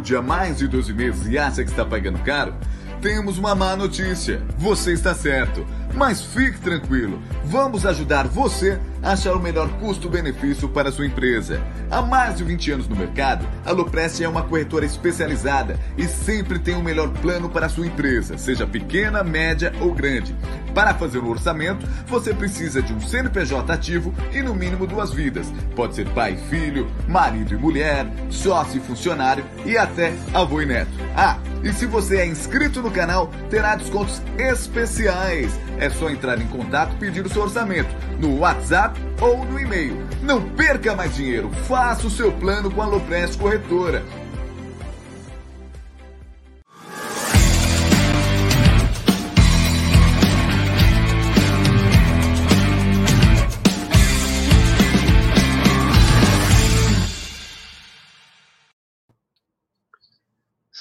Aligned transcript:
saúde 0.00 0.16
há 0.16 0.22
mais 0.22 0.58
de 0.58 0.66
12 0.66 0.94
meses 0.94 1.26
e 1.26 1.38
acha 1.38 1.62
que 1.62 1.70
está 1.70 1.84
pagando 1.84 2.18
caro, 2.20 2.54
temos 3.02 3.38
uma 3.38 3.54
má 3.54 3.76
notícia. 3.76 4.42
Você 4.58 4.92
está 4.92 5.14
certo. 5.14 5.66
Mas 5.94 6.22
fique 6.22 6.58
tranquilo, 6.60 7.20
vamos 7.44 7.84
ajudar 7.84 8.28
você 8.28 8.78
a 9.02 9.12
achar 9.12 9.34
o 9.34 9.40
melhor 9.40 9.68
custo-benefício 9.80 10.68
para 10.68 10.92
sua 10.92 11.06
empresa. 11.06 11.60
Há 11.90 12.00
mais 12.00 12.36
de 12.36 12.44
20 12.44 12.72
anos 12.72 12.88
no 12.88 12.94
mercado, 12.94 13.44
a 13.66 13.72
Loprest 13.72 14.20
é 14.20 14.28
uma 14.28 14.42
corretora 14.42 14.86
especializada 14.86 15.78
e 15.98 16.06
sempre 16.06 16.60
tem 16.60 16.76
o 16.76 16.82
melhor 16.82 17.08
plano 17.08 17.50
para 17.50 17.68
sua 17.68 17.88
empresa, 17.88 18.38
seja 18.38 18.68
pequena, 18.68 19.24
média 19.24 19.72
ou 19.80 19.92
grande. 19.92 20.34
Para 20.74 20.94
fazer 20.94 21.18
o 21.18 21.28
orçamento, 21.28 21.86
você 22.06 22.32
precisa 22.32 22.82
de 22.82 22.92
um 22.92 23.00
CNPJ 23.00 23.72
ativo 23.72 24.14
e 24.32 24.40
no 24.42 24.54
mínimo 24.54 24.86
duas 24.86 25.12
vidas. 25.12 25.52
Pode 25.74 25.94
ser 25.94 26.08
pai 26.10 26.34
e 26.34 26.48
filho, 26.48 26.90
marido 27.08 27.54
e 27.54 27.56
mulher, 27.56 28.06
sócio 28.30 28.78
e 28.78 28.80
funcionário 28.80 29.44
e 29.64 29.76
até 29.76 30.12
avô 30.32 30.60
e 30.60 30.66
neto. 30.66 30.90
Ah, 31.16 31.38
e 31.62 31.72
se 31.72 31.86
você 31.86 32.18
é 32.18 32.26
inscrito 32.26 32.80
no 32.80 32.90
canal, 32.90 33.30
terá 33.50 33.76
descontos 33.76 34.22
especiais. 34.38 35.52
É 35.78 35.90
só 35.90 36.08
entrar 36.10 36.40
em 36.40 36.46
contato 36.46 36.94
e 36.94 36.98
pedir 36.98 37.24
o 37.24 37.28
seu 37.28 37.42
orçamento 37.42 37.94
no 38.18 38.38
WhatsApp 38.38 38.98
ou 39.20 39.44
no 39.44 39.58
e-mail. 39.58 39.96
Não 40.22 40.42
perca 40.50 40.94
mais 40.94 41.14
dinheiro, 41.14 41.50
faça 41.66 42.06
o 42.06 42.10
seu 42.10 42.32
plano 42.32 42.70
com 42.70 42.80
a 42.80 42.86
Loprest 42.86 43.38
Corretora. 43.38 44.02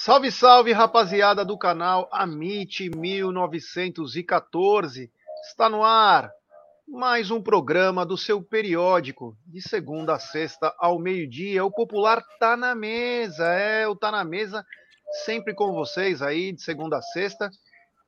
Salve, 0.09 0.31
salve, 0.31 0.71
rapaziada 0.71 1.45
do 1.45 1.55
canal 1.55 2.09
Amit 2.11 2.89
1914. 2.89 5.11
Está 5.47 5.69
no 5.69 5.83
ar 5.83 6.31
mais 6.87 7.29
um 7.29 7.39
programa 7.39 8.03
do 8.03 8.17
seu 8.17 8.41
periódico, 8.41 9.37
de 9.45 9.61
segunda 9.61 10.15
a 10.15 10.19
sexta 10.19 10.73
ao 10.79 10.97
meio-dia. 10.97 11.63
O 11.63 11.69
popular 11.69 12.23
Tá 12.39 12.57
na 12.57 12.73
Mesa. 12.73 13.53
É, 13.53 13.87
o 13.87 13.95
Tá 13.95 14.11
na 14.11 14.23
Mesa, 14.23 14.65
sempre 15.25 15.53
com 15.53 15.73
vocês 15.73 16.23
aí, 16.23 16.53
de 16.53 16.63
segunda 16.63 16.97
a 16.97 17.03
sexta. 17.03 17.51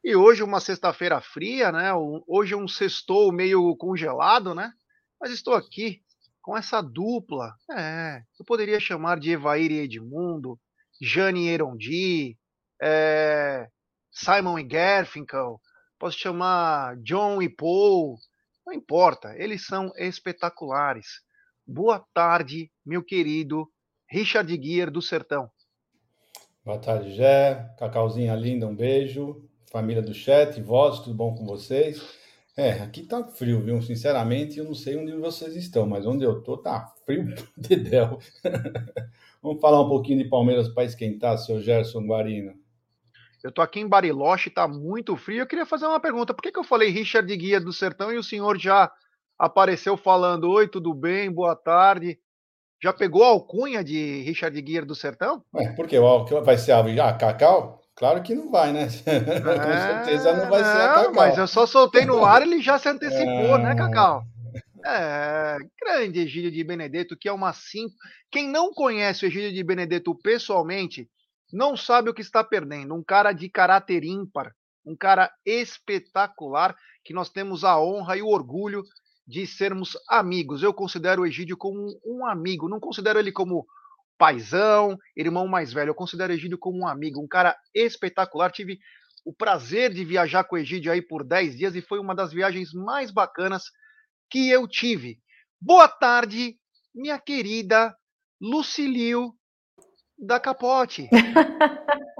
E 0.03 0.15
hoje, 0.15 0.41
uma 0.41 0.59
sexta-feira 0.59 1.21
fria, 1.21 1.71
né? 1.71 1.91
Hoje 2.27 2.55
é 2.55 2.57
um 2.57 2.67
sextou 2.67 3.31
meio 3.31 3.75
congelado, 3.75 4.55
né? 4.55 4.73
Mas 5.21 5.31
estou 5.31 5.53
aqui 5.53 6.01
com 6.41 6.57
essa 6.57 6.81
dupla. 6.81 7.53
É, 7.77 8.23
eu 8.39 8.45
poderia 8.45 8.79
chamar 8.79 9.19
de 9.19 9.29
Evair 9.29 9.71
e 9.71 9.81
Edmundo 9.81 10.59
Jane 11.01 11.47
Erondi, 11.47 12.37
é, 12.79 13.67
Simon 14.11 14.59
e 14.59 14.63
Garfinkel, 14.63 15.59
posso 15.97 16.17
chamar 16.19 16.95
John 16.97 17.41
e 17.41 17.49
Paul, 17.49 18.17
não 18.65 18.71
importa, 18.71 19.33
eles 19.35 19.65
são 19.65 19.91
espetaculares. 19.97 21.07
Boa 21.65 22.05
tarde, 22.13 22.71
meu 22.85 23.03
querido 23.03 23.67
Richard 24.07 24.55
Guier 24.55 24.91
do 24.91 25.01
Sertão. 25.01 25.49
Boa 26.63 26.77
tarde, 26.77 27.15
Jé, 27.15 27.73
Cacauzinha 27.79 28.35
linda, 28.35 28.67
um 28.67 28.75
beijo. 28.75 29.49
Família 29.71 30.01
do 30.01 30.13
chat, 30.13 30.61
voz, 30.61 30.99
tudo 30.99 31.15
bom 31.15 31.33
com 31.33 31.45
vocês? 31.45 32.01
É, 32.57 32.71
aqui 32.81 33.03
tá 33.03 33.23
frio, 33.23 33.61
viu? 33.61 33.81
Sinceramente, 33.81 34.59
eu 34.59 34.65
não 34.65 34.73
sei 34.73 34.97
onde 34.97 35.13
vocês 35.13 35.55
estão, 35.55 35.87
mas 35.87 36.05
onde 36.05 36.25
eu 36.25 36.41
tô 36.41 36.57
tá 36.57 36.93
frio, 37.05 37.33
dedéu. 37.55 38.19
Vamos 39.41 39.61
falar 39.61 39.81
um 39.81 39.89
pouquinho 39.89 40.21
de 40.21 40.29
Palmeiras 40.29 40.67
para 40.69 40.83
esquentar, 40.83 41.37
seu 41.37 41.61
Gerson 41.61 42.05
Guarino. 42.05 42.53
Eu 43.43 43.49
estou 43.49 43.63
aqui 43.63 43.79
em 43.79 43.87
Bariloche, 43.87 44.49
está 44.49 44.67
muito 44.67 45.15
frio. 45.15 45.39
Eu 45.39 45.47
queria 45.47 45.65
fazer 45.65 45.87
uma 45.87 45.99
pergunta. 45.99 46.33
Por 46.33 46.43
que, 46.43 46.51
que 46.51 46.59
eu 46.59 46.63
falei 46.63 46.89
Richard 46.89 47.35
Guia 47.35 47.59
do 47.59 47.73
Sertão 47.73 48.11
e 48.11 48.17
o 48.17 48.23
senhor 48.23 48.59
já 48.59 48.91
apareceu 49.39 49.97
falando: 49.97 50.51
Oi, 50.51 50.67
tudo 50.67 50.93
bem? 50.93 51.31
Boa 51.31 51.55
tarde. 51.55 52.19
Já 52.83 52.93
pegou 52.93 53.23
a 53.23 53.27
alcunha 53.27 53.83
de 53.83 54.21
Richard 54.21 54.59
Guia 54.61 54.85
do 54.85 54.93
Sertão? 54.93 55.43
É, 55.55 55.71
por 55.71 55.87
quê? 55.87 55.97
Vai 56.43 56.57
ser 56.57 56.71
a 56.73 56.79
ah, 56.79 57.13
Cacau? 57.13 57.80
Claro 58.01 58.23
que 58.23 58.33
não 58.33 58.49
vai, 58.49 58.73
né? 58.73 58.87
É, 59.05 59.19
Com 59.39 60.05
certeza 60.05 60.35
não 60.35 60.49
vai 60.49 60.63
ser 60.63 60.71
a 60.71 60.93
Cacau. 60.95 61.13
Mas 61.13 61.37
eu 61.37 61.47
só 61.47 61.67
soltei 61.67 62.03
no 62.03 62.25
ar, 62.25 62.41
ele 62.41 62.59
já 62.59 62.79
se 62.79 62.89
antecipou, 62.89 63.57
é... 63.57 63.61
né, 63.61 63.75
Cacau? 63.75 64.23
É, 64.83 65.55
grande 65.79 66.21
Egídio 66.21 66.51
de 66.51 66.63
Benedetto, 66.63 67.15
que 67.15 67.29
é 67.29 67.31
uma 67.31 67.53
simples. 67.53 67.93
Quem 68.31 68.49
não 68.49 68.73
conhece 68.73 69.23
o 69.23 69.27
Egídio 69.27 69.53
de 69.53 69.63
Benedetto 69.63 70.15
pessoalmente, 70.15 71.07
não 71.53 71.77
sabe 71.77 72.09
o 72.09 72.13
que 72.13 72.23
está 72.23 72.43
perdendo. 72.43 72.95
Um 72.95 73.03
cara 73.03 73.33
de 73.33 73.47
caráter 73.47 74.03
ímpar, 74.03 74.51
um 74.83 74.95
cara 74.97 75.31
espetacular, 75.45 76.75
que 77.05 77.13
nós 77.13 77.29
temos 77.29 77.63
a 77.63 77.79
honra 77.79 78.17
e 78.17 78.23
o 78.23 78.29
orgulho 78.29 78.81
de 79.27 79.45
sermos 79.45 79.95
amigos. 80.09 80.63
Eu 80.63 80.73
considero 80.73 81.21
o 81.21 81.25
Egídio 81.27 81.55
como 81.55 81.87
um 82.03 82.25
amigo, 82.25 82.67
não 82.67 82.79
considero 82.79 83.19
ele 83.19 83.31
como 83.31 83.67
paizão, 84.21 84.95
irmão 85.17 85.47
mais 85.47 85.73
velho. 85.73 85.89
Eu 85.89 85.95
considero 85.95 86.31
Egídio 86.31 86.55
como 86.55 86.81
um 86.81 86.87
amigo, 86.87 87.19
um 87.19 87.27
cara 87.27 87.57
espetacular. 87.73 88.51
Tive 88.51 88.77
o 89.25 89.33
prazer 89.33 89.91
de 89.91 90.05
viajar 90.05 90.43
com 90.43 90.55
o 90.55 90.59
Egídio 90.59 90.91
aí 90.91 91.01
por 91.01 91.23
10 91.23 91.57
dias 91.57 91.75
e 91.75 91.81
foi 91.81 91.99
uma 91.99 92.13
das 92.13 92.31
viagens 92.31 92.71
mais 92.71 93.09
bacanas 93.09 93.63
que 94.29 94.47
eu 94.47 94.67
tive. 94.67 95.17
Boa 95.59 95.87
tarde, 95.87 96.55
minha 96.93 97.17
querida 97.17 97.95
Lucilio 98.39 99.33
da 100.19 100.39
Capote. 100.39 101.09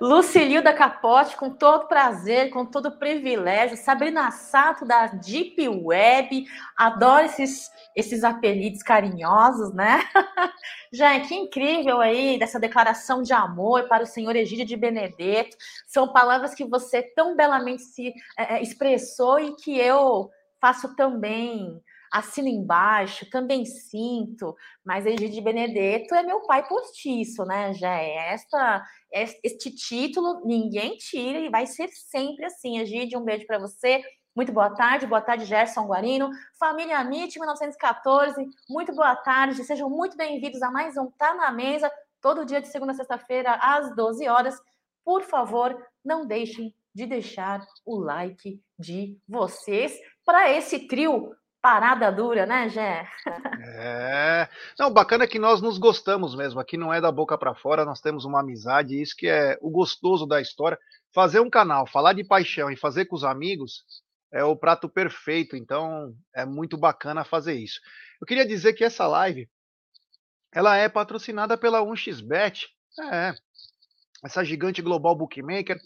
Lucilio 0.00 0.62
da 0.62 0.72
Capote, 0.72 1.36
com 1.36 1.50
todo 1.50 1.88
prazer, 1.88 2.50
com 2.50 2.66
todo 2.66 2.98
privilégio. 2.98 3.76
Sabrina 3.76 4.30
Sato 4.30 4.84
da 4.84 5.06
Deep 5.06 5.68
Web. 5.68 6.46
Adoro 6.76 7.26
esses, 7.26 7.70
esses 7.94 8.24
apelidos 8.24 8.82
carinhosos, 8.82 9.72
né? 9.72 10.00
Gente, 10.92 11.28
que 11.28 11.34
incrível 11.34 12.00
aí 12.00 12.38
dessa 12.38 12.60
declaração 12.60 13.22
de 13.22 13.32
amor 13.32 13.88
para 13.88 14.04
o 14.04 14.06
senhor 14.06 14.36
Egídio 14.36 14.66
de 14.66 14.76
Benedetto. 14.76 15.56
São 15.86 16.12
palavras 16.12 16.54
que 16.54 16.64
você 16.64 17.02
tão 17.02 17.34
belamente 17.34 17.82
se 17.82 18.12
é, 18.38 18.62
expressou 18.62 19.40
e 19.40 19.54
que 19.56 19.78
eu 19.78 20.30
faço 20.60 20.94
também, 20.96 21.80
assino 22.10 22.48
embaixo, 22.48 23.28
também 23.30 23.64
sinto, 23.64 24.56
mas 24.84 25.06
Egídio 25.06 25.42
Benedetto 25.42 26.14
é 26.14 26.22
meu 26.22 26.40
pai 26.42 26.66
postiço, 26.66 27.44
né? 27.44 27.74
Já 27.74 27.94
é 27.94 28.32
esta, 28.32 28.82
este 29.12 29.70
título 29.70 30.42
ninguém 30.44 30.96
tira 30.96 31.38
e 31.38 31.48
vai 31.48 31.66
ser 31.66 31.88
sempre 31.88 32.44
assim. 32.46 32.78
Egídio, 32.78 33.18
um 33.18 33.24
beijo 33.24 33.46
para 33.46 33.58
você. 33.58 34.02
Muito 34.34 34.52
boa 34.52 34.68
tarde, 34.68 35.06
boa 35.06 35.22
tarde, 35.22 35.46
Gerson 35.46 35.86
Guarino, 35.86 36.28
família 36.58 37.00
MIT 37.00 37.38
1914, 37.38 38.46
muito 38.68 38.94
boa 38.94 39.16
tarde, 39.16 39.64
sejam 39.64 39.88
muito 39.88 40.14
bem-vindos 40.14 40.60
a 40.62 40.70
mais 40.70 40.94
um 40.98 41.10
Tá 41.12 41.34
na 41.34 41.50
Mesa, 41.50 41.90
todo 42.20 42.44
dia 42.44 42.60
de 42.60 42.68
segunda 42.68 42.92
a 42.92 42.94
sexta-feira, 42.94 43.54
às 43.54 43.96
12 43.96 44.28
horas. 44.28 44.60
Por 45.02 45.22
favor, 45.22 45.82
não 46.04 46.26
deixem 46.26 46.74
de 46.94 47.06
deixar 47.06 47.66
o 47.82 47.98
like 47.98 48.60
de 48.78 49.18
vocês 49.26 49.98
para 50.22 50.50
esse 50.50 50.86
trio 50.86 51.34
parada 51.66 52.12
dura, 52.12 52.46
né, 52.46 52.68
Gé? 52.68 53.10
É. 53.60 54.48
Não, 54.78 54.88
bacana 54.88 55.24
é 55.24 55.26
que 55.26 55.36
nós 55.36 55.60
nos 55.60 55.78
gostamos 55.78 56.32
mesmo. 56.36 56.60
Aqui 56.60 56.76
não 56.76 56.94
é 56.94 57.00
da 57.00 57.10
boca 57.10 57.36
para 57.36 57.56
fora, 57.56 57.84
nós 57.84 58.00
temos 58.00 58.24
uma 58.24 58.38
amizade, 58.38 59.02
isso 59.02 59.16
que 59.16 59.26
é 59.26 59.58
o 59.60 59.68
gostoso 59.68 60.26
da 60.26 60.40
história. 60.40 60.78
Fazer 61.12 61.40
um 61.40 61.50
canal, 61.50 61.84
falar 61.84 62.12
de 62.12 62.22
paixão 62.22 62.70
e 62.70 62.76
fazer 62.76 63.06
com 63.06 63.16
os 63.16 63.24
amigos 63.24 63.84
é 64.32 64.44
o 64.44 64.54
prato 64.54 64.88
perfeito. 64.88 65.56
Então, 65.56 66.14
é 66.32 66.44
muito 66.46 66.76
bacana 66.76 67.24
fazer 67.24 67.54
isso. 67.54 67.80
Eu 68.20 68.26
queria 68.28 68.46
dizer 68.46 68.74
que 68.74 68.84
essa 68.84 69.04
live 69.08 69.48
ela 70.54 70.76
é 70.76 70.88
patrocinada 70.88 71.58
pela 71.58 71.82
1xBet. 71.82 72.66
É. 73.12 73.34
Essa 74.24 74.44
gigante 74.44 74.80
global 74.80 75.16
bookmaker, 75.16 75.80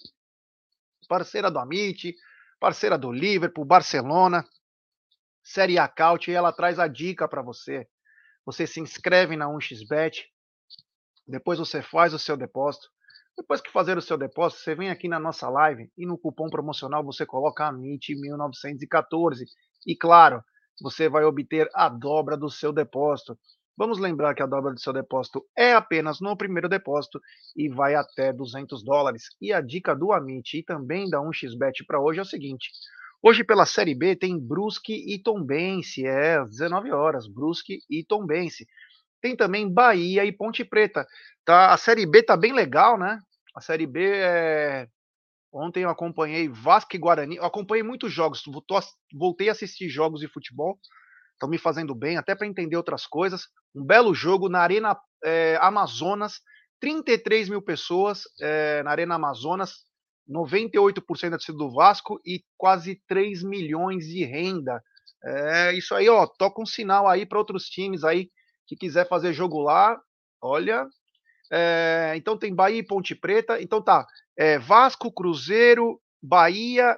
parceira 1.08 1.50
do 1.50 1.58
Amit, 1.58 2.14
parceira 2.60 2.98
do 2.98 3.10
Liverpool, 3.10 3.64
Barcelona, 3.64 4.44
Série 5.42 5.78
A 5.78 5.88
Caut, 5.88 6.30
e 6.30 6.34
ela 6.34 6.52
traz 6.52 6.78
a 6.78 6.86
dica 6.86 7.28
para 7.28 7.42
você. 7.42 7.86
Você 8.44 8.66
se 8.66 8.80
inscreve 8.80 9.36
na 9.36 9.46
1xBet, 9.46 10.24
depois 11.26 11.58
você 11.58 11.80
faz 11.82 12.12
o 12.12 12.18
seu 12.18 12.36
depósito. 12.36 12.88
Depois 13.36 13.60
que 13.60 13.70
fazer 13.70 13.96
o 13.96 14.02
seu 14.02 14.18
depósito, 14.18 14.62
você 14.62 14.74
vem 14.74 14.90
aqui 14.90 15.08
na 15.08 15.18
nossa 15.18 15.48
live 15.48 15.90
e 15.96 16.04
no 16.04 16.18
cupom 16.18 16.50
promocional 16.50 17.04
você 17.04 17.24
coloca 17.24 17.70
AMIT1914. 17.70 19.44
E 19.86 19.96
claro, 19.96 20.42
você 20.82 21.08
vai 21.08 21.24
obter 21.24 21.70
a 21.72 21.88
dobra 21.88 22.36
do 22.36 22.50
seu 22.50 22.72
depósito. 22.72 23.38
Vamos 23.76 23.98
lembrar 23.98 24.34
que 24.34 24.42
a 24.42 24.46
dobra 24.46 24.74
do 24.74 24.80
seu 24.80 24.92
depósito 24.92 25.42
é 25.56 25.72
apenas 25.72 26.20
no 26.20 26.36
primeiro 26.36 26.68
depósito 26.68 27.20
e 27.56 27.68
vai 27.68 27.94
até 27.94 28.32
200 28.32 28.84
dólares. 28.84 29.22
E 29.40 29.52
a 29.52 29.60
dica 29.60 29.94
do 29.94 30.12
Amit 30.12 30.58
e 30.58 30.62
também 30.62 31.08
da 31.08 31.18
1xBet 31.18 31.86
para 31.86 32.00
hoje 32.00 32.18
é 32.18 32.22
o 32.22 32.26
seguinte: 32.26 32.70
Hoje 33.22 33.44
pela 33.44 33.66
Série 33.66 33.94
B 33.94 34.16
tem 34.16 34.38
Brusque 34.38 34.94
e 34.94 35.22
Tombense, 35.22 36.06
é 36.06 36.36
às 36.36 36.50
19 36.50 36.90
horas, 36.90 37.28
Brusque 37.28 37.80
e 37.90 38.04
Tombense. 38.04 38.66
Tem 39.20 39.36
também 39.36 39.70
Bahia 39.70 40.24
e 40.24 40.32
Ponte 40.32 40.64
Preta. 40.64 41.06
Tá, 41.44 41.72
a 41.72 41.76
Série 41.76 42.06
B 42.06 42.22
tá 42.22 42.36
bem 42.36 42.52
legal, 42.52 42.98
né? 42.98 43.18
A 43.54 43.60
Série 43.60 43.86
B 43.86 44.02
é 44.06 44.88
Ontem 45.52 45.82
eu 45.82 45.90
acompanhei 45.90 46.48
Vasco 46.48 46.94
e 46.94 46.98
Guarani. 46.98 47.36
Eu 47.36 47.44
acompanhei 47.44 47.82
muitos 47.82 48.12
jogos. 48.12 48.42
Voltei 49.12 49.48
a 49.48 49.52
assistir 49.52 49.88
jogos 49.88 50.20
de 50.20 50.28
futebol. 50.28 50.78
Estão 51.32 51.48
me 51.48 51.58
fazendo 51.58 51.94
bem, 51.94 52.16
até 52.16 52.34
para 52.34 52.46
entender 52.46 52.76
outras 52.76 53.06
coisas. 53.06 53.48
Um 53.74 53.84
belo 53.84 54.14
jogo 54.14 54.48
na 54.48 54.60
Arena 54.60 54.96
é, 55.24 55.58
Amazonas. 55.60 56.40
33 56.80 57.48
mil 57.48 57.60
pessoas 57.60 58.22
é, 58.40 58.82
na 58.84 58.90
Arena 58.90 59.16
Amazonas. 59.16 59.84
98% 60.30 61.30
da 61.30 61.36
torcida 61.36 61.58
do 61.58 61.72
Vasco 61.72 62.20
e 62.24 62.42
quase 62.56 63.00
3 63.08 63.42
milhões 63.42 64.06
de 64.06 64.24
renda. 64.24 64.82
É 65.22 65.72
isso 65.74 65.94
aí, 65.94 66.08
ó. 66.08 66.26
Toca 66.26 66.62
um 66.62 66.66
sinal 66.66 67.08
aí 67.08 67.26
para 67.26 67.38
outros 67.38 67.64
times 67.64 68.04
aí 68.04 68.30
que 68.66 68.76
quiser 68.76 69.08
fazer 69.08 69.32
jogo 69.32 69.60
lá. 69.60 70.00
Olha. 70.40 70.86
É, 71.52 72.12
então 72.16 72.38
tem 72.38 72.54
Bahia 72.54 72.78
e 72.78 72.86
Ponte 72.86 73.14
Preta. 73.14 73.60
Então 73.60 73.82
tá 73.82 74.06
é, 74.36 74.58
Vasco, 74.58 75.12
Cruzeiro, 75.12 76.00
Bahia, 76.22 76.96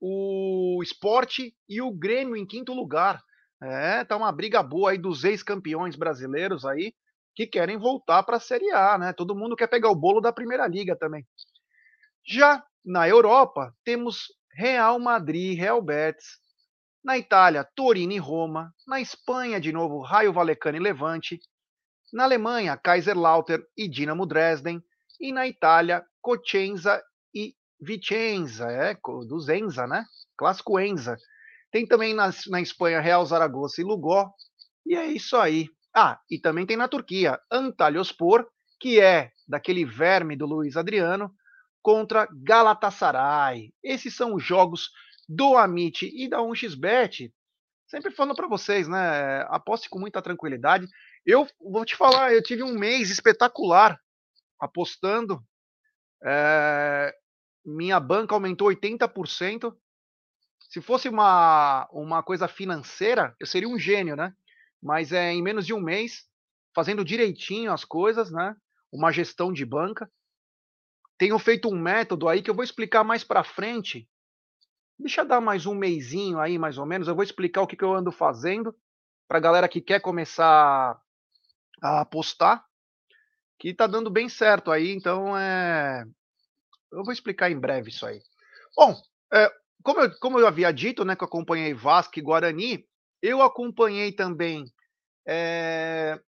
o 0.00 0.80
Esporte 0.82 1.54
e 1.68 1.82
o 1.82 1.92
Grêmio 1.92 2.36
em 2.36 2.46
quinto 2.46 2.72
lugar. 2.72 3.20
É, 3.62 4.04
tá 4.04 4.16
uma 4.16 4.32
briga 4.32 4.62
boa 4.62 4.90
aí 4.90 4.98
dos 4.98 5.24
ex-campeões 5.24 5.94
brasileiros 5.94 6.64
aí 6.64 6.92
que 7.34 7.46
querem 7.46 7.78
voltar 7.78 8.22
para 8.22 8.36
a 8.36 8.40
Série 8.40 8.70
A, 8.72 8.98
né? 8.98 9.12
Todo 9.12 9.34
mundo 9.34 9.56
quer 9.56 9.66
pegar 9.68 9.90
o 9.90 9.94
bolo 9.94 10.20
da 10.20 10.32
Primeira 10.32 10.66
Liga 10.66 10.96
também. 10.96 11.24
Já 12.24 12.64
na 12.84 13.08
Europa, 13.08 13.74
temos 13.84 14.26
Real 14.54 14.98
Madrid, 14.98 15.58
Real 15.58 15.82
Betis. 15.82 16.40
Na 17.04 17.18
Itália, 17.18 17.64
Torino 17.74 18.12
e 18.12 18.18
Roma. 18.18 18.72
Na 18.86 19.00
Espanha, 19.00 19.60
de 19.60 19.72
novo, 19.72 20.00
Raio 20.00 20.32
Vallecano 20.32 20.76
e 20.76 20.80
Levante. 20.80 21.40
Na 22.12 22.24
Alemanha, 22.24 22.76
Kaiserlautern 22.76 23.64
e 23.76 23.88
Dinamo 23.88 24.24
Dresden. 24.24 24.80
E 25.20 25.32
na 25.32 25.46
Itália, 25.46 26.04
Cocenza 26.20 27.02
e 27.34 27.54
Vicenza, 27.80 28.70
é, 28.70 28.94
do 29.26 29.40
Zenza, 29.40 29.86
né? 29.86 30.04
Clássico 30.36 30.78
Enza. 30.78 31.16
Tem 31.72 31.86
também 31.86 32.14
na, 32.14 32.30
na 32.48 32.60
Espanha 32.60 33.00
Real 33.00 33.24
Zaragoza 33.24 33.80
e 33.80 33.84
Lugó. 33.84 34.30
E 34.86 34.94
é 34.94 35.06
isso 35.06 35.36
aí. 35.36 35.68
Ah, 35.94 36.20
e 36.30 36.38
também 36.38 36.66
tem 36.66 36.76
na 36.76 36.88
Turquia 36.88 37.38
Antalyaspor, 37.50 38.46
que 38.80 39.00
é 39.00 39.30
daquele 39.48 39.84
verme 39.84 40.36
do 40.36 40.46
Luiz 40.46 40.76
Adriano, 40.76 41.32
contra 41.82 42.28
Galatasaray. 42.32 43.72
Esses 43.82 44.14
são 44.14 44.34
os 44.34 44.44
jogos 44.44 44.90
do 45.28 45.56
Amit 45.56 46.06
e 46.06 46.28
da 46.28 46.38
1xBet. 46.38 47.32
Sempre 47.86 48.10
falando 48.10 48.36
para 48.36 48.48
vocês, 48.48 48.88
né? 48.88 49.42
Aposte 49.48 49.90
com 49.90 49.98
muita 49.98 50.22
tranquilidade. 50.22 50.86
Eu 51.26 51.46
vou 51.60 51.84
te 51.84 51.96
falar, 51.96 52.32
eu 52.32 52.42
tive 52.42 52.62
um 52.62 52.78
mês 52.78 53.10
espetacular 53.10 54.00
apostando 54.58 55.44
é, 56.24 57.14
minha 57.64 57.98
banca 57.98 58.34
aumentou 58.34 58.68
80%. 58.68 59.74
Se 60.70 60.80
fosse 60.80 61.08
uma, 61.08 61.88
uma 61.92 62.22
coisa 62.22 62.48
financeira, 62.48 63.34
eu 63.38 63.46
seria 63.46 63.68
um 63.68 63.78
gênio, 63.78 64.16
né? 64.16 64.32
Mas 64.82 65.12
é 65.12 65.32
em 65.32 65.42
menos 65.42 65.66
de 65.66 65.74
um 65.74 65.80
mês, 65.80 66.24
fazendo 66.74 67.04
direitinho 67.04 67.72
as 67.72 67.84
coisas, 67.84 68.30
né? 68.30 68.56
Uma 68.92 69.12
gestão 69.12 69.52
de 69.52 69.64
banca. 69.64 70.10
Tenho 71.22 71.38
feito 71.38 71.68
um 71.68 71.78
método 71.78 72.28
aí 72.28 72.42
que 72.42 72.50
eu 72.50 72.54
vou 72.54 72.64
explicar 72.64 73.04
mais 73.04 73.22
para 73.22 73.44
frente. 73.44 74.10
Deixa 74.98 75.20
eu 75.20 75.24
dar 75.24 75.40
mais 75.40 75.66
um 75.66 75.74
mêsinho 75.76 76.40
aí, 76.40 76.58
mais 76.58 76.78
ou 76.78 76.84
menos. 76.84 77.06
Eu 77.06 77.14
vou 77.14 77.22
explicar 77.22 77.62
o 77.62 77.66
que, 77.68 77.76
que 77.76 77.84
eu 77.84 77.94
ando 77.94 78.10
fazendo 78.10 78.74
para 79.28 79.38
galera 79.38 79.68
que 79.68 79.80
quer 79.80 80.00
começar 80.00 81.00
a 81.80 82.00
apostar 82.00 82.66
que 83.56 83.68
está 83.68 83.86
dando 83.86 84.10
bem 84.10 84.28
certo 84.28 84.72
aí, 84.72 84.90
então 84.90 85.38
é... 85.38 86.04
eu 86.90 87.04
vou 87.04 87.12
explicar 87.12 87.52
em 87.52 87.60
breve 87.60 87.90
isso 87.90 88.04
aí. 88.04 88.20
Bom, 88.76 89.00
é, 89.32 89.48
como, 89.84 90.00
eu, 90.00 90.18
como 90.18 90.40
eu 90.40 90.46
havia 90.48 90.72
dito, 90.72 91.04
né, 91.04 91.14
que 91.14 91.22
eu 91.22 91.28
acompanhei 91.28 91.72
Vasco 91.72 92.18
e 92.18 92.22
Guarani, 92.22 92.84
eu 93.22 93.42
acompanhei 93.42 94.10
também 94.10 94.64
é... 95.24 96.20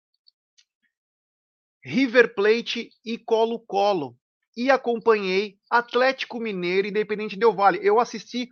River 1.84 2.36
Plate 2.36 2.92
e 3.04 3.18
Colo-Colo, 3.18 4.16
e 4.56 4.70
acompanhei 4.70 5.58
Atlético 5.70 6.40
Mineiro 6.40 6.88
e 6.88 6.90
Independente 6.90 7.38
Del 7.38 7.54
Vale. 7.54 7.80
Eu 7.82 8.00
assisti 8.00 8.50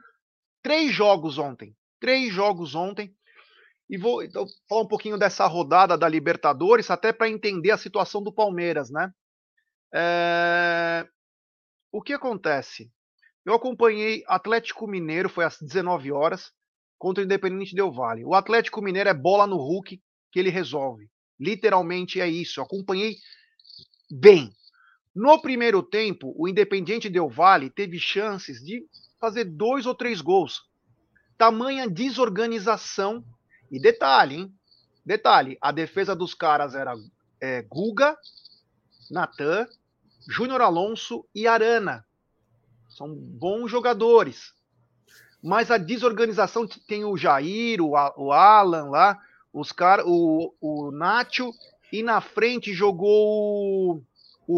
três 0.62 0.94
jogos 0.94 1.38
ontem, 1.38 1.76
três 2.00 2.34
jogos 2.34 2.76
ontem, 2.76 3.16
e 3.90 3.98
vou 3.98 4.24
então, 4.24 4.46
falar 4.70 4.82
um 4.82 4.88
pouquinho 4.88 5.18
dessa 5.18 5.46
rodada 5.46 5.98
da 5.98 6.08
Libertadores, 6.08 6.90
até 6.90 7.12
para 7.12 7.30
entender 7.30 7.72
a 7.72 7.78
situação 7.78 8.24
do 8.24 8.34
Palmeiras, 8.34 8.90
né? 8.90 9.12
É... 9.94 11.06
O 11.92 12.02
que 12.02 12.14
acontece? 12.14 12.90
Eu 13.46 13.54
acompanhei 13.54 14.24
Atlético 14.28 14.88
Mineiro, 14.88 15.28
foi 15.28 15.44
às 15.44 15.58
19 15.60 16.12
horas, 16.12 16.52
contra 16.98 17.22
o 17.22 17.26
Independente 17.26 17.76
Del 17.76 17.92
Vale. 17.92 18.24
O 18.24 18.34
Atlético 18.34 18.82
Mineiro 18.82 19.10
é 19.10 19.14
bola 19.14 19.46
no 19.46 19.58
Hulk 19.58 20.00
que 20.32 20.40
ele 20.40 20.50
resolve. 20.50 21.10
Literalmente 21.40 22.22
é 22.22 22.28
isso. 22.28 22.60
Eu 22.60 22.64
acompanhei 22.64 23.16
bem. 24.10 24.54
No 25.14 25.42
primeiro 25.42 25.84
tempo, 25.84 26.34
o 26.38 26.48
Independiente 26.48 27.10
Del 27.10 27.30
Vale 27.30 27.70
teve 27.70 28.00
chances 28.00 28.64
de 28.64 28.86
fazer 29.20 29.44
dois 29.44 29.86
ou 29.86 29.94
três 29.94 30.22
gols. 30.22 30.62
Tamanha 31.38 31.90
desorganização 31.90 33.24
e 33.70 33.80
detalhe, 33.80 34.36
hein? 34.36 34.54
Detalhe, 35.06 35.58
a 35.60 35.72
defesa 35.72 36.16
dos 36.16 36.34
caras 36.34 36.76
era 36.76 36.94
é, 37.42 37.62
Guga, 37.64 38.16
Natan, 39.10 39.68
Júnior 40.30 40.62
Alonso 40.62 41.26
e 41.34 41.48
Arana. 41.48 42.06
São 42.88 43.14
bons 43.14 43.70
jogadores. 43.70 44.54
Mas 45.44 45.72
a 45.72 45.78
desorganização 45.78 46.68
tem 46.88 47.04
o 47.04 47.18
Jair, 47.18 47.82
o, 47.82 47.92
o 48.18 48.32
Alan 48.32 48.90
lá, 48.90 49.20
os 49.52 49.72
caras, 49.72 50.06
o, 50.08 50.54
o 50.62 50.92
Nacho, 50.92 51.52
e 51.92 52.04
na 52.04 52.22
frente 52.22 52.74
jogou 52.74 54.06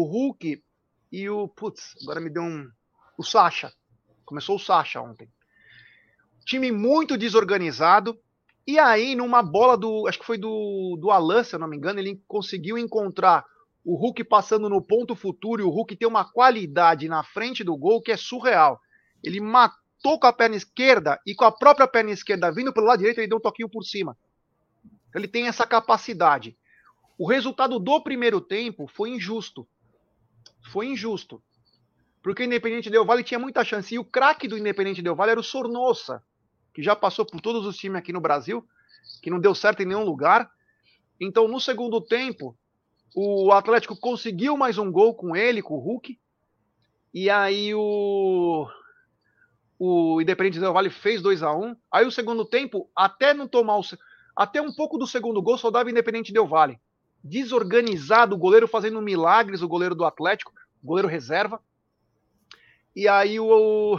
o, 0.00 0.04
Hulk 0.04 0.62
e 1.12 1.28
o. 1.28 1.48
Putz, 1.48 1.94
agora 2.02 2.20
me 2.20 2.30
deu 2.30 2.42
um. 2.42 2.68
O 3.16 3.22
Sacha. 3.22 3.72
Começou 4.24 4.56
o 4.56 4.60
Sacha 4.60 5.00
ontem. 5.00 5.28
Time 6.44 6.72
muito 6.72 7.16
desorganizado. 7.16 8.18
E 8.66 8.78
aí, 8.78 9.14
numa 9.14 9.42
bola 9.42 9.76
do. 9.76 10.06
Acho 10.08 10.18
que 10.18 10.26
foi 10.26 10.38
do, 10.38 10.96
do 11.00 11.10
Alan, 11.10 11.44
se 11.44 11.54
eu 11.54 11.58
não 11.58 11.68
me 11.68 11.76
engano, 11.76 12.00
ele 12.00 12.22
conseguiu 12.26 12.76
encontrar 12.78 13.44
o 13.84 13.96
Hulk 13.96 14.24
passando 14.24 14.68
no 14.68 14.80
ponto 14.80 15.14
futuro 15.14 15.60
e 15.60 15.64
o 15.64 15.68
Hulk 15.68 15.94
tem 15.96 16.08
uma 16.08 16.24
qualidade 16.24 17.06
na 17.06 17.22
frente 17.22 17.62
do 17.62 17.76
gol 17.76 18.00
que 18.00 18.10
é 18.10 18.16
surreal. 18.16 18.80
Ele 19.22 19.40
matou 19.40 20.18
com 20.18 20.26
a 20.26 20.32
perna 20.32 20.56
esquerda 20.56 21.20
e 21.26 21.34
com 21.34 21.44
a 21.44 21.52
própria 21.52 21.86
perna 21.86 22.10
esquerda 22.10 22.50
vindo 22.50 22.72
pelo 22.72 22.86
lado 22.86 23.00
direito, 23.00 23.18
ele 23.18 23.28
deu 23.28 23.36
um 23.36 23.42
toquinho 23.42 23.68
por 23.68 23.84
cima. 23.84 24.16
Ele 25.14 25.28
tem 25.28 25.46
essa 25.46 25.66
capacidade. 25.66 26.56
O 27.18 27.28
resultado 27.28 27.78
do 27.78 28.02
primeiro 28.02 28.40
tempo 28.40 28.86
foi 28.86 29.10
injusto. 29.10 29.68
Foi 30.66 30.86
injusto. 30.86 31.42
Porque 32.22 32.42
o 32.42 32.46
Independente 32.46 32.90
Del 32.90 33.04
Vale 33.04 33.22
tinha 33.22 33.38
muita 33.38 33.64
chance. 33.64 33.94
E 33.94 33.98
o 33.98 34.04
craque 34.04 34.48
do 34.48 34.58
Independente 34.58 35.02
Del 35.02 35.14
Vale 35.14 35.32
era 35.32 35.40
o 35.40 35.44
Sornosa 35.44 36.22
que 36.74 36.82
já 36.82 36.96
passou 36.96 37.24
por 37.24 37.40
todos 37.40 37.64
os 37.64 37.76
times 37.76 37.98
aqui 37.98 38.12
no 38.12 38.20
Brasil, 38.20 38.66
que 39.22 39.30
não 39.30 39.38
deu 39.38 39.54
certo 39.54 39.80
em 39.80 39.86
nenhum 39.86 40.04
lugar. 40.04 40.50
Então, 41.20 41.46
no 41.46 41.60
segundo 41.60 42.00
tempo, 42.00 42.58
o 43.14 43.52
Atlético 43.52 43.96
conseguiu 43.96 44.56
mais 44.56 44.76
um 44.76 44.90
gol 44.90 45.14
com 45.14 45.36
ele, 45.36 45.62
com 45.62 45.74
o 45.74 45.78
Hulk. 45.78 46.18
E 47.14 47.30
aí 47.30 47.72
o 47.72 48.68
o 49.78 50.20
Independente 50.20 50.58
Del 50.58 50.72
Vale 50.72 50.90
fez 50.90 51.22
2 51.22 51.42
a 51.42 51.54
1 51.54 51.64
um. 51.64 51.76
Aí 51.92 52.06
o 52.06 52.10
segundo 52.10 52.44
tempo, 52.44 52.90
até 52.94 53.32
não 53.32 53.46
tomar 53.46 53.78
o 53.78 53.82
até 54.36 54.60
um 54.60 54.72
pouco 54.72 54.98
do 54.98 55.06
segundo 55.06 55.40
gol, 55.40 55.56
só 55.56 55.70
dava 55.70 55.90
Independente 55.90 56.32
Del 56.32 56.46
Vale. 56.46 56.80
Desorganizado, 57.24 58.36
o 58.36 58.38
goleiro 58.38 58.68
fazendo 58.68 59.00
milagres, 59.00 59.62
o 59.62 59.68
goleiro 59.68 59.94
do 59.94 60.04
Atlético, 60.04 60.52
o 60.82 60.86
goleiro 60.86 61.08
reserva. 61.08 61.60
E 62.94 63.08
aí 63.08 63.40
o, 63.40 63.98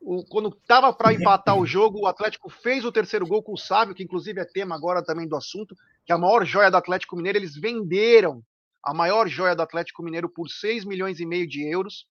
o, 0.00 0.24
quando 0.26 0.48
estava 0.48 0.92
para 0.92 1.12
empatar 1.12 1.58
o 1.58 1.66
jogo, 1.66 2.02
o 2.02 2.06
Atlético 2.06 2.48
fez 2.48 2.84
o 2.84 2.92
terceiro 2.92 3.26
gol 3.26 3.42
com 3.42 3.52
o 3.52 3.58
Sávio, 3.58 3.94
que 3.94 4.04
inclusive 4.04 4.40
é 4.40 4.44
tema 4.44 4.76
agora 4.76 5.04
também 5.04 5.26
do 5.26 5.36
assunto, 5.36 5.74
que 6.04 6.12
é 6.12 6.14
a 6.14 6.18
maior 6.18 6.44
joia 6.46 6.70
do 6.70 6.76
Atlético 6.76 7.16
Mineiro, 7.16 7.38
eles 7.38 7.56
venderam 7.56 8.42
a 8.82 8.94
maior 8.94 9.26
joia 9.26 9.56
do 9.56 9.62
Atlético 9.62 10.02
Mineiro 10.02 10.28
por 10.28 10.48
6 10.48 10.84
milhões 10.84 11.18
e 11.18 11.26
meio 11.26 11.46
de 11.46 11.68
euros 11.68 12.06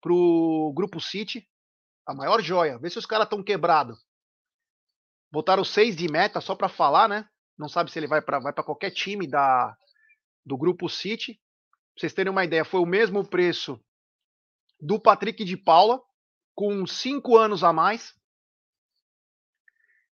para 0.00 0.12
o 0.12 0.72
Grupo 0.74 1.00
City, 1.00 1.46
a 2.06 2.14
maior 2.14 2.42
joia. 2.42 2.78
Vê 2.78 2.90
se 2.90 2.98
os 2.98 3.06
caras 3.06 3.26
estão 3.26 3.42
quebrados. 3.42 4.04
Botaram 5.30 5.64
seis 5.64 5.94
de 5.94 6.10
meta 6.10 6.40
só 6.40 6.56
para 6.56 6.68
falar, 6.68 7.08
né? 7.08 7.28
Não 7.60 7.68
sabe 7.68 7.92
se 7.92 7.98
ele 7.98 8.06
vai 8.06 8.22
para 8.22 8.38
vai 8.38 8.54
qualquer 8.54 8.90
time 8.90 9.26
da, 9.26 9.76
do 10.46 10.56
Grupo 10.56 10.88
City. 10.88 11.34
Pra 11.34 12.00
vocês 12.00 12.14
terem 12.14 12.30
uma 12.30 12.42
ideia, 12.42 12.64
foi 12.64 12.80
o 12.80 12.86
mesmo 12.86 13.22
preço 13.22 13.78
do 14.80 14.98
Patrick 14.98 15.44
de 15.44 15.58
Paula, 15.58 16.00
com 16.54 16.86
cinco 16.86 17.36
anos 17.36 17.62
a 17.62 17.70
mais. 17.70 18.14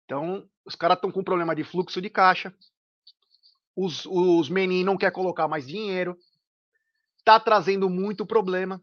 Então, 0.04 0.50
os 0.66 0.74
caras 0.74 0.98
estão 0.98 1.12
com 1.12 1.24
problema 1.24 1.56
de 1.56 1.64
fluxo 1.64 2.02
de 2.02 2.10
caixa. 2.10 2.52
Os, 3.76 4.08
os 4.08 4.50
meninos 4.50 4.88
não 4.88 4.98
quer 4.98 5.12
colocar 5.12 5.48
mais 5.48 5.68
dinheiro. 5.68 6.18
Tá 7.24 7.40
trazendo 7.40 7.88
muito 7.88 8.26
problema. 8.26 8.82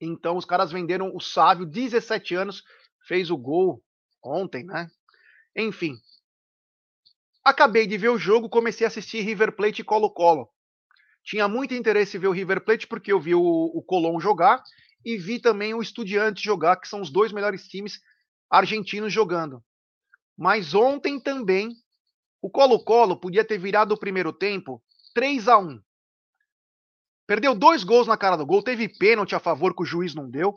Então, 0.00 0.38
os 0.38 0.46
caras 0.46 0.72
venderam 0.72 1.14
o 1.14 1.20
Sávio, 1.20 1.66
17 1.66 2.34
anos, 2.36 2.64
fez 3.06 3.30
o 3.30 3.36
gol 3.36 3.84
ontem, 4.22 4.64
né? 4.64 4.90
Enfim. 5.54 6.00
Acabei 7.44 7.86
de 7.86 7.98
ver 7.98 8.08
o 8.08 8.18
jogo, 8.18 8.48
comecei 8.48 8.86
a 8.86 8.88
assistir 8.88 9.20
River 9.20 9.54
Plate 9.54 9.82
e 9.82 9.84
Colo-Colo. 9.84 10.48
Tinha 11.22 11.46
muito 11.46 11.74
interesse 11.74 12.16
em 12.16 12.20
ver 12.20 12.28
o 12.28 12.32
River 12.32 12.64
Plate, 12.64 12.86
porque 12.86 13.12
eu 13.12 13.20
vi 13.20 13.34
o, 13.34 13.42
o 13.42 14.20
jogar 14.20 14.62
e 15.04 15.18
vi 15.18 15.38
também 15.38 15.74
o 15.74 15.82
Estudiantes 15.82 16.42
jogar, 16.42 16.76
que 16.76 16.88
são 16.88 17.02
os 17.02 17.10
dois 17.10 17.32
melhores 17.32 17.68
times 17.68 18.00
argentinos 18.50 19.12
jogando. 19.12 19.62
Mas 20.36 20.74
ontem 20.74 21.20
também 21.20 21.76
o 22.40 22.50
Colo-Colo 22.50 23.18
podia 23.18 23.44
ter 23.44 23.58
virado 23.58 23.92
o 23.92 23.98
primeiro 23.98 24.32
tempo 24.32 24.82
3 25.14 25.48
a 25.48 25.58
1. 25.58 25.80
Perdeu 27.26 27.54
dois 27.54 27.84
gols 27.84 28.06
na 28.06 28.16
cara 28.16 28.36
do 28.36 28.44
gol, 28.44 28.62
teve 28.62 28.88
pênalti 28.88 29.34
a 29.34 29.40
favor 29.40 29.74
que 29.74 29.82
o 29.82 29.86
juiz 29.86 30.14
não 30.14 30.28
deu. 30.28 30.54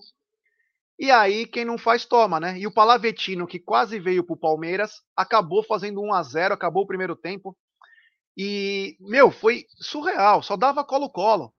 E 1.00 1.12
aí 1.12 1.46
quem 1.46 1.64
não 1.64 1.78
faz 1.78 2.06
toma, 2.06 2.40
né? 2.40 2.58
E 2.58 2.66
o 2.66 2.74
Palavetino, 2.74 3.46
que 3.46 3.60
quase 3.60 4.00
veio 4.00 4.24
pro 4.24 4.36
Palmeiras, 4.36 5.02
acabou 5.16 5.64
fazendo 5.64 6.02
1 6.02 6.14
a 6.14 6.24
0, 6.24 6.54
acabou 6.54 6.84
o 6.84 6.88
primeiro 6.88 7.16
tempo. 7.16 7.56
E, 8.36 8.98
meu, 9.00 9.32
foi 9.32 9.66
surreal, 9.80 10.42
só 10.42 10.56
dava 10.56 10.84
colo-colo. 10.84 11.54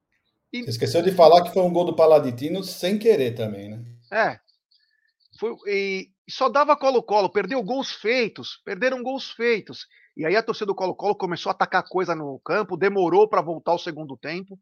E... 0.52 0.62
Você 0.62 0.70
esqueceu 0.70 1.02
de 1.02 1.12
falar 1.12 1.42
que 1.42 1.52
foi 1.52 1.62
um 1.62 1.72
gol 1.72 1.84
do 1.84 1.94
Paladitino 1.94 2.64
sem 2.64 2.98
querer 2.98 3.34
também, 3.34 3.68
né? 3.68 3.84
É. 4.12 4.38
Foi, 5.38 5.54
e 5.66 6.10
só 6.28 6.48
dava 6.48 6.76
colo-colo, 6.76 7.30
perdeu 7.30 7.62
gols 7.62 7.92
feitos, 7.92 8.60
perderam 8.64 9.02
gols 9.02 9.30
feitos. 9.30 9.86
E 10.18 10.26
aí 10.26 10.34
a 10.34 10.42
torcida 10.42 10.66
do 10.66 10.74
Colo-Colo 10.74 11.14
começou 11.14 11.48
a 11.48 11.52
atacar 11.52 11.84
coisa 11.88 12.12
no 12.12 12.40
campo, 12.40 12.76
demorou 12.76 13.28
para 13.28 13.40
voltar 13.40 13.72
o 13.72 13.78
segundo 13.78 14.16
tempo. 14.16 14.58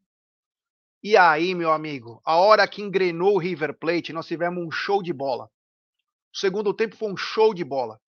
E 1.08 1.16
aí, 1.16 1.54
meu 1.54 1.70
amigo, 1.70 2.20
a 2.24 2.34
hora 2.34 2.66
que 2.66 2.82
engrenou 2.82 3.36
o 3.36 3.38
River 3.38 3.78
Plate, 3.78 4.12
nós 4.12 4.26
tivemos 4.26 4.60
um 4.60 4.72
show 4.72 5.00
de 5.00 5.12
bola. 5.12 5.44
O 6.34 6.36
segundo 6.36 6.74
tempo 6.74 6.96
foi 6.96 7.12
um 7.12 7.16
show 7.16 7.54
de 7.54 7.62
bola. 7.62 8.00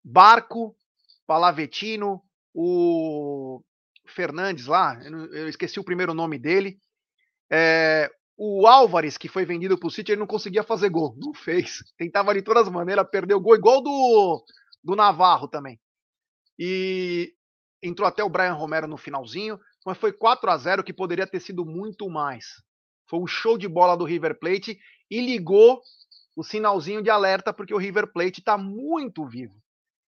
Barco, 0.00 0.76
Palavetino, 1.26 2.22
o 2.54 3.60
Fernandes 4.06 4.66
lá, 4.66 4.96
eu 5.32 5.48
esqueci 5.48 5.80
o 5.80 5.84
primeiro 5.84 6.14
nome 6.14 6.38
dele. 6.38 6.78
É, 7.50 8.08
o 8.36 8.64
Álvares, 8.68 9.18
que 9.18 9.26
foi 9.28 9.44
vendido 9.44 9.76
para 9.76 9.88
o 9.88 9.90
City, 9.90 10.12
ele 10.12 10.20
não 10.20 10.26
conseguia 10.28 10.62
fazer 10.62 10.90
gol. 10.90 11.16
Não 11.18 11.34
fez. 11.34 11.82
Tentava 11.98 12.32
de 12.32 12.42
todas 12.42 12.68
as 12.68 12.72
maneiras, 12.72 13.10
perdeu 13.10 13.40
gol, 13.40 13.56
igual 13.56 13.82
do, 13.82 14.44
do 14.84 14.94
Navarro 14.94 15.48
também. 15.48 15.80
E 16.56 17.34
entrou 17.82 18.06
até 18.06 18.22
o 18.22 18.28
Brian 18.28 18.54
Romero 18.54 18.86
no 18.86 18.96
finalzinho, 18.96 19.58
mas 19.84 19.98
foi 19.98 20.12
4 20.12 20.50
a 20.50 20.56
0 20.56 20.82
que 20.82 20.92
poderia 20.92 21.26
ter 21.26 21.40
sido 21.40 21.64
muito 21.64 22.08
mais. 22.08 22.62
Foi 23.08 23.18
um 23.18 23.26
show 23.26 23.58
de 23.58 23.68
bola 23.68 23.96
do 23.96 24.04
River 24.04 24.38
Plate 24.38 24.78
e 25.10 25.20
ligou 25.20 25.82
o 26.34 26.42
sinalzinho 26.42 27.02
de 27.02 27.10
alerta 27.10 27.52
porque 27.52 27.74
o 27.74 27.78
River 27.78 28.12
Plate 28.12 28.40
está 28.40 28.56
muito 28.56 29.26
vivo 29.26 29.54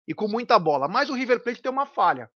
e 0.08 0.14
com 0.14 0.26
muita 0.26 0.58
bola. 0.58 0.88
Mas 0.88 1.10
o 1.10 1.14
River 1.14 1.42
Plate 1.42 1.60
tem 1.60 1.70
uma 1.70 1.86
falha. 1.86 2.30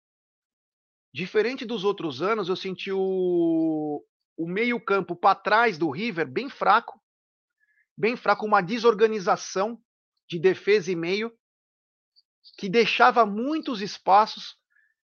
Diferente 1.14 1.66
dos 1.66 1.84
outros 1.84 2.22
anos, 2.22 2.50
eu 2.50 2.56
senti 2.56 2.92
o, 2.92 4.04
o 4.36 4.48
meio-campo 4.48 5.16
para 5.16 5.36
trás 5.36 5.78
do 5.78 5.90
River 5.90 6.28
bem 6.28 6.50
fraco, 6.50 7.00
bem 7.98 8.16
fraco, 8.16 8.46
uma 8.46 8.62
desorganização 8.62 9.80
de 10.30 10.40
defesa 10.40 10.92
e 10.92 10.96
meio 10.96 11.32
que 12.58 12.70
deixava 12.70 13.26
muitos 13.26 13.82
espaços. 13.82 14.56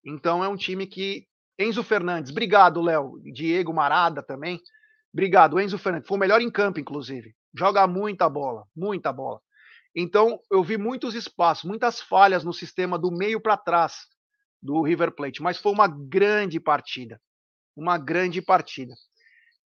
Então 0.03 0.43
é 0.43 0.47
um 0.47 0.55
time 0.55 0.85
que 0.85 1.27
Enzo 1.57 1.83
Fernandes, 1.83 2.31
obrigado, 2.31 2.81
Léo, 2.81 3.19
Diego 3.23 3.73
Marada 3.73 4.21
também. 4.21 4.59
Obrigado, 5.13 5.59
Enzo 5.59 5.77
Fernandes, 5.77 6.07
foi 6.07 6.17
o 6.17 6.19
melhor 6.19 6.41
em 6.41 6.51
campo 6.51 6.79
inclusive. 6.79 7.33
Joga 7.57 7.87
muita 7.87 8.29
bola, 8.29 8.65
muita 8.75 9.13
bola. 9.13 9.39
Então 9.95 10.39
eu 10.51 10.61
vi 10.63 10.77
muitos 10.77 11.15
espaços, 11.15 11.63
muitas 11.63 12.01
falhas 12.01 12.43
no 12.43 12.53
sistema 12.53 12.99
do 12.99 13.09
meio 13.09 13.39
para 13.39 13.55
trás 13.55 14.07
do 14.61 14.81
River 14.81 15.11
Plate, 15.11 15.41
mas 15.41 15.57
foi 15.57 15.71
uma 15.71 15.87
grande 15.87 16.59
partida. 16.59 17.21
Uma 17.75 17.97
grande 17.97 18.41
partida. 18.41 18.93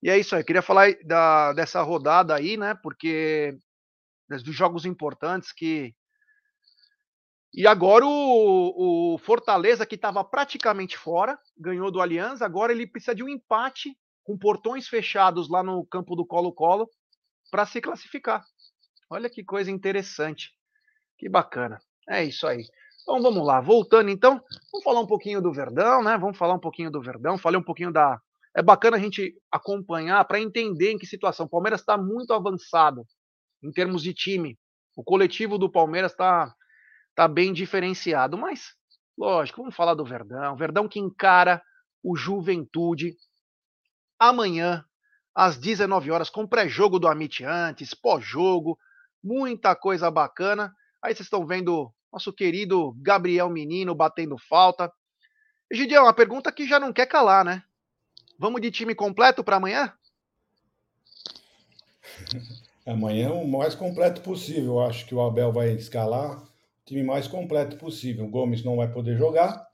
E 0.01 0.10
é 0.10 0.17
isso 0.17 0.36
aí, 0.36 0.43
queria 0.43 0.62
falar 0.62 0.93
da, 1.03 1.53
dessa 1.53 1.81
rodada 1.81 2.36
aí, 2.36 2.55
né? 2.58 2.75
Porque 2.81 3.58
dos 4.29 4.55
jogos 4.55 4.86
importantes 4.86 5.51
que 5.51 5.93
e 7.53 7.65
agora 7.65 8.06
o, 8.06 9.15
o 9.15 9.18
Fortaleza, 9.18 9.86
que 9.86 9.96
estava 9.96 10.24
praticamente 10.24 10.98
fora, 10.98 11.38
ganhou 11.58 11.91
do 11.91 12.01
Aliança, 12.01 12.46
agora 12.46 12.72
ele 12.72 12.86
precisa 12.86 13.15
de 13.15 13.24
um 13.24 13.29
empate 13.29 13.98
com 14.24 14.38
portões 14.38 14.88
fechados 14.88 15.50
lá 15.50 15.63
no 15.63 15.86
campo 15.86 16.15
do 16.15 16.25
Colo-Colo 16.25 16.88
para 17.50 17.65
se 17.65 17.82
classificar. 17.82 18.46
Olha 19.10 19.29
que 19.29 19.44
coisa 19.44 19.72
interessante. 19.72 20.51
Que 21.18 21.27
bacana. 21.27 21.82
É 22.08 22.24
isso 22.24 22.46
aí. 22.46 22.63
Então 23.01 23.22
vamos 23.22 23.44
lá, 23.46 23.60
voltando 23.60 24.10
então, 24.10 24.39
vamos 24.72 24.84
falar 24.84 25.00
um 25.00 25.08
pouquinho 25.08 25.41
do 25.41 25.51
Verdão, 25.51 26.03
né? 26.03 26.15
Vamos 26.18 26.38
falar 26.38 26.53
um 26.53 26.60
pouquinho 26.60 26.91
do 26.91 27.01
Verdão, 27.01 27.39
falei 27.39 27.60
um 27.60 27.63
pouquinho 27.63 27.91
da. 27.91 28.22
É 28.56 28.62
bacana 28.62 28.98
a 28.98 29.00
gente 29.00 29.36
acompanhar 29.51 30.24
para 30.25 30.39
entender 30.39 30.91
em 30.91 30.98
que 30.98 31.08
situação. 31.08 31.48
O 31.48 31.50
Palmeiras 31.50 31.79
está 31.82 31.98
muito 31.98 32.34
avançado 32.34 33.06
em 33.63 33.72
termos 33.72 34.03
de 34.03 34.13
time. 34.13 34.60
O 34.96 35.03
coletivo 35.03 35.58
do 35.58 35.72
Palmeiras 35.72 36.12
está 36.12 36.53
tá 37.19 37.27
bem 37.27 37.51
diferenciado. 37.51 38.38
Mas, 38.38 38.73
lógico, 39.17 39.59
vamos 39.59 39.75
falar 39.75 39.93
do 39.93 40.05
Verdão. 40.05 40.55
Verdão 40.55 40.88
que 40.88 40.99
encara 40.99 41.61
o 42.01 42.15
Juventude 42.15 43.17
amanhã, 44.17 44.85
às 45.35 45.57
19 45.57 46.11
horas, 46.11 46.29
com 46.29 46.47
pré-jogo 46.47 46.97
do 46.97 47.09
Amit 47.09 47.43
antes, 47.43 47.93
pós-jogo, 47.93 48.79
muita 49.21 49.75
coisa 49.75 50.09
bacana. 50.09 50.73
Aí 51.03 51.13
vocês 51.13 51.25
estão 51.25 51.45
vendo 51.45 51.93
nosso 52.09 52.31
querido 52.31 52.95
Gabriel 53.01 53.49
Menino 53.49 53.93
batendo 53.93 54.38
falta. 54.38 54.89
Gideão, 55.69 56.05
uma 56.05 56.13
pergunta 56.13 56.53
que 56.53 56.65
já 56.65 56.79
não 56.79 56.93
quer 56.93 57.05
calar, 57.05 57.43
né? 57.43 57.61
Vamos 58.38 58.61
de 58.61 58.71
time 58.71 58.95
completo 58.95 59.43
para 59.43 59.57
amanhã? 59.57 59.93
Amanhã 62.88 63.27
é 63.27 63.33
o 63.33 63.45
mais 63.45 63.75
completo 63.75 64.21
possível. 64.21 64.75
Eu 64.75 64.79
acho 64.79 65.05
que 65.05 65.13
o 65.13 65.21
Abel 65.21 65.51
vai 65.51 65.71
escalar 65.73 66.41
time 66.89 67.03
mais 67.03 67.27
completo 67.27 67.77
possível. 67.77 68.25
O 68.25 68.29
Gomes 68.29 68.63
não 68.63 68.75
vai 68.75 68.91
poder 68.91 69.15
jogar, 69.15 69.67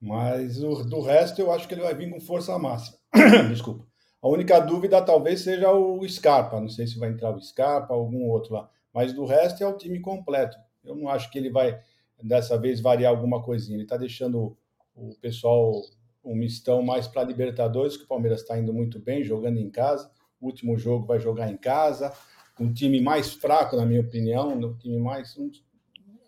mas 0.00 0.62
o, 0.62 0.82
do 0.82 1.00
resto 1.02 1.40
eu 1.40 1.52
acho 1.52 1.68
que 1.68 1.74
ele 1.74 1.82
vai 1.82 1.94
vir 1.94 2.10
com 2.10 2.18
força 2.18 2.58
máxima. 2.58 2.96
Desculpa. 3.48 3.86
A 4.22 4.28
única 4.28 4.58
dúvida 4.58 5.02
talvez 5.02 5.42
seja 5.42 5.70
o 5.70 6.06
Scarpa. 6.08 6.58
Não 6.58 6.68
sei 6.68 6.86
se 6.86 6.98
vai 6.98 7.10
entrar 7.10 7.30
o 7.30 7.40
Scarpa, 7.40 7.92
algum 7.92 8.24
outro 8.24 8.54
lá. 8.54 8.70
Mas 8.92 9.12
do 9.12 9.26
resto 9.26 9.62
é 9.62 9.66
o 9.66 9.76
time 9.76 10.00
completo. 10.00 10.56
Eu 10.82 10.96
não 10.96 11.08
acho 11.08 11.30
que 11.30 11.38
ele 11.38 11.50
vai 11.50 11.78
dessa 12.22 12.56
vez 12.58 12.80
variar 12.80 13.12
alguma 13.12 13.42
coisinha. 13.42 13.76
Ele 13.76 13.84
está 13.84 13.98
deixando 13.98 14.56
o 14.94 15.14
pessoal 15.20 15.82
um 16.24 16.34
mistão 16.34 16.82
mais 16.82 17.06
para 17.06 17.22
Libertadores, 17.22 17.98
que 17.98 18.04
o 18.04 18.08
Palmeiras 18.08 18.40
está 18.40 18.58
indo 18.58 18.72
muito 18.72 18.98
bem, 18.98 19.22
jogando 19.22 19.58
em 19.58 19.68
casa. 19.68 20.10
O 20.40 20.46
último 20.46 20.78
jogo 20.78 21.04
vai 21.04 21.20
jogar 21.20 21.50
em 21.50 21.56
casa, 21.56 22.10
um 22.58 22.72
time 22.72 23.00
mais 23.00 23.34
fraco, 23.34 23.76
na 23.76 23.84
minha 23.84 24.00
opinião, 24.00 24.48
um 24.54 24.74
time 24.78 24.98
mais 24.98 25.36
um, 25.36 25.50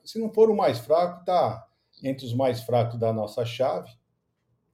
se 0.07 0.19
não 0.19 0.33
for 0.33 0.51
o 0.51 0.57
mais 0.57 0.79
fraco, 0.79 1.25
tá 1.25 1.67
entre 2.03 2.25
os 2.27 2.35
mais 2.35 2.63
fracos 2.63 2.99
da 2.99 3.13
nossa 3.13 3.45
chave. 3.45 3.91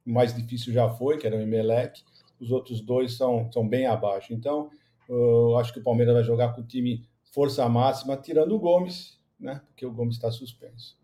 O 0.06 0.12
mais 0.12 0.34
difícil 0.34 0.72
já 0.72 0.88
foi, 0.88 1.18
que 1.18 1.26
era 1.26 1.36
o 1.36 1.40
Emelec. 1.40 2.02
Os 2.40 2.50
outros 2.50 2.80
dois 2.80 3.16
são, 3.16 3.50
são 3.52 3.66
bem 3.66 3.86
abaixo. 3.86 4.32
Então, 4.32 4.70
eu 5.08 5.56
acho 5.58 5.72
que 5.72 5.78
o 5.78 5.82
Palmeiras 5.82 6.14
vai 6.14 6.24
jogar 6.24 6.52
com 6.52 6.60
o 6.60 6.66
time 6.66 7.08
força 7.32 7.68
máxima, 7.68 8.16
tirando 8.16 8.54
o 8.54 8.58
Gomes, 8.58 9.18
né? 9.38 9.62
Porque 9.68 9.86
o 9.86 9.92
Gomes 9.92 10.16
está 10.16 10.30
suspenso. 10.30 10.98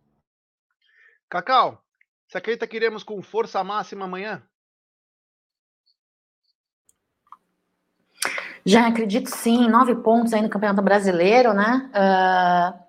Cacau, 1.29 1.83
você 2.27 2.39
acredita 2.39 2.67
que 2.67 2.77
iremos 2.77 3.03
com 3.03 3.23
força 3.23 3.63
máxima 3.63 4.05
amanhã? 4.05 4.43
Já 8.65 8.87
acredito 8.87 9.29
sim, 9.29 9.69
nove 9.69 9.95
pontos 9.95 10.35
aí 10.35 10.43
no 10.43 10.51
Campeonato 10.51 10.83
Brasileiro, 10.83 11.55
né? 11.55 11.91
Uh, 11.95 12.88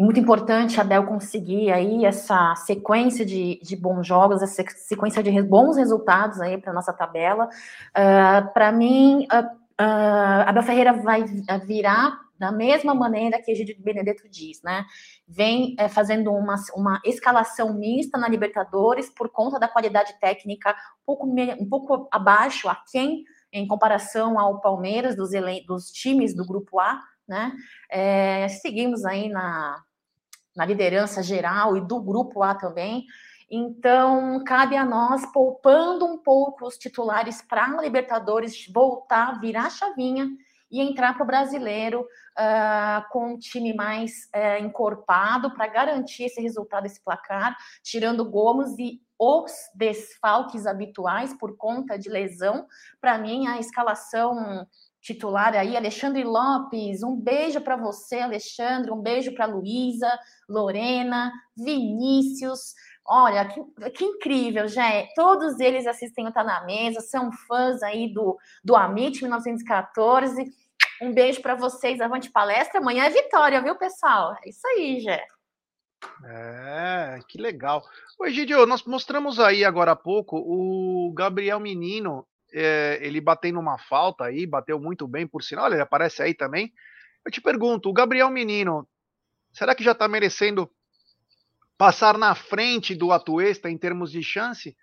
muito 0.00 0.18
importante 0.18 0.80
a 0.80 0.84
conseguir 1.06 1.70
aí 1.70 2.04
essa 2.04 2.54
sequência 2.56 3.24
de, 3.24 3.60
de 3.62 3.76
bons 3.76 4.06
jogos, 4.06 4.42
essa 4.42 4.64
sequência 4.76 5.22
de 5.22 5.42
bons 5.42 5.76
resultados 5.76 6.40
aí 6.40 6.56
para 6.58 6.72
nossa 6.72 6.92
tabela. 6.92 7.44
Uh, 7.44 7.50
ah, 7.94 8.50
para 8.54 8.72
mim, 8.72 9.26
uh, 9.32 9.46
uh, 9.46 10.42
a 10.46 10.52
Bel 10.52 10.62
Ferreira 10.62 10.92
vai 10.92 11.24
virar 11.66 12.18
da 12.38 12.50
mesma 12.50 12.94
maneira 12.94 13.42
que 13.42 13.54
gente 13.54 13.74
Benedetto 13.74 14.26
diz, 14.26 14.62
né? 14.62 14.86
Vem 15.28 15.74
é, 15.78 15.90
fazendo 15.90 16.32
uma, 16.32 16.54
uma 16.74 16.98
escalação 17.04 17.74
mista 17.74 18.16
na 18.16 18.26
Libertadores 18.26 19.10
por 19.10 19.28
conta 19.28 19.58
da 19.58 19.68
qualidade 19.68 20.18
técnica 20.18 20.70
um 20.70 21.04
pouco, 21.04 21.26
um 21.26 21.68
pouco 21.68 22.08
abaixo, 22.10 22.66
aquém, 22.70 23.24
em 23.52 23.68
comparação 23.68 24.38
ao 24.38 24.58
Palmeiras, 24.62 25.14
dos, 25.14 25.32
dos 25.66 25.92
times 25.92 26.34
do 26.34 26.46
Grupo 26.46 26.80
A, 26.80 26.98
né? 27.28 27.52
É, 27.90 28.48
seguimos 28.48 29.04
aí 29.04 29.28
na, 29.28 29.82
na 30.60 30.66
liderança 30.66 31.22
geral 31.22 31.74
e 31.74 31.80
do 31.80 31.98
grupo 31.98 32.42
A 32.42 32.54
também. 32.54 33.06
Então, 33.50 34.44
cabe 34.44 34.76
a 34.76 34.84
nós, 34.84 35.24
poupando 35.32 36.04
um 36.04 36.18
pouco 36.18 36.66
os 36.66 36.76
titulares 36.76 37.40
para 37.40 37.64
a 37.64 37.80
Libertadores, 37.80 38.66
voltar, 38.70 39.40
virar 39.40 39.68
a 39.68 39.70
chavinha 39.70 40.28
e 40.70 40.82
entrar 40.82 41.14
para 41.14 41.24
o 41.24 41.26
brasileiro 41.26 42.02
uh, 42.02 43.08
com 43.10 43.32
um 43.32 43.38
time 43.38 43.72
mais 43.72 44.28
uh, 44.36 44.62
encorpado 44.62 45.50
para 45.54 45.66
garantir 45.66 46.24
esse 46.24 46.42
resultado, 46.42 46.84
esse 46.84 47.02
placar, 47.02 47.56
tirando 47.82 48.22
Gomes 48.30 48.78
e 48.78 49.00
os 49.18 49.52
desfalques 49.74 50.66
habituais 50.66 51.32
por 51.32 51.56
conta 51.56 51.98
de 51.98 52.10
lesão. 52.10 52.66
Para 53.00 53.16
mim, 53.16 53.46
a 53.46 53.58
escalação 53.58 54.66
titular 55.00 55.54
aí, 55.54 55.76
Alexandre 55.76 56.22
Lopes, 56.24 57.02
um 57.02 57.16
beijo 57.16 57.60
para 57.60 57.76
você, 57.76 58.20
Alexandre, 58.20 58.90
um 58.90 59.00
beijo 59.00 59.34
para 59.34 59.46
Luísa, 59.46 60.10
Lorena, 60.48 61.32
Vinícius. 61.56 62.74
Olha, 63.04 63.46
que, 63.46 63.90
que 63.90 64.04
incrível, 64.04 64.68
já 64.68 64.88
é. 64.92 65.08
Todos 65.14 65.58
eles 65.58 65.86
assistem 65.86 66.28
o 66.28 66.32
Tá 66.32 66.44
na 66.44 66.64
Mesa, 66.64 67.00
são 67.00 67.32
fãs 67.32 67.82
aí 67.82 68.12
do, 68.12 68.38
do 68.62 68.76
Amit 68.76 69.22
1914. 69.22 70.52
Um 71.02 71.12
beijo 71.12 71.40
para 71.40 71.54
vocês, 71.54 72.00
avante 72.00 72.30
palestra. 72.30 72.78
Amanhã 72.78 73.04
é 73.04 73.10
vitória, 73.10 73.62
viu, 73.62 73.74
pessoal? 73.76 74.36
É 74.44 74.50
isso 74.50 74.66
aí, 74.66 75.00
Jé. 75.00 75.24
É, 76.24 77.18
que 77.28 77.40
legal. 77.40 77.82
Oi, 78.18 78.30
Gidio, 78.30 78.66
nós 78.66 78.84
mostramos 78.84 79.40
aí 79.40 79.64
agora 79.64 79.92
há 79.92 79.96
pouco 79.96 80.36
o 80.36 81.12
Gabriel 81.14 81.58
Menino, 81.58 82.26
é, 82.52 82.98
ele 83.02 83.20
batendo 83.20 83.58
uma 83.58 83.78
falta 83.78 84.24
aí, 84.24 84.46
bateu 84.46 84.78
muito 84.78 85.06
bem, 85.06 85.26
por 85.26 85.42
sinal, 85.42 85.72
ele 85.72 85.80
aparece 85.80 86.22
aí 86.22 86.34
também. 86.34 86.72
Eu 87.24 87.30
te 87.30 87.40
pergunto, 87.40 87.88
o 87.88 87.92
Gabriel 87.92 88.30
Menino, 88.30 88.88
será 89.52 89.74
que 89.74 89.84
já 89.84 89.92
está 89.92 90.08
merecendo 90.08 90.70
passar 91.76 92.18
na 92.18 92.34
frente 92.34 92.94
do 92.94 93.12
Atuesta 93.12 93.70
em 93.70 93.78
termos 93.78 94.12
de 94.12 94.22
chance? 94.22 94.76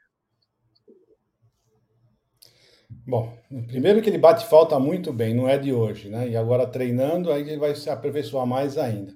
Bom, 2.90 3.38
primeiro 3.68 4.02
que 4.02 4.10
ele 4.10 4.18
bate 4.18 4.46
falta 4.46 4.80
muito 4.80 5.14
bem, 5.14 5.34
não 5.34 5.48
é 5.48 5.58
de 5.58 5.72
hoje, 5.72 6.10
né? 6.10 6.28
E 6.28 6.36
agora 6.36 6.68
treinando, 6.68 7.32
aí 7.32 7.42
ele 7.42 7.58
vai 7.58 7.76
se 7.76 7.90
aperfeiçoar 7.90 8.46
mais 8.46 8.78
ainda. 8.78 9.16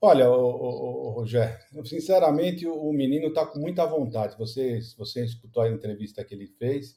Olha, 0.00 0.30
o, 0.30 0.34
o, 0.34 1.06
o 1.06 1.10
Rogério, 1.10 1.58
sinceramente, 1.84 2.66
o, 2.66 2.72
o 2.72 2.92
menino 2.92 3.28
está 3.28 3.44
com 3.44 3.58
muita 3.58 3.84
vontade. 3.84 4.36
Você, 4.38 4.80
você 4.96 5.24
escutou 5.24 5.62
a 5.62 5.68
entrevista 5.68 6.24
que 6.24 6.34
ele 6.34 6.46
fez 6.46 6.96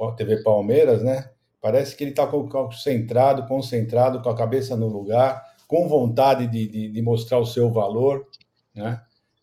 a 0.00 0.12
TV 0.12 0.42
Palmeiras, 0.42 1.02
né? 1.02 1.30
Parece 1.60 1.94
que 1.94 2.04
ele 2.04 2.10
está 2.10 2.26
concentrado, 2.26 3.46
concentrado, 3.46 4.22
com 4.22 4.30
a 4.30 4.36
cabeça 4.36 4.76
no 4.76 4.88
lugar, 4.88 5.44
com 5.68 5.86
vontade 5.88 6.46
de, 6.46 6.66
de, 6.66 6.88
de 6.88 7.02
mostrar 7.02 7.38
o 7.38 7.46
seu 7.46 7.70
valor 7.70 8.26
né? 8.74 9.02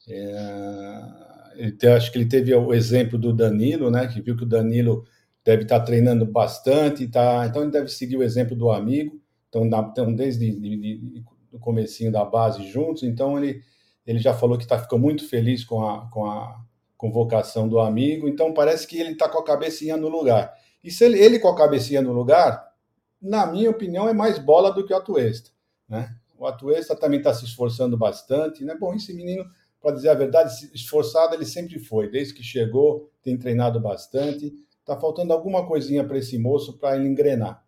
É, 0.10 1.96
acho 1.96 2.12
que 2.12 2.18
ele 2.18 2.28
teve 2.28 2.54
o 2.54 2.74
exemplo 2.74 3.18
do 3.18 3.34
Danilo, 3.34 3.92
né? 3.92 4.08
Que 4.08 4.22
viu 4.22 4.36
que 4.36 4.44
o 4.44 4.48
Danilo 4.48 5.06
deve 5.44 5.64
estar 5.64 5.80
treinando 5.82 6.26
bastante, 6.26 7.08
tá? 7.08 7.46
Então 7.48 7.62
ele 7.64 7.72
deve 7.72 7.90
seguir 7.90 8.18
o 8.18 8.24
exemplo 8.24 8.56
do 8.56 8.72
amigo. 8.72 9.20
Então, 9.50 9.66
então 9.66 10.14
desde 10.14 10.52
de, 10.52 10.78
de, 10.78 11.24
o 11.52 11.60
comecinho 11.60 12.12
da 12.12 12.24
base 12.24 12.68
juntos. 12.68 13.04
Então 13.04 13.38
ele 13.38 13.62
ele 14.06 14.20
já 14.20 14.34
falou 14.34 14.58
que 14.58 14.66
tá, 14.66 14.80
ficou 14.80 14.98
muito 14.98 15.28
feliz 15.28 15.66
com 15.66 15.86
a, 15.86 16.10
com 16.10 16.26
a 16.26 16.64
convocação 16.98 17.68
do 17.70 17.80
amigo. 17.80 18.28
Então 18.28 18.54
parece 18.54 18.88
que 18.88 19.00
ele 19.00 19.12
está 19.12 19.30
com 19.30 19.40
a 19.40 19.44
cabecinha 19.44 19.96
no 19.96 20.10
lugar. 20.10 20.54
E 20.84 20.92
se 20.92 21.06
ele, 21.06 21.20
ele 21.20 21.40
com 21.40 21.48
a 21.48 21.56
cabecinha 21.56 22.02
no 22.02 22.12
lugar, 22.12 22.74
na 23.22 23.46
minha 23.46 23.70
opinião, 23.70 24.08
é 24.08 24.14
mais 24.14 24.40
bola 24.40 24.72
do 24.72 24.86
que 24.86 24.94
o 24.94 24.98
Atuesta, 24.98 25.52
né? 25.88 26.16
O 26.38 26.46
Atuesta 26.46 26.96
também 26.96 27.18
está 27.18 27.34
se 27.34 27.46
esforçando 27.46 27.98
bastante, 27.98 28.64
né? 28.64 28.76
Bom, 28.80 28.94
esse 28.94 29.12
menino, 29.14 29.44
para 29.82 29.96
dizer 29.96 30.10
a 30.10 30.14
verdade, 30.14 30.54
esforçado 30.74 31.34
ele 31.34 31.46
sempre 31.46 31.80
foi. 31.80 32.10
Desde 32.10 32.34
que 32.34 32.44
chegou, 32.44 33.10
tem 33.24 33.38
treinado 33.38 33.80
bastante. 33.80 34.54
Está 34.80 34.96
faltando 35.00 35.34
alguma 35.34 35.66
coisinha 35.66 36.04
para 36.04 36.18
esse 36.18 36.38
moço 36.38 36.78
para 36.78 36.96
ele 36.96 37.08
engrenar. 37.08 37.64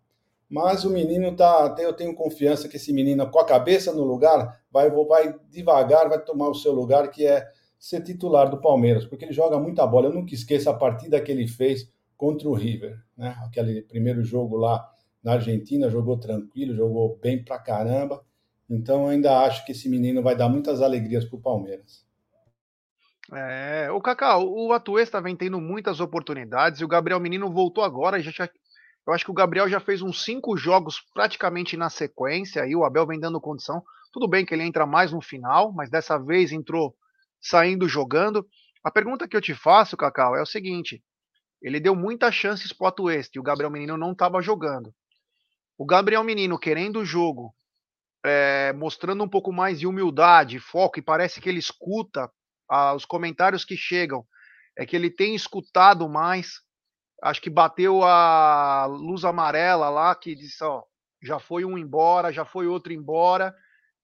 Mas 0.48 0.84
o 0.84 0.90
menino 0.90 1.34
tá, 1.34 1.76
eu 1.78 1.92
tenho 1.92 2.14
confiança 2.14 2.68
que 2.68 2.76
esse 2.76 2.92
menino, 2.92 3.28
com 3.30 3.38
a 3.38 3.44
cabeça 3.44 3.92
no 3.92 4.04
lugar, 4.04 4.60
vai, 4.70 4.90
vai 4.90 5.34
devagar, 5.48 6.08
vai 6.08 6.20
tomar 6.20 6.48
o 6.48 6.54
seu 6.54 6.72
lugar, 6.72 7.08
que 7.10 7.26
é 7.26 7.46
ser 7.80 8.02
titular 8.02 8.50
do 8.50 8.60
Palmeiras, 8.60 9.06
porque 9.06 9.24
ele 9.24 9.32
joga 9.32 9.58
muita 9.58 9.86
bola. 9.86 10.08
Eu 10.08 10.12
nunca 10.12 10.34
esqueço 10.34 10.68
a 10.68 10.74
partida 10.74 11.20
que 11.20 11.32
ele 11.32 11.48
fez 11.48 11.90
contra 12.14 12.46
o 12.46 12.52
River, 12.52 13.02
né? 13.16 13.34
Aquele 13.42 13.80
primeiro 13.80 14.22
jogo 14.22 14.56
lá 14.56 14.86
na 15.24 15.32
Argentina, 15.32 15.88
jogou 15.88 16.18
tranquilo, 16.18 16.74
jogou 16.74 17.18
bem 17.22 17.42
pra 17.42 17.58
caramba. 17.58 18.22
Então, 18.68 19.08
ainda 19.08 19.40
acho 19.40 19.64
que 19.64 19.72
esse 19.72 19.88
menino 19.88 20.22
vai 20.22 20.36
dar 20.36 20.48
muitas 20.48 20.82
alegrias 20.82 21.24
para 21.24 21.38
o 21.38 21.42
Palmeiras. 21.42 22.04
É, 23.32 23.90
o 23.90 24.00
Cacau, 24.00 24.46
o 24.46 24.72
Atuesta 24.72 25.20
vem 25.20 25.34
tendo 25.34 25.60
muitas 25.60 26.00
oportunidades 26.00 26.80
e 26.80 26.84
o 26.84 26.88
Gabriel 26.88 27.20
Menino 27.20 27.50
voltou 27.50 27.82
agora. 27.82 28.20
Já, 28.20 28.48
eu 29.06 29.12
acho 29.12 29.24
que 29.24 29.30
o 29.30 29.34
Gabriel 29.34 29.68
já 29.68 29.80
fez 29.80 30.02
uns 30.02 30.22
cinco 30.22 30.56
jogos 30.56 31.00
praticamente 31.14 31.76
na 31.76 31.88
sequência 31.88 32.66
e 32.66 32.76
o 32.76 32.84
Abel 32.84 33.06
vem 33.06 33.18
dando 33.18 33.40
condição. 33.40 33.82
Tudo 34.12 34.28
bem 34.28 34.44
que 34.44 34.52
ele 34.52 34.64
entra 34.64 34.84
mais 34.84 35.12
no 35.12 35.20
final, 35.20 35.72
mas 35.72 35.88
dessa 35.88 36.18
vez 36.18 36.52
entrou 36.52 36.94
saindo 37.40 37.88
jogando. 37.88 38.46
A 38.84 38.90
pergunta 38.90 39.28
que 39.28 39.36
eu 39.36 39.40
te 39.40 39.54
faço, 39.54 39.96
Cacau, 39.96 40.36
é 40.36 40.42
o 40.42 40.46
seguinte: 40.46 41.02
ele 41.62 41.80
deu 41.80 41.94
muitas 41.94 42.34
chances 42.34 42.72
para 42.72 42.84
o 42.84 42.88
Atuesta 42.88 43.36
e 43.36 43.40
o 43.40 43.42
Gabriel 43.42 43.70
Menino 43.70 43.96
não 43.96 44.12
estava 44.12 44.40
jogando. 44.40 44.94
O 45.76 45.86
Gabriel 45.86 46.22
Menino 46.22 46.58
querendo 46.58 47.00
o 47.00 47.04
jogo 47.04 47.54
é, 48.24 48.72
mostrando 48.74 49.24
um 49.24 49.28
pouco 49.28 49.52
mais 49.52 49.80
de 49.80 49.86
humildade, 49.86 50.58
foco, 50.58 50.98
e 50.98 51.02
parece 51.02 51.40
que 51.40 51.48
ele 51.48 51.58
escuta 51.58 52.30
ah, 52.68 52.94
os 52.94 53.04
comentários 53.04 53.64
que 53.64 53.76
chegam, 53.76 54.24
é 54.76 54.86
que 54.86 54.94
ele 54.94 55.10
tem 55.10 55.34
escutado 55.34 56.08
mais. 56.08 56.60
Acho 57.22 57.40
que 57.40 57.50
bateu 57.50 58.02
a 58.02 58.86
luz 58.86 59.24
amarela 59.24 59.90
lá, 59.90 60.14
que 60.14 60.34
disse: 60.34 60.62
ó, 60.64 60.82
já 61.22 61.38
foi 61.38 61.64
um 61.64 61.76
embora, 61.76 62.32
já 62.32 62.44
foi 62.44 62.66
outro 62.66 62.92
embora, 62.92 63.54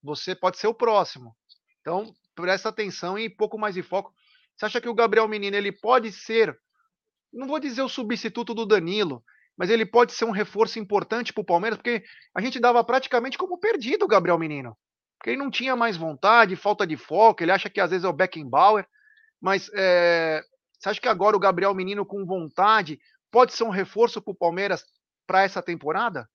você 0.02 0.34
pode 0.34 0.58
ser 0.58 0.66
o 0.66 0.74
próximo. 0.74 1.34
Então, 1.80 2.12
presta 2.36 2.68
atenção 2.68 3.18
e 3.18 3.28
pouco 3.28 3.58
mais 3.58 3.74
de 3.74 3.82
foco. 3.82 4.14
Você 4.54 4.66
acha 4.66 4.80
que 4.80 4.88
o 4.88 4.94
Gabriel 4.94 5.26
Menino 5.26 5.56
ele 5.56 5.72
pode 5.72 6.12
ser, 6.12 6.56
não 7.32 7.48
vou 7.48 7.58
dizer 7.58 7.82
o 7.82 7.88
substituto 7.88 8.54
do 8.54 8.66
Danilo, 8.66 9.24
mas 9.56 9.70
ele 9.70 9.86
pode 9.86 10.12
ser 10.12 10.26
um 10.26 10.30
reforço 10.30 10.78
importante 10.78 11.32
para 11.32 11.40
o 11.40 11.44
Palmeiras, 11.44 11.78
porque 11.78 12.04
a 12.34 12.40
gente 12.40 12.60
dava 12.60 12.84
praticamente 12.84 13.38
como 13.38 13.58
perdido 13.58 14.04
o 14.04 14.08
Gabriel 14.08 14.38
Menino. 14.38 14.76
Porque 15.18 15.30
ele 15.30 15.38
não 15.38 15.50
tinha 15.50 15.74
mais 15.74 15.96
vontade, 15.96 16.54
falta 16.54 16.86
de 16.86 16.96
foco, 16.96 17.42
ele 17.42 17.50
acha 17.50 17.70
que 17.70 17.80
às 17.80 17.90
vezes 17.90 18.04
é 18.04 18.08
o 18.08 18.12
Beckenbauer. 18.12 18.86
Mas 19.40 19.70
é, 19.74 20.42
você 20.78 20.90
acha 20.90 21.00
que 21.00 21.08
agora 21.08 21.36
o 21.36 21.40
Gabriel 21.40 21.74
Menino 21.74 22.04
com 22.04 22.24
vontade 22.26 23.00
pode 23.30 23.54
ser 23.54 23.64
um 23.64 23.70
reforço 23.70 24.20
para 24.20 24.32
o 24.32 24.36
Palmeiras 24.36 24.84
para 25.26 25.42
essa 25.42 25.62
temporada? 25.62 26.28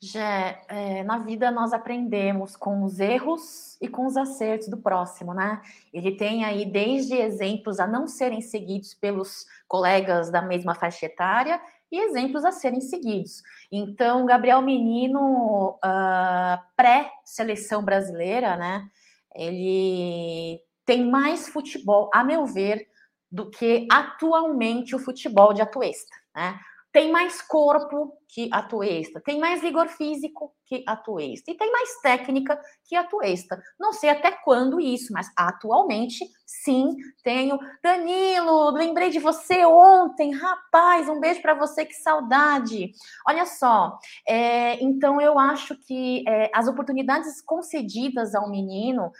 Já 0.00 0.60
é, 0.68 1.02
na 1.02 1.18
vida 1.18 1.50
nós 1.50 1.72
aprendemos 1.72 2.54
com 2.54 2.84
os 2.84 3.00
erros 3.00 3.76
e 3.80 3.88
com 3.88 4.06
os 4.06 4.16
acertos 4.16 4.68
do 4.68 4.76
próximo, 4.76 5.34
né? 5.34 5.60
Ele 5.92 6.16
tem 6.16 6.44
aí 6.44 6.64
desde 6.64 7.14
exemplos 7.14 7.80
a 7.80 7.86
não 7.86 8.06
serem 8.06 8.40
seguidos 8.40 8.94
pelos 8.94 9.44
colegas 9.66 10.30
da 10.30 10.40
mesma 10.40 10.74
faixa 10.74 11.06
etária 11.06 11.60
e 11.90 11.98
exemplos 11.98 12.44
a 12.44 12.52
serem 12.52 12.80
seguidos. 12.80 13.42
Então, 13.72 14.24
Gabriel 14.24 14.62
Menino, 14.62 15.78
uh, 15.84 16.62
pré-seleção 16.76 17.82
brasileira, 17.82 18.56
né? 18.56 18.88
Ele 19.34 20.60
tem 20.86 21.04
mais 21.04 21.48
futebol, 21.48 22.08
a 22.14 22.22
meu 22.22 22.46
ver, 22.46 22.88
do 23.30 23.50
que 23.50 23.86
atualmente 23.90 24.94
o 24.94 24.98
futebol 24.98 25.52
de 25.52 25.60
Atuesta, 25.60 26.14
né? 26.34 26.58
Tem 26.98 27.12
mais 27.12 27.40
corpo 27.40 28.18
que 28.26 28.50
a 28.52 28.60
Tuesta, 28.60 29.20
tem 29.20 29.38
mais 29.38 29.60
vigor 29.60 29.86
físico 29.86 30.52
que 30.66 30.82
a 30.84 30.96
Tuesta 30.96 31.48
e 31.48 31.54
tem 31.54 31.70
mais 31.70 32.00
técnica 32.00 32.60
que 32.88 32.96
a 32.96 33.04
Tuesta. 33.04 33.62
Não 33.78 33.92
sei 33.92 34.10
até 34.10 34.32
quando 34.32 34.80
isso, 34.80 35.12
mas 35.12 35.30
atualmente 35.36 36.28
sim, 36.44 36.96
tenho. 37.22 37.56
Danilo, 37.84 38.70
lembrei 38.70 39.10
de 39.10 39.20
você 39.20 39.64
ontem, 39.64 40.34
rapaz, 40.34 41.08
um 41.08 41.20
beijo 41.20 41.40
para 41.40 41.54
você, 41.54 41.86
que 41.86 41.94
saudade. 41.94 42.90
Olha 43.28 43.46
só, 43.46 43.96
é, 44.28 44.82
então 44.82 45.20
eu 45.20 45.38
acho 45.38 45.76
que 45.86 46.24
é, 46.28 46.50
as 46.52 46.66
oportunidades 46.66 47.40
concedidas 47.40 48.34
ao 48.34 48.50
menino 48.50 49.12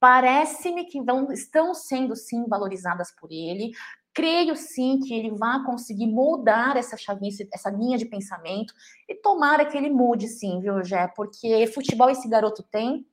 parece-me 0.00 0.86
que 0.86 1.00
vão, 1.00 1.30
estão 1.30 1.74
sendo 1.74 2.16
sim 2.16 2.48
valorizadas 2.48 3.14
por 3.14 3.30
ele. 3.30 3.70
Creio 4.12 4.56
sim 4.56 4.98
que 4.98 5.14
ele 5.14 5.30
vai 5.30 5.64
conseguir 5.64 6.06
moldar 6.06 6.76
essa 6.76 6.96
chavinha, 6.96 7.30
essa 7.52 7.70
linha 7.70 7.96
de 7.96 8.06
pensamento 8.06 8.74
e 9.08 9.14
tomara 9.14 9.64
que 9.64 9.76
ele 9.76 9.88
mude 9.88 10.26
sim, 10.26 10.60
viu, 10.60 10.82
Jé? 10.82 11.06
Porque 11.14 11.66
futebol 11.68 12.10
esse 12.10 12.28
garoto 12.28 12.62
tem, 12.62 13.06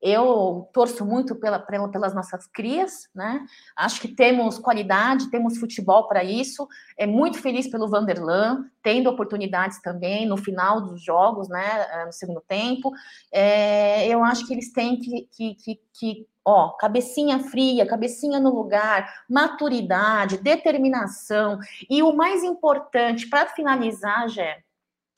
eu 0.00 0.68
torço 0.72 1.04
muito 1.04 1.34
pela, 1.34 1.58
pelas 1.58 2.14
nossas 2.14 2.46
crias, 2.46 3.08
né? 3.14 3.44
Acho 3.76 4.00
que 4.00 4.08
temos 4.08 4.58
qualidade, 4.58 5.30
temos 5.30 5.58
futebol 5.58 6.06
para 6.06 6.22
isso. 6.22 6.68
É 6.96 7.04
muito 7.04 7.40
feliz 7.40 7.68
pelo 7.68 7.88
Vanderlan, 7.88 8.64
tendo 8.82 9.10
oportunidades 9.10 9.82
também 9.82 10.24
no 10.26 10.36
final 10.36 10.80
dos 10.80 11.02
jogos, 11.02 11.48
né? 11.48 11.86
Eh, 11.90 12.06
no 12.06 12.12
segundo 12.12 12.40
tempo. 12.46 12.92
É, 13.32 14.06
eu 14.06 14.22
acho 14.22 14.46
que 14.46 14.54
eles 14.54 14.72
têm 14.72 14.98
que, 15.00 15.28
que, 15.32 15.54
que, 15.56 15.80
que 15.92 16.26
ó, 16.44 16.70
cabecinha 16.70 17.40
fria, 17.40 17.84
cabecinha 17.84 18.38
no 18.38 18.54
lugar, 18.54 19.24
maturidade, 19.28 20.38
determinação. 20.38 21.58
E 21.90 22.02
o 22.04 22.12
mais 22.12 22.44
importante, 22.44 23.28
para 23.28 23.46
finalizar, 23.48 24.28
Jé, 24.28 24.58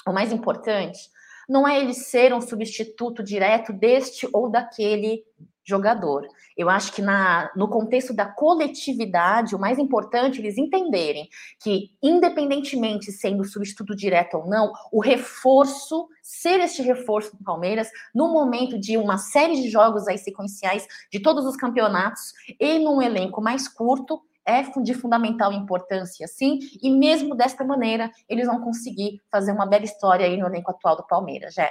o 0.06 0.12
mais 0.12 0.32
importante 0.32 1.10
não 1.50 1.66
é 1.66 1.80
ele 1.80 1.92
ser 1.92 2.32
um 2.32 2.40
substituto 2.40 3.24
direto 3.24 3.72
deste 3.72 4.28
ou 4.32 4.48
daquele 4.48 5.24
jogador. 5.64 6.28
Eu 6.56 6.70
acho 6.70 6.92
que 6.92 7.02
na, 7.02 7.50
no 7.56 7.68
contexto 7.68 8.14
da 8.14 8.24
coletividade, 8.24 9.54
o 9.54 9.58
mais 9.58 9.76
importante 9.76 10.38
é 10.38 10.42
eles 10.42 10.56
entenderem 10.56 11.28
que, 11.60 11.90
independentemente 12.00 13.10
sendo 13.10 13.44
substituto 13.44 13.96
direto 13.96 14.36
ou 14.38 14.46
não, 14.46 14.72
o 14.92 15.00
reforço, 15.00 16.08
ser 16.22 16.60
este 16.60 16.82
reforço 16.82 17.36
do 17.36 17.42
Palmeiras, 17.42 17.90
no 18.14 18.32
momento 18.32 18.78
de 18.78 18.96
uma 18.96 19.18
série 19.18 19.60
de 19.60 19.68
jogos 19.68 20.06
aí 20.06 20.18
sequenciais 20.18 20.86
de 21.10 21.18
todos 21.18 21.44
os 21.44 21.56
campeonatos 21.56 22.32
e 22.60 22.78
num 22.78 23.02
elenco 23.02 23.42
mais 23.42 23.66
curto, 23.66 24.22
é 24.50 24.62
de 24.82 24.94
fundamental 24.94 25.52
importância, 25.52 26.26
sim, 26.26 26.58
e 26.82 26.90
mesmo 26.90 27.34
desta 27.34 27.64
maneira, 27.64 28.10
eles 28.28 28.46
vão 28.46 28.60
conseguir 28.60 29.20
fazer 29.30 29.52
uma 29.52 29.66
bela 29.66 29.84
história 29.84 30.26
aí 30.26 30.36
no 30.36 30.46
elenco 30.46 30.70
atual 30.70 30.96
do 30.96 31.06
Palmeiras, 31.06 31.54
já. 31.54 31.70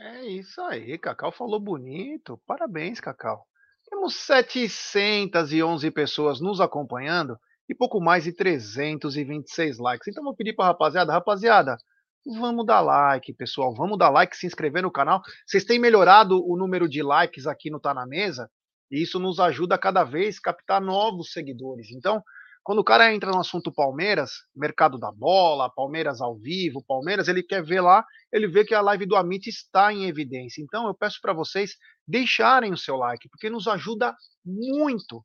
É 0.00 0.24
isso 0.26 0.60
aí, 0.62 0.98
Cacau 0.98 1.30
falou 1.30 1.60
bonito. 1.60 2.40
Parabéns, 2.46 2.98
Cacau. 2.98 3.46
Temos 3.88 4.16
711 4.16 5.90
pessoas 5.90 6.40
nos 6.40 6.60
acompanhando 6.60 7.38
e 7.68 7.74
pouco 7.74 8.00
mais 8.00 8.24
de 8.24 8.32
326 8.32 9.78
likes. 9.78 10.08
Então 10.08 10.24
vou 10.24 10.34
pedir 10.34 10.54
para 10.54 10.66
rapaziada, 10.66 11.12
rapaziada, 11.12 11.76
vamos 12.26 12.64
dar 12.64 12.80
like, 12.80 13.32
pessoal, 13.34 13.74
vamos 13.74 13.98
dar 13.98 14.10
like, 14.10 14.36
se 14.36 14.46
inscrever 14.46 14.82
no 14.82 14.90
canal. 14.90 15.22
Vocês 15.46 15.64
têm 15.64 15.78
melhorado 15.78 16.42
o 16.44 16.56
número 16.56 16.88
de 16.88 17.02
likes 17.02 17.46
aqui 17.46 17.70
no 17.70 17.80
Tá 17.80 17.92
na 17.92 18.06
Mesa? 18.06 18.50
E 18.92 19.02
isso 19.02 19.18
nos 19.18 19.40
ajuda 19.40 19.74
a 19.74 19.78
cada 19.78 20.04
vez 20.04 20.38
captar 20.38 20.80
novos 20.80 21.32
seguidores. 21.32 21.90
Então, 21.90 22.22
quando 22.62 22.78
o 22.78 22.84
cara 22.84 23.12
entra 23.12 23.32
no 23.32 23.40
assunto 23.40 23.72
Palmeiras, 23.72 24.32
mercado 24.54 24.98
da 24.98 25.10
bola, 25.10 25.72
Palmeiras 25.74 26.20
ao 26.20 26.38
vivo, 26.38 26.84
Palmeiras, 26.86 27.26
ele 27.26 27.42
quer 27.42 27.64
ver 27.64 27.80
lá, 27.80 28.04
ele 28.30 28.46
vê 28.46 28.64
que 28.64 28.74
a 28.74 28.80
live 28.80 29.04
do 29.06 29.16
Amit 29.16 29.48
está 29.48 29.92
em 29.92 30.04
evidência. 30.04 30.62
Então, 30.62 30.86
eu 30.86 30.94
peço 30.94 31.18
para 31.20 31.32
vocês 31.32 31.76
deixarem 32.06 32.72
o 32.72 32.76
seu 32.76 32.96
like, 32.96 33.28
porque 33.30 33.50
nos 33.50 33.66
ajuda 33.66 34.14
muito, 34.44 35.24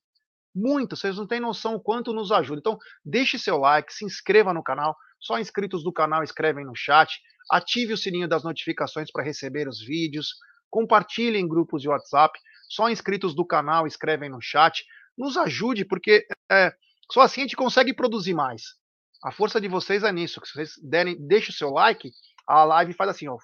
muito. 0.56 0.96
Vocês 0.96 1.18
não 1.18 1.28
têm 1.28 1.40
noção 1.40 1.76
o 1.76 1.80
quanto 1.80 2.12
nos 2.12 2.32
ajuda. 2.32 2.60
Então, 2.60 2.78
deixe 3.06 3.38
seu 3.38 3.58
like, 3.58 3.94
se 3.94 4.04
inscreva 4.04 4.52
no 4.52 4.64
canal. 4.64 4.96
Só 5.20 5.38
inscritos 5.38 5.84
do 5.84 5.94
canal 5.94 6.24
escrevem 6.24 6.66
no 6.66 6.76
chat. 6.76 7.20
Ative 7.52 7.94
o 7.94 7.98
sininho 7.98 8.28
das 8.28 8.44
notificações 8.44 9.12
para 9.12 9.24
receber 9.24 9.68
os 9.68 9.80
vídeos. 9.80 10.30
Compartilhe 10.72 11.38
em 11.38 11.48
grupos 11.48 11.84
de 11.84 11.90
WhatsApp. 11.90 12.38
Só 12.68 12.90
inscritos 12.90 13.36
do 13.36 13.46
canal 13.46 13.88
escrevem 13.88 14.30
no 14.30 14.42
chat. 14.42 14.86
Nos 15.18 15.38
ajude, 15.38 15.86
porque 15.86 16.28
é, 16.52 16.74
só 17.12 17.22
assim 17.22 17.42
a 17.42 17.44
gente 17.44 17.56
consegue 17.56 17.94
produzir 17.94 18.34
mais. 18.34 18.64
A 19.24 19.32
força 19.32 19.60
de 19.60 19.68
vocês 19.68 20.04
é 20.04 20.12
nisso. 20.12 20.42
Se 20.46 20.54
vocês 20.54 20.74
derem, 20.84 21.16
deixem 21.28 21.50
o 21.50 21.58
seu 21.58 21.70
like, 21.72 22.12
a 22.48 22.64
live 22.64 22.94
faz 22.94 23.10
assim, 23.10 23.28
ó. 23.28 23.38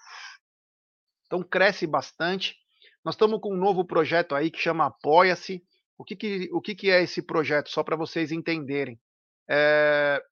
Então 1.25 1.41
cresce 1.41 1.87
bastante. 1.87 2.55
Nós 3.03 3.15
estamos 3.15 3.39
com 3.41 3.53
um 3.53 3.57
novo 3.57 3.85
projeto 3.85 4.35
aí 4.35 4.51
que 4.51 4.59
chama 4.59 4.85
Apoia-se. 4.85 5.63
O, 5.97 6.03
que, 6.03 6.15
que, 6.15 6.49
o 6.53 6.61
que, 6.61 6.75
que 6.75 6.89
é 6.89 7.01
esse 7.01 7.21
projeto? 7.21 7.69
Só 7.69 7.83
para 7.83 7.95
vocês 7.95 8.31
entenderem. 8.31 8.99
É, 9.49 10.23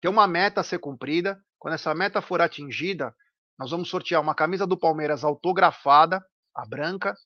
tem 0.00 0.10
uma 0.10 0.26
meta 0.26 0.60
a 0.60 0.64
ser 0.64 0.78
cumprida. 0.78 1.40
Quando 1.58 1.74
essa 1.74 1.94
meta 1.94 2.20
for 2.20 2.40
atingida, 2.40 3.14
nós 3.58 3.70
vamos 3.70 3.88
sortear 3.88 4.20
uma 4.20 4.34
camisa 4.34 4.66
do 4.66 4.78
Palmeiras 4.78 5.24
autografada, 5.24 6.24
a 6.54 6.66
branca, 6.66 7.16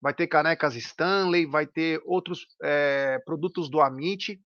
vai 0.00 0.14
ter 0.14 0.26
canecas 0.26 0.74
Stanley, 0.74 1.46
vai 1.46 1.66
ter 1.66 2.00
outros 2.04 2.46
é, 2.62 3.18
produtos 3.24 3.68
do 3.68 3.80
Amit. 3.80 4.40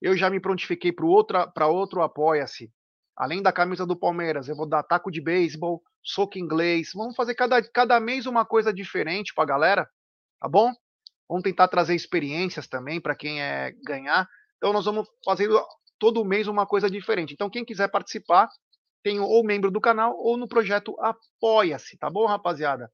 Eu 0.00 0.16
já 0.16 0.30
me 0.30 0.40
prontifiquei 0.40 0.92
para 0.92 1.66
outro 1.66 2.02
Apoia-se. 2.02 2.70
Além 3.16 3.42
da 3.42 3.52
camisa 3.52 3.84
do 3.84 3.98
Palmeiras, 3.98 4.48
eu 4.48 4.56
vou 4.56 4.66
dar 4.66 4.82
taco 4.82 5.10
de 5.10 5.20
beisebol, 5.20 5.82
soco 6.02 6.38
inglês. 6.38 6.90
Vamos 6.94 7.14
fazer 7.14 7.34
cada, 7.34 7.62
cada 7.62 8.00
mês 8.00 8.26
uma 8.26 8.44
coisa 8.44 8.72
diferente 8.72 9.34
para 9.34 9.44
a 9.44 9.46
galera, 9.46 9.88
tá 10.40 10.48
bom? 10.48 10.72
Vamos 11.28 11.42
tentar 11.42 11.68
trazer 11.68 11.94
experiências 11.94 12.66
também 12.66 13.00
para 13.00 13.14
quem 13.14 13.42
é 13.42 13.72
ganhar. 13.84 14.26
Então 14.56 14.72
nós 14.72 14.84
vamos 14.84 15.06
fazer 15.24 15.48
todo 15.98 16.24
mês 16.24 16.48
uma 16.48 16.66
coisa 16.66 16.90
diferente. 16.90 17.34
Então 17.34 17.50
quem 17.50 17.64
quiser 17.64 17.88
participar, 17.88 18.48
tem 19.02 19.20
ou 19.20 19.44
membro 19.44 19.70
do 19.70 19.80
canal 19.80 20.14
ou 20.16 20.36
no 20.36 20.48
projeto 20.48 20.96
Apoia-se, 21.00 21.96
tá 21.98 22.10
bom, 22.10 22.26
rapaziada? 22.26 22.90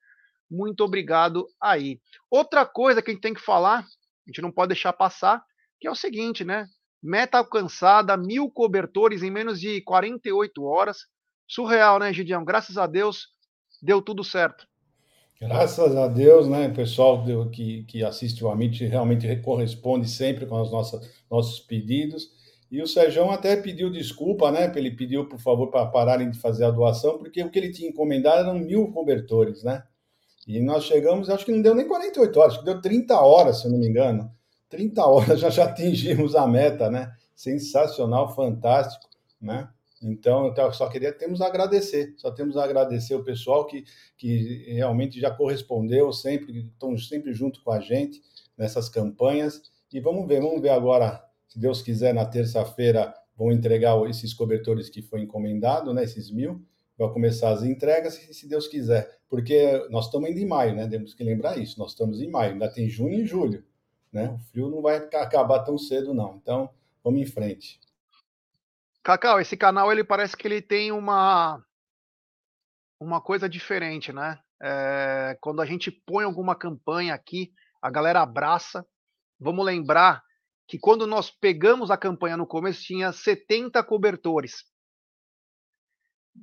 Muito 0.50 0.82
obrigado 0.84 1.46
aí. 1.60 2.00
Outra 2.30 2.64
coisa 2.64 3.02
que 3.02 3.10
a 3.10 3.14
gente 3.14 3.22
tem 3.22 3.34
que 3.34 3.40
falar, 3.40 3.80
a 3.80 4.30
gente 4.30 4.42
não 4.42 4.52
pode 4.52 4.68
deixar 4.68 4.92
passar, 4.92 5.42
que 5.80 5.86
é 5.86 5.90
o 5.90 5.94
seguinte, 5.94 6.44
né? 6.44 6.66
Meta 7.02 7.38
alcançada, 7.38 8.16
mil 8.16 8.50
cobertores 8.50 9.22
em 9.22 9.30
menos 9.30 9.60
de 9.60 9.80
48 9.82 10.64
horas. 10.64 11.06
Surreal, 11.46 11.98
né, 11.98 12.12
Gideão? 12.12 12.44
Graças 12.44 12.76
a 12.76 12.86
Deus, 12.86 13.28
deu 13.82 14.02
tudo 14.02 14.24
certo. 14.24 14.66
Graças 15.40 15.94
a 15.94 16.08
Deus, 16.08 16.48
né, 16.48 16.70
pessoal 16.70 17.22
que, 17.52 17.84
que 17.84 18.02
assiste 18.02 18.42
o 18.42 18.50
Amit 18.50 18.82
realmente 18.86 19.36
corresponde 19.42 20.08
sempre 20.08 20.46
com 20.46 20.60
os 20.60 20.72
nossos, 20.72 21.06
nossos 21.30 21.60
pedidos. 21.60 22.30
E 22.70 22.82
o 22.82 22.86
Sérgio 22.86 23.30
até 23.30 23.54
pediu 23.54 23.90
desculpa, 23.90 24.50
né? 24.50 24.72
Ele 24.74 24.90
pediu, 24.90 25.28
por 25.28 25.38
favor, 25.38 25.70
para 25.70 25.86
pararem 25.86 26.30
de 26.30 26.38
fazer 26.38 26.64
a 26.64 26.70
doação, 26.70 27.18
porque 27.18 27.42
o 27.42 27.50
que 27.50 27.58
ele 27.58 27.70
tinha 27.70 27.88
encomendado 27.88 28.48
eram 28.48 28.58
mil 28.58 28.90
cobertores, 28.90 29.62
né? 29.62 29.84
E 30.46 30.60
nós 30.60 30.84
chegamos, 30.84 31.28
acho 31.28 31.44
que 31.44 31.50
não 31.50 31.60
deu 31.60 31.74
nem 31.74 31.88
48 31.88 32.38
horas, 32.38 32.52
acho 32.52 32.60
que 32.60 32.70
deu 32.70 32.80
30 32.80 33.20
horas, 33.20 33.60
se 33.60 33.66
eu 33.66 33.72
não 33.72 33.78
me 33.78 33.88
engano. 33.88 34.30
30 34.68 35.04
horas 35.04 35.40
já, 35.40 35.50
já 35.50 35.64
atingimos 35.64 36.36
a 36.36 36.46
meta, 36.46 36.88
né? 36.88 37.12
Sensacional, 37.34 38.34
fantástico, 38.34 39.08
né? 39.40 39.68
Então, 40.00 40.54
eu 40.54 40.72
só 40.72 40.88
queria 40.88 41.12
temos 41.12 41.40
a 41.40 41.46
agradecer, 41.46 42.14
só 42.18 42.30
temos 42.30 42.56
a 42.56 42.64
agradecer 42.64 43.14
o 43.14 43.24
pessoal 43.24 43.66
que, 43.66 43.84
que 44.16 44.74
realmente 44.74 45.18
já 45.18 45.30
correspondeu 45.30 46.12
sempre, 46.12 46.66
estão 46.66 46.96
sempre 46.98 47.32
junto 47.32 47.62
com 47.62 47.72
a 47.72 47.80
gente 47.80 48.22
nessas 48.56 48.88
campanhas. 48.88 49.62
E 49.92 49.98
vamos 49.98 50.28
ver, 50.28 50.40
vamos 50.40 50.60
ver 50.60 50.68
agora, 50.68 51.24
se 51.48 51.58
Deus 51.58 51.80
quiser, 51.80 52.12
na 52.12 52.26
terça-feira 52.26 53.14
vão 53.36 53.50
entregar 53.50 53.98
esses 54.08 54.32
cobertores 54.34 54.88
que 54.88 55.02
foi 55.02 55.22
encomendado, 55.22 55.92
né? 55.92 56.04
Esses 56.04 56.30
mil 56.30 56.62
vai 56.98 57.08
começar 57.12 57.50
as 57.50 57.62
entregas, 57.62 58.14
se 58.14 58.48
Deus 58.48 58.66
quiser, 58.66 59.18
porque 59.28 59.86
nós 59.90 60.06
estamos 60.06 60.30
indo 60.30 60.38
em 60.38 60.46
maio, 60.46 60.74
né? 60.74 60.88
Temos 60.88 61.14
que 61.14 61.22
lembrar 61.22 61.58
isso, 61.58 61.78
nós 61.78 61.90
estamos 61.90 62.20
em 62.20 62.30
maio, 62.30 62.52
ainda 62.52 62.70
tem 62.70 62.88
junho 62.88 63.20
e 63.20 63.26
julho, 63.26 63.64
né? 64.12 64.30
O 64.30 64.38
frio 64.50 64.70
não 64.70 64.80
vai 64.80 64.96
acabar 64.96 65.60
tão 65.60 65.76
cedo, 65.76 66.14
não. 66.14 66.36
Então, 66.36 66.70
vamos 67.04 67.20
em 67.20 67.26
frente. 67.26 67.78
Cacau, 69.02 69.40
esse 69.40 69.56
canal 69.56 69.92
ele 69.92 70.02
parece 70.02 70.36
que 70.36 70.48
ele 70.48 70.60
tem 70.60 70.90
uma 70.90 71.62
uma 72.98 73.20
coisa 73.20 73.48
diferente, 73.48 74.12
né? 74.12 74.38
É, 74.60 75.36
quando 75.40 75.60
a 75.60 75.66
gente 75.66 75.90
põe 75.90 76.24
alguma 76.24 76.56
campanha 76.56 77.14
aqui, 77.14 77.52
a 77.80 77.90
galera 77.90 78.22
abraça. 78.22 78.86
Vamos 79.38 79.64
lembrar 79.64 80.22
que 80.66 80.78
quando 80.78 81.06
nós 81.06 81.30
pegamos 81.30 81.90
a 81.90 81.96
campanha 81.96 82.36
no 82.36 82.46
começo 82.46 82.82
tinha 82.82 83.12
70 83.12 83.82
cobertores. 83.84 84.64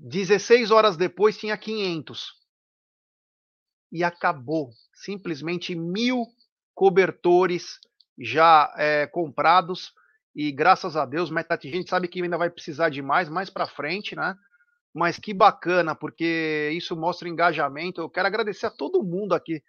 16 0.02 0.72
horas 0.72 0.98
depois 0.98 1.38
tinha 1.38 1.58
500. 1.58 2.34
E 3.92 4.04
acabou. 4.04 4.72
Simplesmente 4.94 5.76
mil 5.76 6.26
cobertores 6.74 7.80
já 8.20 8.74
é, 8.78 9.08
comprados. 9.08 9.94
E 10.36 10.52
graças 10.52 10.96
a 10.96 11.06
Deus, 11.06 11.30
metade 11.30 11.68
a 11.68 11.72
gente 11.72 11.90
sabe 11.90 12.08
que 12.08 12.22
ainda 12.22 12.38
vai 12.38 12.50
precisar 12.50 12.90
de 12.90 13.02
mais, 13.02 13.30
mais 13.30 13.50
para 13.50 13.68
frente, 13.68 14.16
né? 14.16 14.36
Mas 14.94 15.18
que 15.18 15.34
bacana, 15.34 15.96
porque 15.96 16.72
isso 16.74 16.96
mostra 16.96 17.30
engajamento. 17.30 18.02
Eu 18.02 18.10
quero 18.10 18.28
agradecer 18.28 18.66
a 18.66 18.72
todo 18.72 19.04
mundo 19.04 19.34
aqui. 19.34 19.62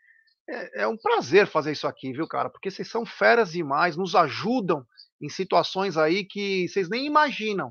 É, 0.48 0.82
é 0.82 0.88
um 0.88 0.96
prazer 0.96 1.46
fazer 1.46 1.72
isso 1.72 1.86
aqui, 1.86 2.12
viu, 2.12 2.26
cara? 2.26 2.50
Porque 2.50 2.70
vocês 2.70 2.88
são 2.88 3.04
feras 3.06 3.52
demais, 3.52 3.96
nos 3.96 4.14
ajudam 4.14 4.86
em 5.20 5.28
situações 5.28 5.96
aí 5.96 6.24
que 6.24 6.68
vocês 6.68 6.88
nem 6.88 7.06
imaginam. 7.06 7.68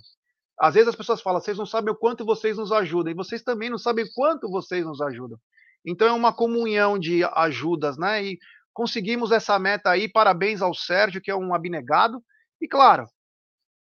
Às 0.64 0.76
vezes 0.76 0.88
as 0.88 0.96
pessoas 0.96 1.22
falam, 1.22 1.42
vocês 1.42 1.58
não 1.58 1.66
sabem 1.66 1.92
o 1.92 1.96
quanto 1.96 2.24
vocês 2.24 2.56
nos 2.56 2.72
ajudam, 2.72 3.12
e 3.12 3.14
vocês 3.14 3.42
também 3.42 3.70
não 3.70 3.78
sabem 3.78 4.06
quanto 4.16 4.50
vocês 4.50 4.86
nos 4.86 5.02
ajudam. 5.02 5.38
Então 5.86 6.08
é 6.08 6.14
uma 6.14 6.32
comunhão 6.32 6.98
de 6.98 7.22
ajudas, 7.34 7.98
né? 7.98 8.24
E 8.24 8.40
conseguimos 8.72 9.34
essa 9.34 9.60
meta 9.60 9.90
aí. 9.90 10.08
Parabéns 10.08 10.62
ao 10.62 10.74
Sérgio, 10.74 11.20
que 11.22 11.30
é 11.30 11.36
um 11.36 11.54
abnegado. 11.54 12.24
E 12.62 12.68
claro, 12.70 13.10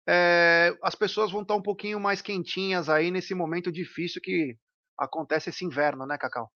é, 0.08 0.76
as 0.82 0.96
pessoas 0.96 1.30
vão 1.30 1.42
estar 1.42 1.54
um 1.54 1.62
pouquinho 1.62 2.00
mais 2.00 2.20
quentinhas 2.20 2.88
aí 2.88 3.12
nesse 3.12 3.32
momento 3.32 3.70
difícil 3.70 4.20
que 4.20 4.56
acontece 4.98 5.50
esse 5.50 5.64
inverno, 5.64 6.04
né, 6.04 6.18
Cacau? 6.18 6.50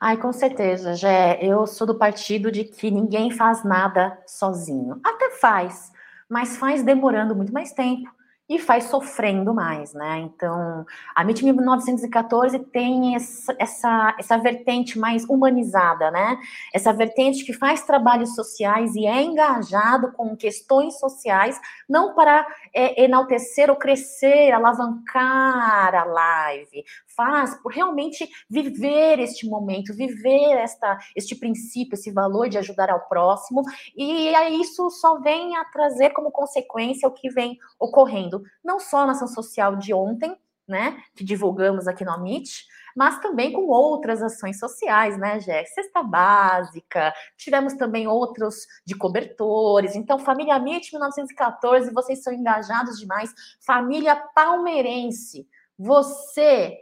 Ai, 0.00 0.16
com 0.16 0.32
certeza, 0.32 0.96
Jé. 0.96 1.38
Eu 1.40 1.64
sou 1.68 1.86
do 1.86 1.96
partido 1.96 2.50
de 2.50 2.64
que 2.64 2.90
ninguém 2.90 3.30
faz 3.30 3.62
nada 3.62 4.20
sozinho. 4.26 5.00
Até 5.04 5.30
faz, 5.30 5.92
mas 6.28 6.56
faz 6.56 6.82
demorando 6.82 7.36
muito 7.36 7.52
mais 7.52 7.72
tempo 7.72 8.10
e 8.50 8.58
faz 8.58 8.86
sofrendo 8.86 9.54
mais, 9.54 9.94
né? 9.94 10.18
Então, 10.18 10.84
a 11.14 11.22
MIT 11.22 11.44
1914 11.44 12.58
tem 12.58 13.14
essa, 13.14 13.54
essa, 13.56 14.16
essa 14.18 14.36
vertente 14.38 14.98
mais 14.98 15.24
humanizada, 15.24 16.10
né? 16.10 16.36
Essa 16.74 16.92
vertente 16.92 17.44
que 17.44 17.52
faz 17.52 17.84
trabalhos 17.84 18.34
sociais 18.34 18.96
e 18.96 19.06
é 19.06 19.22
engajado 19.22 20.10
com 20.14 20.36
questões 20.36 20.98
sociais, 20.98 21.60
não 21.88 22.12
para 22.12 22.44
é, 22.74 23.04
enaltecer 23.04 23.70
ou 23.70 23.76
crescer, 23.76 24.50
alavancar 24.50 25.94
a 25.94 26.04
live, 26.04 26.84
faz 27.16 27.54
por 27.62 27.72
realmente 27.72 28.28
viver 28.48 29.18
este 29.18 29.48
momento, 29.48 29.94
viver 29.94 30.56
esta, 30.58 30.98
este 31.16 31.34
princípio, 31.34 31.94
esse 31.94 32.10
valor 32.10 32.48
de 32.48 32.58
ajudar 32.58 32.90
ao 32.90 33.08
próximo, 33.08 33.62
e 33.96 34.32
isso 34.60 34.90
só 34.90 35.20
vem 35.20 35.56
a 35.56 35.64
trazer 35.66 36.10
como 36.10 36.30
consequência 36.30 37.08
o 37.08 37.12
que 37.12 37.30
vem 37.30 37.58
ocorrendo, 37.78 38.42
não 38.64 38.78
só 38.78 39.06
na 39.06 39.12
ação 39.12 39.28
social 39.28 39.76
de 39.76 39.92
ontem, 39.92 40.36
né, 40.66 41.02
que 41.16 41.24
divulgamos 41.24 41.88
aqui 41.88 42.04
no 42.04 42.12
Amit, 42.12 42.64
mas 42.96 43.20
também 43.20 43.52
com 43.52 43.66
outras 43.68 44.22
ações 44.22 44.58
sociais, 44.58 45.18
né, 45.18 45.40
Jé? 45.40 45.64
Cesta 45.64 46.02
básica, 46.02 47.12
tivemos 47.36 47.74
também 47.74 48.06
outros 48.06 48.66
de 48.84 48.94
cobertores. 48.94 49.96
Então, 49.96 50.18
Família 50.18 50.54
Amit 50.54 50.92
1914, 50.92 51.92
vocês 51.92 52.22
são 52.22 52.32
engajados 52.32 52.98
demais. 52.98 53.32
Família 53.64 54.16
palmeirense, 54.34 55.48
você 55.78 56.76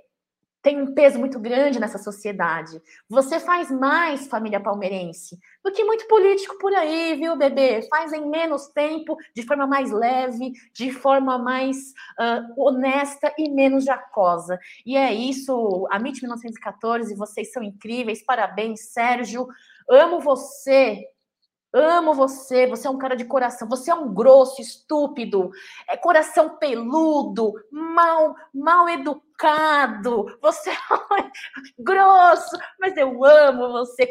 tem 0.63 0.81
um 0.81 0.95
peso 0.95 1.19
muito 1.19 1.39
grande 1.39 1.79
nessa 1.79 1.99
sociedade. 1.99 2.81
Você 3.09 3.39
faz 3.39 3.71
mais 3.71 4.27
família 4.27 4.61
palmeirense 4.61 5.39
do 5.63 5.73
que 5.73 5.85
muito 5.85 6.07
político 6.09 6.59
por 6.59 6.75
aí, 6.75 7.15
viu, 7.17 7.37
bebê? 7.37 7.87
Faz 7.89 8.13
em 8.13 8.29
menos 8.29 8.69
tempo, 8.69 9.17
de 9.35 9.43
forma 9.43 9.67
mais 9.67 9.91
leve, 9.91 10.53
de 10.73 10.91
forma 10.91 11.39
mais 11.39 11.77
uh, 12.19 12.63
honesta 12.63 13.33
e 13.39 13.49
menos 13.51 13.85
jacosa. 13.85 14.59
E 14.85 14.97
é 14.97 15.13
isso, 15.13 15.87
a 15.91 15.97
MIT 15.97 16.23
1914, 16.23 17.15
vocês 17.15 17.53
são 17.53 17.63
incríveis, 17.63 18.25
parabéns, 18.25 18.93
Sérgio. 18.93 19.47
Amo 19.89 20.21
você, 20.21 21.05
Amo 21.73 22.15
você, 22.15 22.67
você 22.67 22.87
é 22.87 22.91
um 22.91 22.97
cara 22.97 23.15
de 23.15 23.27
coração, 23.27 23.69
você 23.69 23.91
é 23.91 23.95
um 23.95 24.13
grosso, 24.13 24.61
estúpido, 24.61 25.51
é 25.89 25.99
coração 25.99 26.57
peludo, 26.57 27.53
mal, 27.71 28.35
mal 28.55 28.89
educado, 28.89 30.27
você 30.41 30.71
é 30.71 30.75
grosso, 31.79 32.57
mas 32.81 32.97
eu 32.97 33.23
amo 33.23 33.71
você. 33.73 34.11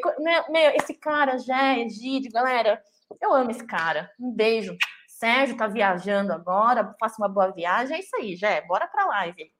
Meu, 0.50 0.72
esse 0.76 0.94
cara 0.94 1.40
já 1.40 1.74
é 1.74 1.80
Egídio, 1.80 2.32
galera. 2.32 2.80
Eu 3.22 3.34
amo 3.34 3.50
esse 3.50 3.66
cara. 3.66 4.12
Um 4.20 4.32
beijo. 4.32 4.78
Sérgio 5.08 5.58
tá 5.58 5.66
viajando 5.68 6.32
agora, 6.32 6.94
faça 7.00 7.16
uma 7.18 7.30
boa 7.30 7.52
viagem. 7.52 7.98
É 7.98 8.00
isso 8.00 8.16
aí, 8.16 8.36
Jé. 8.36 8.62
Bora 8.68 8.88
pra 8.88 9.06
live. 9.06 9.52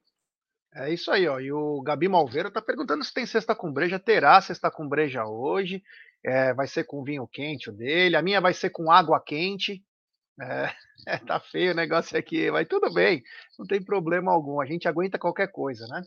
É 0.74 0.92
isso 0.92 1.10
aí, 1.10 1.26
ó. 1.26 1.40
E 1.40 1.50
o 1.50 1.80
Gabi 1.82 2.08
Malveira 2.08 2.50
tá 2.50 2.62
perguntando 2.62 3.02
se 3.02 3.12
tem 3.12 3.26
cesta 3.26 3.54
com 3.54 3.72
breja. 3.72 3.98
Terá 3.98 4.40
cesta 4.40 4.70
com 4.70 4.88
breja 4.88 5.24
hoje. 5.24 5.82
É, 6.24 6.52
vai 6.52 6.66
ser 6.66 6.84
com 6.84 7.04
vinho 7.04 7.26
quente 7.26 7.70
o 7.70 7.72
dele. 7.72 8.16
A 8.16 8.22
minha 8.22 8.40
vai 8.40 8.52
ser 8.52 8.70
com 8.70 8.90
água 8.90 9.20
quente. 9.20 9.82
É, 10.40 10.72
tá 11.26 11.40
feio 11.40 11.72
o 11.72 11.76
negócio 11.76 12.16
aqui, 12.18 12.50
mas 12.50 12.68
tudo 12.68 12.92
bem, 12.92 13.22
não 13.58 13.66
tem 13.66 13.82
problema 13.82 14.32
algum. 14.32 14.60
A 14.60 14.66
gente 14.66 14.88
aguenta 14.88 15.18
qualquer 15.18 15.50
coisa, 15.50 15.86
né? 15.88 16.02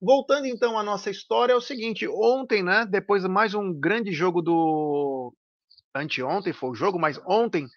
Voltando 0.00 0.46
então 0.46 0.76
à 0.76 0.82
nossa 0.82 1.10
história, 1.10 1.52
é 1.52 1.56
o 1.56 1.60
seguinte: 1.60 2.08
ontem, 2.08 2.62
né? 2.62 2.84
Depois 2.84 3.22
de 3.22 3.28
mais 3.28 3.54
um 3.54 3.72
grande 3.72 4.12
jogo 4.12 4.42
do. 4.42 5.32
Anteontem 5.94 6.52
foi 6.52 6.70
o 6.70 6.74
jogo, 6.74 6.98
mas 6.98 7.20
ontem 7.26 7.68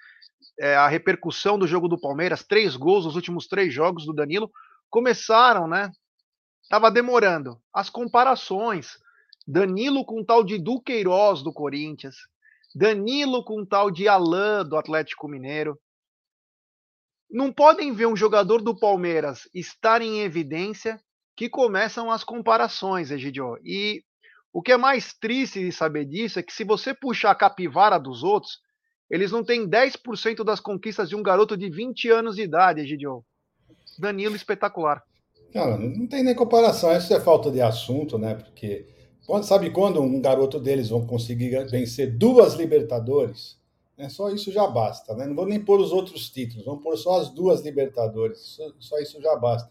é, 0.59 0.75
a 0.75 0.88
repercussão 0.88 1.59
do 1.59 1.67
jogo 1.67 1.88
do 1.88 1.99
Palmeiras, 1.99 2.43
três 2.43 2.75
gols 2.75 3.05
nos 3.05 3.15
últimos 3.15 3.45
três 3.47 3.73
jogos 3.73 4.05
do 4.05 4.13
Danilo, 4.13 4.49
começaram, 4.89 5.67
né? 5.67 5.91
Tava 6.69 6.89
demorando. 6.89 7.59
As 7.73 7.89
comparações 7.89 8.97
Danilo 9.47 10.03
com 10.03 10.23
tal 10.23 10.43
de 10.43 10.58
Duqueiroz 10.58 11.43
do 11.43 11.53
Corinthians, 11.53 12.15
Danilo 12.73 13.43
com 13.43 13.65
tal 13.65 13.91
de 13.91 14.08
Alain 14.08 14.67
do 14.67 14.75
Atlético 14.75 15.27
Mineiro. 15.27 15.79
Não 17.29 17.51
podem 17.51 17.93
ver 17.93 18.08
um 18.08 18.15
jogador 18.15 18.62
do 18.62 18.77
Palmeiras 18.77 19.47
estar 19.53 20.01
em 20.01 20.21
evidência 20.21 20.99
que 21.36 21.49
começam 21.49 22.10
as 22.10 22.23
comparações, 22.23 23.12
Egidio. 23.12 23.58
E 23.63 24.03
o 24.51 24.62
que 24.62 24.71
é 24.71 24.77
mais 24.77 25.13
triste 25.13 25.60
de 25.60 25.71
saber 25.71 26.05
disso 26.05 26.39
é 26.39 26.43
que 26.43 26.53
se 26.53 26.63
você 26.63 26.93
puxar 26.93 27.31
a 27.31 27.36
capivara 27.36 27.99
dos 27.99 28.23
outros, 28.23 28.60
eles 29.10 29.31
não 29.31 29.43
têm 29.43 29.67
10% 29.69 30.43
das 30.43 30.60
conquistas 30.60 31.10
de 31.10 31.15
um 31.15 31.21
garoto 31.21 31.55
de 31.55 31.69
20 31.69 32.10
anos 32.10 32.36
de 32.36 32.41
idade, 32.41 32.81
Egidio. 32.81 33.23
Danilo 33.99 34.36
espetacular. 34.36 35.03
Não, 35.53 35.77
não 35.77 36.08
tem 36.08 36.23
nem 36.23 36.36
comparação. 36.36 36.95
Isso 36.95 37.13
é 37.13 37.19
falta 37.19 37.51
de 37.51 37.62
assunto, 37.62 38.17
né? 38.17 38.36
Porque 38.36 38.86
Sabe 39.43 39.71
quando 39.71 40.01
um 40.01 40.21
garoto 40.21 40.59
deles 40.59 40.89
vão 40.89 41.05
conseguir 41.05 41.65
vencer 41.69 42.15
duas 42.15 42.53
Libertadores? 42.53 43.57
É, 43.97 44.09
só 44.09 44.29
isso 44.29 44.51
já 44.51 44.67
basta, 44.67 45.15
né? 45.15 45.25
Não 45.25 45.35
vou 45.35 45.45
nem 45.45 45.59
pôr 45.59 45.79
os 45.79 45.91
outros 45.91 46.29
títulos, 46.29 46.65
vamos 46.65 46.83
pôr 46.83 46.97
só 46.97 47.19
as 47.21 47.29
duas 47.29 47.61
Libertadores, 47.61 48.39
só, 48.39 48.71
só 48.77 48.99
isso 48.99 49.21
já 49.21 49.35
basta. 49.38 49.69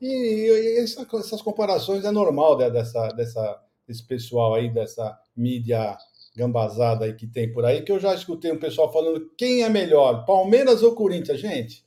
E, 0.00 0.06
e 0.06 0.78
essa, 0.80 1.06
essas 1.14 1.42
comparações 1.42 2.04
é 2.04 2.10
normal 2.10 2.56
dessa, 2.56 3.08
dessa, 3.08 3.62
desse 3.86 4.02
pessoal 4.04 4.54
aí, 4.54 4.72
dessa 4.72 5.18
mídia 5.36 5.96
gambazada 6.36 7.04
aí 7.04 7.14
que 7.14 7.26
tem 7.26 7.52
por 7.52 7.64
aí, 7.64 7.82
que 7.82 7.92
eu 7.92 7.98
já 7.98 8.14
escutei 8.14 8.52
um 8.52 8.58
pessoal 8.58 8.92
falando 8.92 9.30
quem 9.36 9.62
é 9.62 9.68
melhor, 9.68 10.24
Palmeiras 10.24 10.82
ou 10.82 10.94
Corinthians? 10.94 11.40
Gente, 11.40 11.83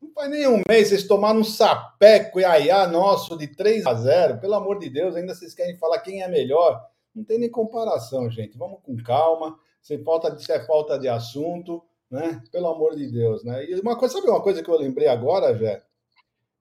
não 0.00 0.10
faz 0.12 0.30
nem 0.30 0.46
um 0.48 0.62
mês, 0.68 0.88
vocês 0.88 1.06
tomaram 1.06 1.40
um 1.40 1.44
sapeco 1.44 2.40
e 2.40 2.44
aiá 2.44 2.86
nosso 2.86 3.36
de 3.36 3.46
3 3.46 3.86
a 3.86 3.94
0 3.94 4.38
Pelo 4.38 4.54
amor 4.54 4.78
de 4.78 4.88
Deus, 4.88 5.14
ainda 5.14 5.34
vocês 5.34 5.54
querem 5.54 5.76
falar 5.76 6.00
quem 6.00 6.22
é 6.22 6.28
melhor? 6.28 6.82
Não 7.14 7.24
tem 7.24 7.38
nem 7.38 7.50
comparação, 7.50 8.30
gente. 8.30 8.56
Vamos 8.56 8.80
com 8.82 8.96
calma. 9.02 9.58
Sem 9.82 10.02
falta 10.02 10.30
de, 10.30 10.50
é 10.50 10.64
falta 10.66 10.98
de 10.98 11.08
assunto, 11.08 11.82
né? 12.10 12.42
Pelo 12.52 12.68
amor 12.68 12.94
de 12.94 13.10
Deus, 13.10 13.42
né? 13.44 13.64
E 13.64 13.78
uma 13.80 13.96
coisa, 13.96 14.14
sabe 14.14 14.28
uma 14.28 14.42
coisa 14.42 14.62
que 14.62 14.70
eu 14.70 14.78
lembrei 14.78 15.08
agora, 15.08 15.56
Jé? 15.56 15.82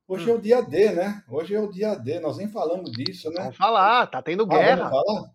Hoje 0.08 0.30
hum. 0.30 0.34
é 0.34 0.38
o 0.38 0.42
dia 0.42 0.62
D, 0.62 0.92
né? 0.92 1.24
Hoje 1.30 1.54
é 1.54 1.60
o 1.60 1.70
dia 1.70 1.96
D, 1.96 2.20
nós 2.20 2.38
nem 2.38 2.48
falamos 2.48 2.92
disso, 2.92 3.30
né? 3.30 3.42
Vamos 3.42 3.58
falar, 3.58 4.08
tá 4.08 4.22
tendo 4.22 4.48
guerra. 4.48 4.88
Ah, 4.88 4.90
vamos 4.90 5.06
falar? 5.06 5.32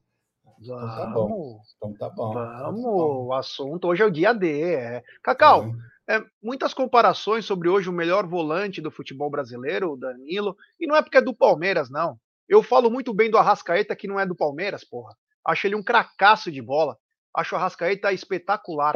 Então 0.60 0.96
tá 0.96 1.06
bom. 1.06 1.60
Então 1.76 1.94
tá 1.94 2.10
bom. 2.10 2.32
Vamos, 2.32 2.52
então 2.54 2.64
tá 2.64 2.72
bom. 2.72 3.26
o 3.26 3.32
assunto 3.34 3.88
hoje 3.88 4.02
é 4.02 4.06
o 4.06 4.10
dia 4.10 4.32
D. 4.32 4.62
É. 4.72 5.02
Cacau, 5.22 5.64
é. 5.64 5.72
É, 6.08 6.22
muitas 6.42 6.74
comparações 6.74 7.46
sobre 7.46 7.68
hoje 7.68 7.88
o 7.88 7.92
melhor 7.92 8.26
volante 8.26 8.80
do 8.80 8.90
futebol 8.90 9.30
brasileiro, 9.30 9.92
o 9.92 9.96
Danilo, 9.96 10.56
e 10.78 10.86
não 10.86 10.94
é 10.94 11.02
porque 11.02 11.16
é 11.16 11.22
do 11.22 11.34
Palmeiras, 11.34 11.88
não. 11.88 12.18
Eu 12.48 12.62
falo 12.62 12.90
muito 12.90 13.14
bem 13.14 13.30
do 13.30 13.38
Arrascaeta, 13.38 13.96
que 13.96 14.06
não 14.06 14.20
é 14.20 14.26
do 14.26 14.36
Palmeiras, 14.36 14.84
porra. 14.84 15.16
Acho 15.46 15.66
ele 15.66 15.76
um 15.76 15.82
cracaço 15.82 16.50
de 16.52 16.60
bola. 16.60 16.98
Acho 17.34 17.54
o 17.54 17.58
Arrascaeta 17.58 18.12
espetacular. 18.12 18.94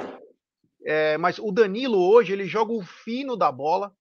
É, 0.84 1.16
mas 1.18 1.38
o 1.38 1.50
Danilo 1.50 1.98
hoje, 1.98 2.32
ele 2.32 2.46
joga 2.46 2.72
o 2.72 2.82
fino 2.82 3.36
da 3.36 3.50
bola. 3.50 3.92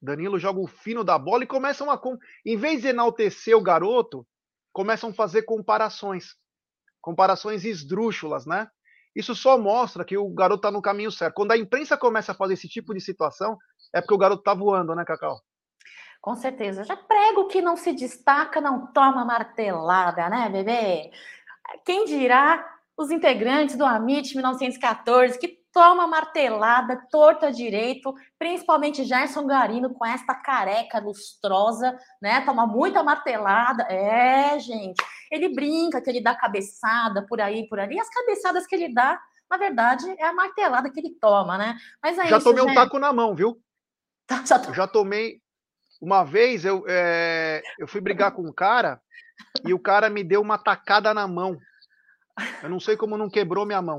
Danilo 0.00 0.38
joga 0.38 0.60
o 0.60 0.66
fino 0.66 1.04
da 1.04 1.18
bola 1.18 1.44
e 1.44 1.46
começam 1.46 1.90
a. 1.90 2.00
Em 2.44 2.56
vez 2.56 2.80
de 2.80 2.88
enaltecer 2.88 3.56
o 3.56 3.62
garoto, 3.62 4.26
começam 4.72 5.10
a 5.10 5.14
fazer 5.14 5.42
comparações. 5.42 6.36
Comparações 7.00 7.64
esdrúxulas, 7.64 8.46
né? 8.46 8.68
Isso 9.16 9.34
só 9.34 9.56
mostra 9.56 10.04
que 10.04 10.18
o 10.18 10.28
garoto 10.28 10.58
está 10.58 10.70
no 10.70 10.82
caminho 10.82 11.10
certo. 11.10 11.36
Quando 11.36 11.52
a 11.52 11.56
imprensa 11.56 11.96
começa 11.96 12.32
a 12.32 12.34
fazer 12.34 12.52
esse 12.52 12.68
tipo 12.68 12.92
de 12.92 13.00
situação, 13.00 13.56
é 13.94 14.02
porque 14.02 14.12
o 14.12 14.18
garoto 14.18 14.42
está 14.42 14.52
voando, 14.52 14.94
né, 14.94 15.06
Cacau? 15.06 15.40
Com 16.20 16.36
certeza. 16.36 16.84
Já 16.84 16.96
prego 16.96 17.48
que 17.48 17.62
não 17.62 17.76
se 17.78 17.94
destaca, 17.94 18.60
não 18.60 18.92
toma 18.92 19.24
martelada, 19.24 20.28
né, 20.28 20.50
bebê? 20.50 21.10
Quem 21.82 22.04
dirá 22.04 22.62
os 22.94 23.10
integrantes 23.10 23.74
do 23.76 23.86
Amit 23.86 24.34
1914 24.34 25.38
que 25.38 25.60
toma 25.76 26.06
martelada, 26.06 27.06
torta 27.10 27.52
direito, 27.52 28.14
principalmente 28.38 29.04
Gerson 29.04 29.46
Garino 29.46 29.92
com 29.92 30.06
esta 30.06 30.34
careca 30.34 30.98
lustrosa, 30.98 31.94
né? 32.18 32.40
Toma 32.46 32.66
muita 32.66 33.02
martelada. 33.02 33.82
É, 33.82 34.58
gente. 34.58 34.96
Ele 35.30 35.50
brinca 35.50 36.00
que 36.00 36.08
ele 36.08 36.22
dá 36.22 36.34
cabeçada 36.34 37.26
por 37.26 37.42
aí, 37.42 37.68
por 37.68 37.78
ali. 37.78 37.96
E 37.96 38.00
as 38.00 38.08
cabeçadas 38.08 38.66
que 38.66 38.74
ele 38.74 38.94
dá, 38.94 39.20
na 39.50 39.58
verdade, 39.58 40.08
é 40.18 40.24
a 40.24 40.32
martelada 40.32 40.90
que 40.90 40.98
ele 40.98 41.14
toma, 41.20 41.58
né? 41.58 41.76
Mas 42.02 42.16
é 42.16 42.26
Já 42.26 42.38
isso, 42.38 42.44
tomei 42.48 42.62
gente. 42.62 42.72
um 42.72 42.74
taco 42.74 42.98
na 42.98 43.12
mão, 43.12 43.34
viu? 43.34 43.60
Tá, 44.26 44.42
já, 44.48 44.58
tô... 44.58 44.72
já 44.72 44.86
tomei. 44.86 45.42
Uma 46.00 46.24
vez 46.24 46.64
eu, 46.64 46.86
é... 46.88 47.62
eu 47.78 47.86
fui 47.86 48.00
brigar 48.00 48.32
com 48.32 48.40
um 48.40 48.52
cara 48.52 48.98
e 49.62 49.74
o 49.74 49.78
cara 49.78 50.08
me 50.08 50.24
deu 50.24 50.40
uma 50.40 50.56
tacada 50.56 51.12
na 51.12 51.28
mão. 51.28 51.58
Eu 52.62 52.70
não 52.70 52.80
sei 52.80 52.96
como 52.96 53.18
não 53.18 53.28
quebrou 53.28 53.66
minha 53.66 53.82
mão. 53.82 53.98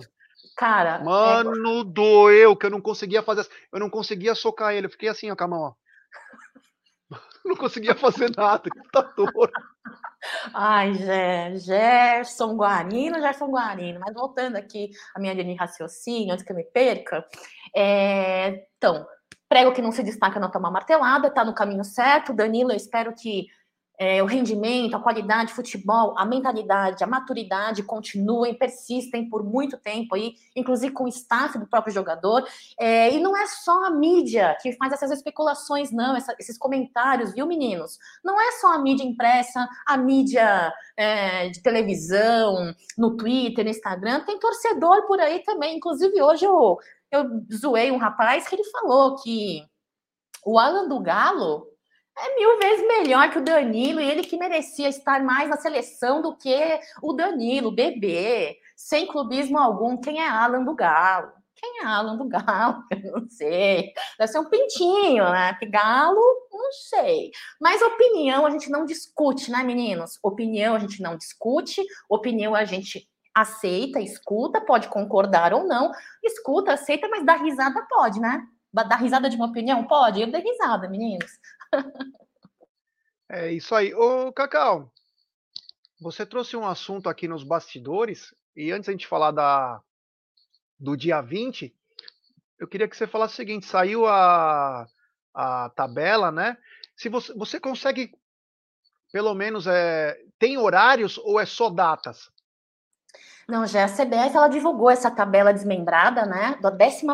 Cara. 0.58 0.96
É 0.96 1.04
Mano, 1.04 1.82
é... 1.82 1.84
doeu, 1.86 2.56
que 2.56 2.66
eu 2.66 2.72
não 2.72 2.82
conseguia 2.82 3.22
fazer. 3.22 3.48
Eu 3.72 3.80
não 3.80 3.90
conseguia 3.90 4.34
socar 4.34 4.74
ele. 4.74 4.88
Eu 4.88 4.92
fiquei 4.92 5.08
assim, 5.08 5.30
ó, 5.30 5.36
com 5.36 5.44
a 5.44 5.48
mão, 5.48 5.62
ó. 5.62 5.74
não 7.46 7.56
conseguia 7.56 7.94
fazer 7.96 8.32
nada, 8.36 8.68
computador. 8.70 9.52
Ai, 10.54 10.96
Gé, 10.96 11.56
Gerson 11.58 12.56
Guarino, 12.56 13.22
Gerson 13.22 13.48
Guarino. 13.48 14.00
Mas 14.00 14.14
voltando 14.16 14.56
aqui 14.56 14.90
a 15.16 15.20
minha 15.20 15.34
linha 15.34 15.46
de 15.46 15.54
raciocínio, 15.54 16.34
antes 16.34 16.44
que 16.44 16.52
eu 16.52 16.56
me 16.56 16.64
perca. 16.64 17.24
É... 17.76 18.66
Então, 18.78 19.06
prego 19.48 19.72
que 19.72 19.82
não 19.82 19.92
se 19.92 20.02
destaca 20.02 20.40
não 20.40 20.50
toma 20.50 20.72
martelada, 20.72 21.30
tá 21.30 21.46
no 21.46 21.54
caminho 21.54 21.84
certo. 21.84 22.34
Danilo, 22.34 22.72
eu 22.72 22.76
espero 22.76 23.14
que 23.14 23.46
é, 24.00 24.22
o 24.22 24.26
rendimento, 24.26 24.96
a 24.96 25.00
qualidade 25.00 25.48
de 25.48 25.56
futebol, 25.56 26.14
a 26.18 26.26
mentalidade, 26.26 27.04
a 27.04 27.08
maturidade 27.08 27.82
continuem, 27.82 28.54
persistem 28.54 29.28
por 29.28 29.44
muito 29.44 29.78
tempo 29.78 30.14
aí, 30.14 30.36
inclusive 30.56 30.94
com 30.94 31.06
o 31.06 31.08
staff 31.08 31.58
do 31.58 31.68
próprio 31.68 31.94
jogador. 31.94 32.48
É, 32.80 33.12
e 33.12 33.20
não 33.20 33.36
é 33.36 33.48
só 33.48 33.86
a 33.86 33.90
mídia 33.90 34.56
que 34.62 34.74
faz 34.74 34.94
essas 34.94 35.12
especulações, 35.12 35.92
não, 35.92 36.16
essa, 36.16 36.36
esses 36.40 36.58
comentários, 36.58 37.34
viu, 37.34 37.48
meninos? 37.48 37.98
Não 38.24 38.40
é 38.40 38.52
só 38.54 38.74
a 38.74 38.80
mídia 38.80 39.04
impressa, 39.04 39.68
a 39.88 39.98
mídia 39.98 40.72
é, 40.96 41.50
de 41.50 41.62
televisão, 41.64 42.74
no 42.98 43.18
Twitter, 43.18 43.64
no 43.64 43.72
Instagram, 43.72 44.22
tem 44.26 44.40
torcedor 44.40 45.08
por 45.08 45.20
aí 45.20 45.40
também. 45.40 45.78
Inclusive, 45.78 46.22
hoje 46.22 46.46
eu, 46.46 46.78
eu 47.12 47.26
zoei 47.52 47.92
um 47.92 47.98
rapaz 47.98 48.48
que 48.48 48.56
ele 48.56 48.64
falou 48.66 49.16
que 49.16 49.64
o 50.46 50.60
Alan 50.60 50.88
do 50.88 51.00
Galo 51.00 51.68
é 52.18 52.36
mil 52.36 52.58
vezes 52.60 52.88
melhor 52.88 53.30
que 53.30 53.38
o 53.38 53.44
Danilo 53.44 54.00
e 54.00 54.10
ele 54.10 54.24
que 54.24 54.38
merecia 54.38 54.90
estar 54.90 55.24
mais 55.24 55.50
na 55.50 55.58
seleção 55.58 56.22
do 56.22 56.36
que 56.36 56.80
o 57.02 57.14
Danilo, 57.14 57.72
bebê, 57.72 58.58
sem 58.76 59.06
clubismo 59.08 59.58
algum. 59.58 59.98
Quem 59.98 60.22
é 60.22 60.28
Alan 60.28 60.64
do 60.64 60.76
Galo? 60.76 61.32
Quem 61.56 61.82
é 61.82 61.86
Alan 61.86 62.16
do 62.16 62.28
Galo? 62.28 62.84
Eu 63.04 63.22
não 63.22 63.30
sei. 63.30 63.92
Deve 64.18 64.32
ser 64.32 64.40
um 64.40 64.50
pintinho, 64.50 65.24
né? 65.30 65.54
Que 65.56 65.66
galo, 65.66 66.22
não 66.52 66.72
sei. 66.90 67.32
Mas 67.60 67.82
opinião 67.82 68.46
a 68.46 68.50
gente 68.50 68.70
não 68.70 68.86
discute, 68.86 69.52
né, 69.52 69.64
meninos? 69.64 70.20
Opinião 70.24 70.76
a 70.76 70.80
gente 70.80 71.02
não 71.02 71.18
discute, 71.18 71.84
opinião 72.10 72.54
a 72.54 72.64
gente 72.66 73.08
aceita, 73.34 74.00
escuta, 74.00 74.62
pode 74.62 74.88
concordar 74.88 75.54
ou 75.54 75.66
não. 75.68 75.92
Escuta, 76.24 76.74
aceita, 76.74 77.08
mas 77.08 77.26
dar 77.26 77.42
risada 77.44 77.86
pode, 77.88 78.20
né? 78.20 78.44
Dar 78.74 78.98
risada 78.98 79.30
de 79.30 79.36
uma 79.36 79.48
opinião? 79.48 79.84
Pode? 79.86 80.22
Eu 80.22 80.32
dei 80.32 80.42
risada, 80.42 80.88
meninos. 80.88 81.32
É 83.30 83.52
isso 83.52 83.76
aí. 83.76 83.94
Ô, 83.94 84.32
Cacau, 84.32 84.92
você 86.00 86.26
trouxe 86.26 86.56
um 86.56 86.66
assunto 86.66 87.10
aqui 87.10 87.28
nos 87.28 87.44
bastidores, 87.44 88.34
e 88.56 88.72
antes 88.72 88.88
a 88.88 88.92
gente 88.92 89.08
falar 89.08 89.32
da, 89.32 89.82
do 90.80 90.96
dia 90.96 91.22
20, 91.22 91.76
eu 92.60 92.68
queria 92.68 92.88
que 92.88 92.96
você 92.96 93.06
falasse 93.06 93.34
o 93.34 93.38
seguinte: 93.38 93.66
saiu 93.66 94.08
a, 94.08 94.88
a 95.34 95.70
tabela, 95.72 96.32
né? 96.32 96.58
Se 96.96 97.10
você, 97.10 97.34
você 97.34 97.60
consegue, 97.60 98.14
pelo 99.12 99.34
menos, 99.34 99.68
é, 99.68 100.18
tem 100.40 100.58
horários 100.58 101.18
ou 101.18 101.40
é 101.40 101.46
só 101.46 101.70
datas? 101.70 102.32
Não, 103.50 103.66
já 103.66 103.86
a 103.86 103.88
CBF 103.88 104.36
ela 104.36 104.50
divulgou 104.50 104.90
essa 104.90 105.10
tabela 105.10 105.54
desmembrada, 105.54 106.26
né, 106.26 106.58
da 106.62 106.70
11 106.70 107.06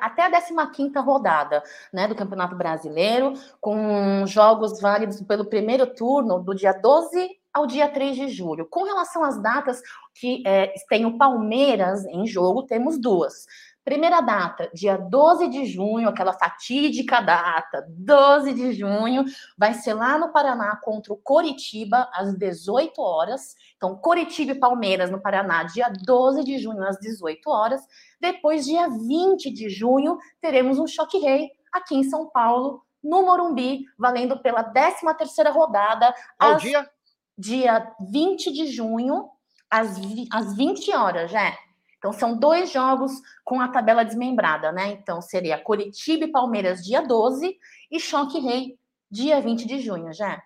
até 0.00 0.22
a 0.22 0.30
15 0.70 0.98
rodada, 1.00 1.62
né, 1.92 2.08
do 2.08 2.14
Campeonato 2.14 2.56
Brasileiro, 2.56 3.34
com 3.60 4.26
jogos 4.26 4.80
válidos 4.80 5.20
pelo 5.20 5.44
primeiro 5.44 5.86
turno 5.86 6.40
do 6.42 6.54
dia 6.54 6.72
12 6.72 7.38
ao 7.52 7.66
dia 7.66 7.86
3 7.86 8.16
de 8.16 8.28
julho. 8.28 8.66
Com 8.66 8.84
relação 8.84 9.22
às 9.22 9.40
datas 9.42 9.82
que 10.14 10.42
é, 10.46 10.72
tem 10.88 11.04
o 11.04 11.18
Palmeiras 11.18 12.04
em 12.06 12.26
jogo, 12.26 12.62
temos 12.62 12.98
duas. 12.98 13.46
Primeira 13.88 14.20
data, 14.20 14.70
dia 14.74 14.98
12 14.98 15.48
de 15.48 15.64
junho, 15.64 16.10
aquela 16.10 16.34
fatídica 16.34 17.22
data, 17.22 17.86
12 17.88 18.52
de 18.52 18.72
junho, 18.72 19.24
vai 19.56 19.72
ser 19.72 19.94
lá 19.94 20.18
no 20.18 20.30
Paraná 20.30 20.76
contra 20.76 21.10
o 21.10 21.16
Coritiba, 21.16 22.06
às 22.12 22.36
18 22.36 23.00
horas. 23.00 23.56
Então, 23.78 23.96
Coritiba 23.96 24.52
e 24.52 24.60
Palmeiras 24.60 25.10
no 25.10 25.18
Paraná, 25.18 25.62
dia 25.62 25.90
12 26.04 26.44
de 26.44 26.58
junho, 26.58 26.84
às 26.84 26.98
18 26.98 27.48
horas. 27.48 27.80
Depois, 28.20 28.66
dia 28.66 28.90
20 28.90 29.50
de 29.50 29.70
junho, 29.70 30.18
teremos 30.38 30.78
um 30.78 30.86
Choque 30.86 31.16
Rei 31.16 31.48
aqui 31.72 31.96
em 31.96 32.04
São 32.04 32.28
Paulo, 32.28 32.82
no 33.02 33.22
Morumbi, 33.22 33.86
valendo 33.98 34.38
pela 34.42 34.62
13 34.62 34.98
terceira 35.16 35.50
rodada. 35.50 36.14
Ao 36.38 36.56
às, 36.56 36.60
dia? 36.60 36.90
Dia 37.38 37.90
20 38.02 38.52
de 38.52 38.66
junho, 38.66 39.30
às, 39.70 39.96
às 40.30 40.54
20 40.54 40.94
horas, 40.94 41.30
já. 41.30 41.56
Então, 41.98 42.12
são 42.12 42.38
dois 42.38 42.70
jogos 42.70 43.12
com 43.44 43.60
a 43.60 43.68
tabela 43.68 44.04
desmembrada, 44.04 44.70
né? 44.70 44.92
Então, 44.92 45.20
seria 45.20 45.62
Curitiba 45.62 46.24
e 46.24 46.30
Palmeiras, 46.30 46.84
dia 46.84 47.02
12, 47.02 47.58
e 47.90 48.00
Choque 48.00 48.38
Rei, 48.38 48.78
dia 49.10 49.40
20 49.40 49.66
de 49.66 49.80
junho, 49.80 50.12
já. 50.12 50.40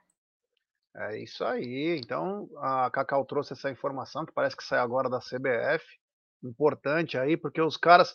É 0.95 1.19
isso 1.19 1.45
aí. 1.45 1.99
Então, 1.99 2.49
a 2.59 2.91
Cacau 2.91 3.25
trouxe 3.25 3.53
essa 3.53 3.71
informação 3.71 4.27
que 4.27 4.33
parece 4.33 4.57
que 4.57 4.65
sai 4.65 4.79
agora 4.79 5.09
da 5.09 5.21
CBF. 5.21 5.85
Importante 6.43 7.17
aí, 7.17 7.37
porque 7.37 7.61
os 7.61 7.77
caras. 7.77 8.15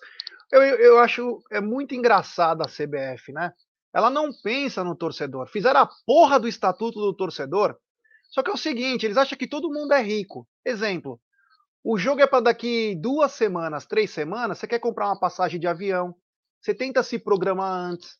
Eu, 0.51 0.61
eu 0.61 0.99
acho 0.99 1.39
é 1.51 1.59
muito 1.59 1.95
engraçada 1.95 2.63
a 2.63 2.67
CBF, 2.67 3.31
né? 3.31 3.53
Ela 3.93 4.09
não 4.09 4.31
pensa 4.43 4.83
no 4.83 4.95
torcedor. 4.95 5.47
Fizeram 5.47 5.81
a 5.81 5.89
porra 6.05 6.39
do 6.39 6.47
estatuto 6.47 6.99
do 6.99 7.13
torcedor. 7.13 7.77
Só 8.29 8.43
que 8.43 8.49
é 8.49 8.53
o 8.53 8.57
seguinte: 8.57 9.05
eles 9.05 9.17
acham 9.17 9.37
que 9.37 9.47
todo 9.47 9.71
mundo 9.71 9.93
é 9.93 10.01
rico. 10.01 10.47
Exemplo, 10.63 11.19
o 11.89 11.97
jogo 11.97 12.19
é 12.19 12.27
para 12.27 12.41
daqui 12.41 12.95
duas 12.95 13.31
semanas, 13.31 13.85
três 13.85 14.11
semanas. 14.11 14.57
Você 14.57 14.67
quer 14.67 14.77
comprar 14.77 15.05
uma 15.05 15.17
passagem 15.17 15.57
de 15.57 15.67
avião? 15.67 16.13
Você 16.59 16.75
tenta 16.75 17.01
se 17.01 17.17
programar 17.17 17.71
antes 17.71 18.19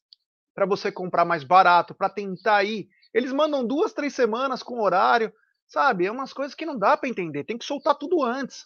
para 0.55 0.65
você 0.65 0.89
comprar 0.89 1.25
mais 1.25 1.43
barato, 1.43 1.93
para 1.93 2.09
tentar 2.09 2.63
ir. 2.63 2.87
Eles 3.13 3.33
mandam 3.33 3.67
duas, 3.67 3.91
três 3.91 4.15
semanas 4.15 4.63
com 4.63 4.79
horário, 4.79 5.33
sabe? 5.67 6.05
É 6.05 6.11
umas 6.11 6.31
coisas 6.31 6.55
que 6.55 6.65
não 6.65 6.79
dá 6.79 6.95
para 6.95 7.09
entender. 7.09 7.43
Tem 7.43 7.57
que 7.57 7.65
soltar 7.65 7.95
tudo 7.95 8.23
antes. 8.23 8.65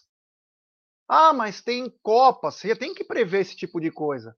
Ah, 1.08 1.32
mas 1.32 1.60
tem 1.60 1.92
Copas. 2.00 2.54
Você 2.54 2.76
tem 2.76 2.94
que 2.94 3.02
prever 3.02 3.40
esse 3.40 3.56
tipo 3.56 3.80
de 3.80 3.90
coisa. 3.90 4.36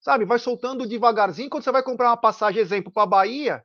Sabe? 0.00 0.24
Vai 0.24 0.38
soltando 0.38 0.88
devagarzinho. 0.88 1.50
Quando 1.50 1.62
você 1.62 1.70
vai 1.70 1.82
comprar 1.82 2.08
uma 2.08 2.16
passagem, 2.16 2.62
exemplo, 2.62 2.90
para 2.90 3.04
Bahia, 3.04 3.62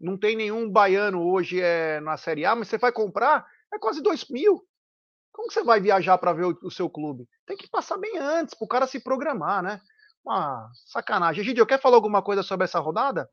não 0.00 0.18
tem 0.18 0.34
nenhum 0.34 0.68
baiano 0.68 1.24
hoje 1.24 1.60
é, 1.60 2.00
na 2.00 2.16
Série 2.16 2.44
A, 2.44 2.56
mas 2.56 2.66
você 2.66 2.76
vai 2.76 2.90
comprar, 2.90 3.46
é 3.72 3.78
quase 3.78 4.02
dois 4.02 4.28
mil. 4.28 4.66
Como 5.38 5.52
você 5.52 5.62
vai 5.62 5.80
viajar 5.80 6.18
para 6.18 6.32
ver 6.32 6.46
o, 6.46 6.58
o, 6.64 6.70
seu 6.70 6.90
clube? 6.90 7.28
Tem 7.46 7.56
que 7.56 7.68
passar 7.68 7.96
bem 7.96 8.18
antes, 8.18 8.56
para 8.56 8.64
o 8.64 8.68
cara 8.68 8.88
se 8.88 8.98
programar, 8.98 9.62
né? 9.62 9.80
Uma 10.26 10.68
sacanagem. 10.84 11.44
Gidio, 11.44 11.64
quer 11.64 11.80
falar 11.80 11.94
alguma 11.94 12.20
coisa 12.20 12.42
sobre 12.42 12.64
essa 12.64 12.80
rodada? 12.80 13.30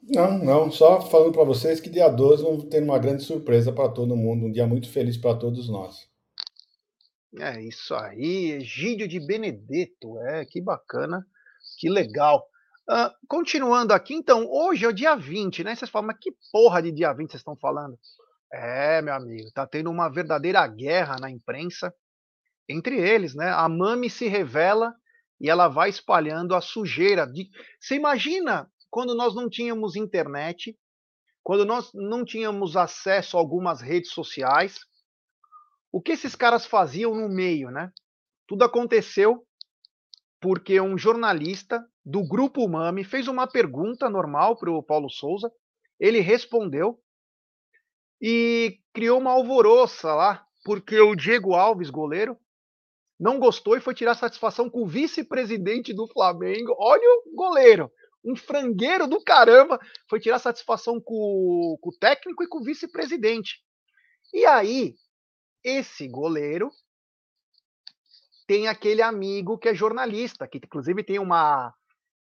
Não, 0.00 0.38
não. 0.38 0.70
Só 0.70 1.00
falando 1.00 1.32
para 1.32 1.42
vocês 1.42 1.80
que 1.80 1.90
dia 1.90 2.08
12 2.08 2.44
vamos 2.44 2.64
ter 2.66 2.80
uma 2.84 3.00
grande 3.00 3.24
surpresa 3.24 3.72
para 3.72 3.88
todo 3.88 4.14
mundo. 4.14 4.46
Um 4.46 4.52
dia 4.52 4.64
muito 4.64 4.88
feliz 4.88 5.16
para 5.16 5.36
todos 5.36 5.68
nós. 5.68 6.08
É 7.36 7.60
isso 7.60 7.92
aí, 7.92 8.52
Egídio 8.52 9.08
de 9.08 9.18
Benedetto. 9.18 10.20
É, 10.20 10.44
que 10.44 10.60
bacana, 10.60 11.26
que 11.80 11.90
legal. 11.90 12.46
Uh, 12.88 13.10
continuando 13.26 13.92
aqui, 13.92 14.14
então, 14.14 14.46
hoje 14.48 14.84
é 14.84 14.88
o 14.88 14.92
dia 14.92 15.16
20, 15.16 15.64
né? 15.64 15.74
Vocês 15.74 15.90
falam, 15.90 16.06
mas 16.06 16.18
que 16.20 16.32
porra 16.52 16.80
de 16.80 16.92
dia 16.92 17.12
20 17.12 17.28
vocês 17.28 17.40
estão 17.40 17.56
falando? 17.56 17.98
É, 18.52 19.00
meu 19.00 19.14
amigo, 19.14 19.50
tá 19.52 19.66
tendo 19.66 19.90
uma 19.90 20.08
verdadeira 20.08 20.66
guerra 20.66 21.16
na 21.20 21.30
imprensa 21.30 21.94
entre 22.68 22.96
eles, 22.96 23.34
né? 23.34 23.50
A 23.50 23.68
Mami 23.68 24.10
se 24.10 24.26
revela 24.26 24.94
e 25.40 25.48
ela 25.48 25.68
vai 25.68 25.88
espalhando 25.88 26.54
a 26.54 26.60
sujeira. 26.60 27.26
De... 27.26 27.48
Você 27.80 27.94
imagina 27.94 28.70
quando 28.90 29.14
nós 29.14 29.34
não 29.34 29.48
tínhamos 29.48 29.94
internet, 29.94 30.76
quando 31.42 31.64
nós 31.64 31.90
não 31.94 32.24
tínhamos 32.24 32.76
acesso 32.76 33.36
a 33.36 33.40
algumas 33.40 33.80
redes 33.80 34.10
sociais, 34.10 34.78
o 35.92 36.00
que 36.00 36.12
esses 36.12 36.34
caras 36.34 36.66
faziam 36.66 37.14
no 37.14 37.28
meio, 37.28 37.70
né? 37.70 37.92
Tudo 38.46 38.64
aconteceu 38.64 39.46
porque 40.40 40.80
um 40.80 40.96
jornalista 40.96 41.84
do 42.04 42.26
grupo 42.26 42.66
Mami 42.68 43.04
fez 43.04 43.28
uma 43.28 43.46
pergunta 43.46 44.08
normal 44.08 44.56
para 44.56 44.70
o 44.70 44.82
Paulo 44.82 45.08
Souza, 45.08 45.52
ele 45.98 46.20
respondeu 46.20 46.98
e 48.20 48.78
criou 48.92 49.18
uma 49.18 49.32
alvoroça 49.32 50.14
lá, 50.14 50.46
porque 50.64 51.00
o 51.00 51.14
Diego 51.14 51.54
Alves, 51.54 51.90
goleiro, 51.90 52.36
não 53.18 53.38
gostou 53.38 53.76
e 53.76 53.80
foi 53.80 53.94
tirar 53.94 54.14
satisfação 54.14 54.68
com 54.68 54.82
o 54.82 54.86
vice-presidente 54.86 55.92
do 55.92 56.06
Flamengo. 56.06 56.74
Olha 56.78 57.06
o 57.26 57.34
goleiro, 57.34 57.90
um 58.24 58.36
frangueiro 58.36 59.06
do 59.06 59.22
caramba, 59.22 59.78
foi 60.08 60.20
tirar 60.20 60.38
satisfação 60.38 61.00
com, 61.00 61.78
com 61.80 61.90
o 61.90 61.98
técnico 61.98 62.42
e 62.42 62.48
com 62.48 62.58
o 62.58 62.64
vice-presidente. 62.64 63.62
E 64.32 64.44
aí, 64.46 64.94
esse 65.64 66.08
goleiro 66.08 66.70
tem 68.46 68.68
aquele 68.68 69.02
amigo 69.02 69.58
que 69.58 69.68
é 69.68 69.74
jornalista, 69.74 70.48
que 70.48 70.58
inclusive 70.58 71.04
tem 71.04 71.18
uma 71.18 71.74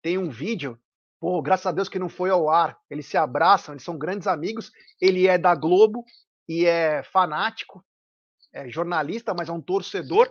tem 0.02 0.18
um 0.18 0.30
vídeo 0.30 0.78
Pô, 1.22 1.40
graças 1.40 1.66
a 1.66 1.70
Deus 1.70 1.88
que 1.88 2.00
não 2.00 2.08
foi 2.08 2.30
ao 2.30 2.50
ar. 2.50 2.76
Eles 2.90 3.06
se 3.06 3.16
abraçam, 3.16 3.72
eles 3.72 3.84
são 3.84 3.96
grandes 3.96 4.26
amigos. 4.26 4.72
Ele 5.00 5.28
é 5.28 5.38
da 5.38 5.54
Globo 5.54 6.04
e 6.48 6.66
é 6.66 7.04
fanático, 7.04 7.86
é 8.52 8.68
jornalista, 8.68 9.32
mas 9.32 9.48
é 9.48 9.52
um 9.52 9.62
torcedor. 9.62 10.28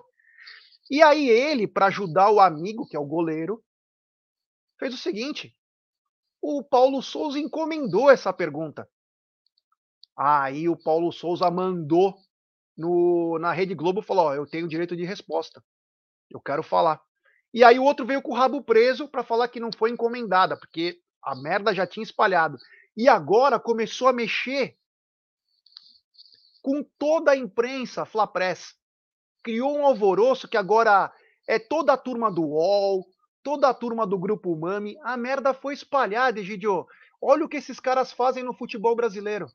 E 0.90 1.02
aí 1.02 1.30
ele, 1.30 1.66
para 1.66 1.86
ajudar 1.86 2.30
o 2.30 2.42
amigo, 2.42 2.86
que 2.86 2.98
é 2.98 3.00
o 3.00 3.06
goleiro, 3.06 3.64
fez 4.78 4.94
o 4.94 4.98
seguinte: 4.98 5.56
o 6.42 6.62
Paulo 6.62 7.02
Souza 7.02 7.40
encomendou 7.40 8.10
essa 8.10 8.34
pergunta. 8.34 8.86
Aí 10.14 10.68
o 10.68 10.76
Paulo 10.76 11.10
Souza 11.14 11.50
mandou 11.50 12.18
no, 12.78 13.40
na 13.40 13.54
Rede 13.54 13.76
Globo 13.76 14.02
falou: 14.02 14.26
Ó, 14.26 14.36
eu 14.36 14.46
tenho 14.46 14.68
direito 14.68 14.98
de 14.98 15.06
resposta. 15.06 15.64
Eu 16.30 16.42
quero 16.42 16.62
falar. 16.62 17.02
E 17.54 17.64
aí 17.64 17.78
o 17.78 17.84
outro 17.84 18.06
veio 18.06 18.22
com 18.22 18.32
o 18.32 18.36
rabo 18.36 18.62
preso 18.62 19.08
para 19.08 19.24
falar 19.24 19.48
que 19.48 19.60
não 19.60 19.72
foi 19.78 19.90
encomendada, 19.90 20.56
porque 20.56 21.00
a 21.22 21.36
merda 21.36 21.74
já 21.74 21.86
tinha 21.86 22.04
espalhado. 22.04 22.58
E 22.96 23.10
agora 23.10 23.60
começou 23.60 24.08
a 24.08 24.14
mexer 24.14 24.76
com 26.62 26.84
toda 26.98 27.32
a 27.32 27.38
imprensa, 27.38 28.06
Fla 28.06 28.28
Press. 28.28 28.76
Criou 29.44 29.78
um 29.78 29.86
alvoroço 29.86 30.48
que 30.48 30.58
agora 30.58 31.12
é 31.48 31.58
toda 31.58 31.94
a 31.94 31.98
turma 31.98 32.32
do 32.32 32.44
UOL, 32.44 33.06
toda 33.44 33.68
a 33.68 33.74
turma 33.74 34.06
do 34.06 34.18
Grupo 34.18 34.56
Mami. 34.56 34.98
A 35.04 35.18
merda 35.18 35.54
foi 35.54 35.74
espalhada, 35.74 36.40
Egidio. 36.40 36.86
Olha 37.22 37.46
o 37.46 37.50
que 37.50 37.58
esses 37.58 37.80
caras 37.80 38.12
fazem 38.12 38.44
no 38.44 38.54
futebol 38.54 38.96
brasileiro. 38.96 39.48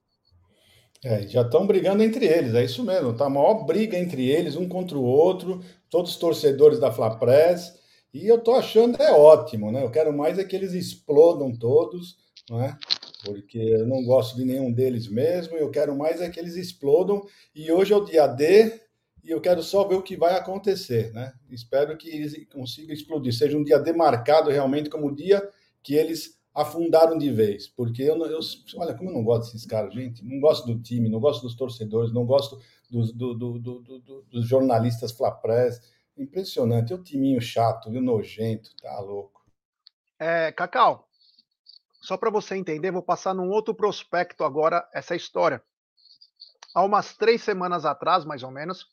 É, 1.04 1.22
já 1.28 1.42
estão 1.42 1.66
brigando 1.66 2.02
entre 2.02 2.26
eles, 2.26 2.54
é 2.54 2.64
isso 2.64 2.82
mesmo. 2.82 3.14
Tá 3.14 3.26
a 3.26 3.30
maior 3.30 3.64
briga 3.64 3.98
entre 3.98 4.28
eles, 4.28 4.56
um 4.56 4.68
contra 4.68 4.96
o 4.96 5.04
outro, 5.04 5.62
todos 5.90 6.12
os 6.12 6.16
torcedores 6.16 6.80
da 6.80 6.90
Flapress. 6.90 7.85
E 8.16 8.26
eu 8.26 8.38
tô 8.38 8.54
achando 8.54 9.00
é 9.00 9.12
ótimo, 9.12 9.70
né? 9.70 9.82
Eu 9.82 9.90
quero 9.90 10.10
mais 10.10 10.38
é 10.38 10.44
que 10.44 10.56
eles 10.56 10.72
explodam 10.72 11.54
todos, 11.54 12.16
não 12.48 12.62
é? 12.62 12.74
Porque 13.22 13.58
eu 13.58 13.86
não 13.86 14.02
gosto 14.04 14.36
de 14.36 14.44
nenhum 14.44 14.72
deles 14.72 15.06
mesmo, 15.06 15.54
eu 15.56 15.70
quero 15.70 15.94
mais 15.94 16.22
é 16.22 16.30
que 16.30 16.40
eles 16.40 16.56
explodam. 16.56 17.22
E 17.54 17.70
hoje 17.70 17.92
é 17.92 17.96
o 17.96 18.04
dia 18.04 18.26
D, 18.26 18.80
e 19.22 19.30
eu 19.30 19.38
quero 19.38 19.62
só 19.62 19.84
ver 19.86 19.96
o 19.96 20.02
que 20.02 20.16
vai 20.16 20.34
acontecer, 20.34 21.12
né? 21.12 21.34
Espero 21.50 21.94
que 21.98 22.08
eles 22.08 22.34
consigam 22.50 22.94
explodir, 22.94 23.34
seja 23.34 23.58
um 23.58 23.62
dia 23.62 23.78
demarcado 23.78 24.50
realmente 24.50 24.88
como 24.88 25.08
o 25.08 25.14
dia 25.14 25.46
que 25.82 25.94
eles 25.94 26.38
afundaram 26.54 27.18
de 27.18 27.30
vez, 27.30 27.68
porque 27.68 28.02
eu, 28.02 28.16
eu, 28.24 28.40
olha 28.76 28.94
como 28.94 29.10
eu 29.10 29.14
não 29.14 29.22
gosto 29.22 29.52
desses 29.52 29.66
caras, 29.66 29.92
gente, 29.92 30.24
não 30.24 30.40
gosto 30.40 30.66
do 30.66 30.80
time, 30.80 31.10
não 31.10 31.20
gosto 31.20 31.42
dos 31.42 31.54
torcedores, 31.54 32.14
não 32.14 32.24
gosto 32.24 32.58
dos, 32.90 33.12
do, 33.12 33.34
do, 33.34 33.58
do, 33.58 34.24
dos 34.30 34.48
jornalistas 34.48 35.12
flaprés, 35.12 35.82
impressionante, 36.16 36.94
um 36.94 37.02
timinho 37.02 37.40
chato, 37.40 37.90
viu, 37.90 38.00
nojento, 38.00 38.74
tá 38.76 38.98
louco. 39.00 39.44
É, 40.18 40.50
Cacau, 40.52 41.08
só 42.00 42.16
para 42.16 42.30
você 42.30 42.56
entender, 42.56 42.90
vou 42.90 43.02
passar 43.02 43.34
num 43.34 43.50
outro 43.50 43.74
prospecto 43.74 44.44
agora 44.44 44.88
essa 44.92 45.14
história. 45.14 45.62
Há 46.74 46.82
umas 46.84 47.14
três 47.16 47.42
semanas 47.42 47.84
atrás, 47.84 48.24
mais 48.24 48.42
ou 48.42 48.50
menos, 48.50 48.86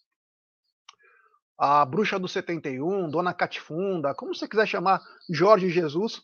a 1.58 1.86
bruxa 1.86 2.20
do 2.20 2.28
71, 2.28 3.10
Dona 3.10 3.34
Catifunda, 3.34 4.14
como 4.16 4.34
você 4.34 4.48
quiser 4.48 4.68
chamar, 4.68 5.02
Jorge 5.30 5.70
Jesus, 5.70 6.22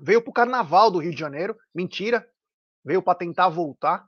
veio 0.00 0.22
para 0.22 0.30
o 0.30 0.34
carnaval 0.34 0.90
do 0.90 0.98
Rio 0.98 1.12
de 1.12 1.18
Janeiro, 1.20 1.58
mentira, 1.74 2.26
veio 2.84 3.02
para 3.02 3.18
tentar 3.18 3.48
voltar 3.48 4.06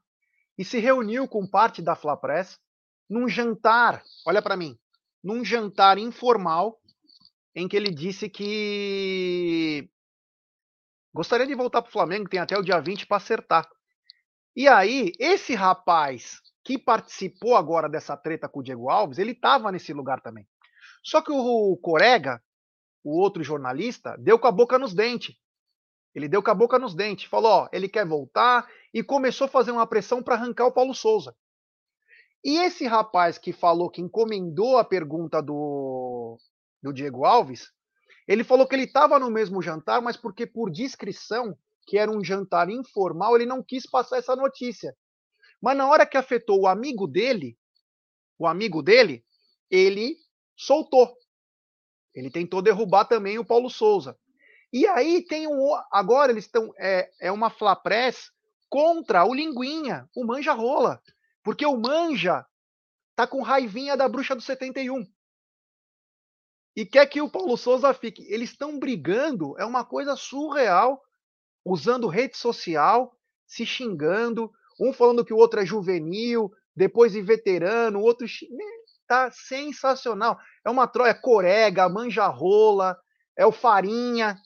e 0.56 0.64
se 0.64 0.78
reuniu 0.78 1.28
com 1.28 1.46
parte 1.46 1.82
da 1.82 1.94
Flapress 1.94 2.58
num 3.08 3.28
jantar, 3.28 4.02
olha 4.26 4.40
para 4.40 4.56
mim, 4.56 4.78
num 5.24 5.42
jantar 5.42 5.96
informal 5.96 6.78
em 7.56 7.66
que 7.66 7.76
ele 7.76 7.90
disse 7.90 8.28
que 8.28 9.88
gostaria 11.14 11.46
de 11.46 11.54
voltar 11.54 11.80
para 11.80 11.88
o 11.88 11.92
Flamengo, 11.92 12.28
tem 12.28 12.38
até 12.38 12.58
o 12.58 12.62
dia 12.62 12.78
20 12.78 13.06
para 13.06 13.16
acertar. 13.16 13.66
E 14.54 14.68
aí, 14.68 15.12
esse 15.18 15.54
rapaz 15.54 16.40
que 16.62 16.78
participou 16.78 17.56
agora 17.56 17.88
dessa 17.88 18.16
treta 18.16 18.48
com 18.48 18.60
o 18.60 18.62
Diego 18.62 18.90
Alves, 18.90 19.18
ele 19.18 19.32
estava 19.32 19.72
nesse 19.72 19.92
lugar 19.92 20.20
também. 20.20 20.46
Só 21.02 21.22
que 21.22 21.32
o 21.32 21.76
Corega, 21.78 22.42
o 23.02 23.18
outro 23.18 23.42
jornalista, 23.42 24.16
deu 24.18 24.38
com 24.38 24.46
a 24.46 24.52
boca 24.52 24.78
nos 24.78 24.94
dentes. 24.94 25.34
Ele 26.14 26.28
deu 26.28 26.42
com 26.42 26.50
a 26.50 26.54
boca 26.54 26.78
nos 26.78 26.94
dentes, 26.94 27.28
falou, 27.28 27.50
ó, 27.50 27.68
ele 27.72 27.88
quer 27.88 28.06
voltar 28.06 28.68
e 28.92 29.02
começou 29.02 29.46
a 29.46 29.48
fazer 29.48 29.72
uma 29.72 29.86
pressão 29.86 30.22
para 30.22 30.34
arrancar 30.34 30.66
o 30.66 30.72
Paulo 30.72 30.94
Souza. 30.94 31.34
E 32.44 32.58
esse 32.58 32.86
rapaz 32.86 33.38
que 33.38 33.52
falou 33.52 33.88
que 33.88 34.02
encomendou 34.02 34.76
a 34.76 34.84
pergunta 34.84 35.40
do, 35.40 36.36
do 36.82 36.92
Diego 36.92 37.24
Alves, 37.24 37.72
ele 38.28 38.44
falou 38.44 38.66
que 38.66 38.74
ele 38.74 38.84
estava 38.84 39.18
no 39.18 39.30
mesmo 39.30 39.62
jantar, 39.62 40.02
mas 40.02 40.16
porque 40.16 40.46
por 40.46 40.70
discrição, 40.70 41.56
que 41.86 41.96
era 41.96 42.10
um 42.10 42.22
jantar 42.22 42.68
informal, 42.68 43.34
ele 43.34 43.46
não 43.46 43.62
quis 43.62 43.88
passar 43.88 44.18
essa 44.18 44.36
notícia. 44.36 44.94
Mas 45.60 45.76
na 45.76 45.88
hora 45.88 46.06
que 46.06 46.18
afetou 46.18 46.60
o 46.60 46.66
amigo 46.66 47.06
dele, 47.06 47.56
o 48.38 48.46
amigo 48.46 48.82
dele, 48.82 49.24
ele 49.70 50.16
soltou. 50.56 51.16
Ele 52.14 52.30
tentou 52.30 52.60
derrubar 52.60 53.06
também 53.06 53.38
o 53.38 53.44
Paulo 53.44 53.70
Souza. 53.70 54.16
E 54.72 54.86
aí 54.86 55.24
tem 55.24 55.46
um. 55.46 55.70
Agora 55.90 56.32
eles 56.32 56.44
estão. 56.44 56.72
É, 56.78 57.08
é 57.20 57.32
uma 57.32 57.48
Flapress 57.48 58.30
contra 58.68 59.24
o 59.24 59.34
Linguinha, 59.34 60.08
o 60.14 60.26
Manja 60.26 60.52
Rola. 60.52 61.00
Porque 61.44 61.64
o 61.64 61.76
Manja 61.76 62.44
tá 63.14 63.26
com 63.26 63.42
raivinha 63.42 63.96
da 63.96 64.08
bruxa 64.08 64.34
do 64.34 64.40
71. 64.40 65.06
E 66.74 66.84
quer 66.84 67.06
que 67.06 67.20
o 67.20 67.30
Paulo 67.30 67.56
Souza 67.56 67.94
fique. 67.94 68.24
Eles 68.32 68.50
estão 68.50 68.78
brigando, 68.78 69.56
é 69.58 69.64
uma 69.64 69.84
coisa 69.84 70.16
surreal, 70.16 71.00
usando 71.64 72.08
rede 72.08 72.36
social, 72.36 73.16
se 73.46 73.64
xingando, 73.64 74.50
um 74.80 74.92
falando 74.92 75.24
que 75.24 75.32
o 75.32 75.36
outro 75.36 75.60
é 75.60 75.66
juvenil, 75.66 76.50
depois 76.74 77.12
de 77.12 77.22
veterano, 77.22 78.00
o 78.00 78.02
outro. 78.02 78.26
Tá 79.06 79.30
sensacional. 79.30 80.40
É 80.64 80.70
uma 80.70 80.88
troca, 80.88 81.10
é 81.10 81.14
Corega, 81.14 81.88
Manja 81.88 82.26
Rola, 82.26 82.98
é 83.36 83.46
o 83.46 83.52
Farinha, 83.52 84.40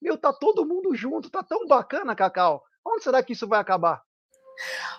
meu, 0.00 0.18
tá 0.18 0.32
todo 0.32 0.66
mundo 0.66 0.94
junto, 0.94 1.30
tá 1.30 1.42
tão 1.42 1.66
bacana, 1.66 2.16
Cacau. 2.16 2.64
Onde 2.84 3.04
será 3.04 3.22
que 3.22 3.34
isso 3.34 3.46
vai 3.46 3.60
acabar? 3.60 4.02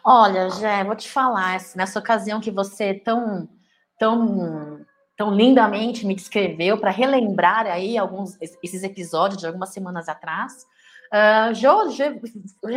Olha, 0.03 0.49
Jé, 0.49 0.84
vou 0.84 0.95
te 0.95 1.09
falar, 1.09 1.59
nessa 1.76 1.99
ocasião 1.99 2.39
que 2.39 2.51
você 2.51 2.93
tão, 2.93 3.47
tão, 3.99 4.86
tão 5.16 5.34
lindamente 5.34 6.05
me 6.05 6.16
descreveu 6.16 6.78
para 6.78 6.91
relembrar 6.91 7.68
aí 7.68 7.97
alguns 7.97 8.38
esses 8.41 8.84
episódios 8.84 9.39
de 9.39 9.47
algumas 9.47 9.70
semanas 9.70 10.09
atrás, 10.09 10.66
Uh, 11.12 11.53
Jorge, 11.53 12.22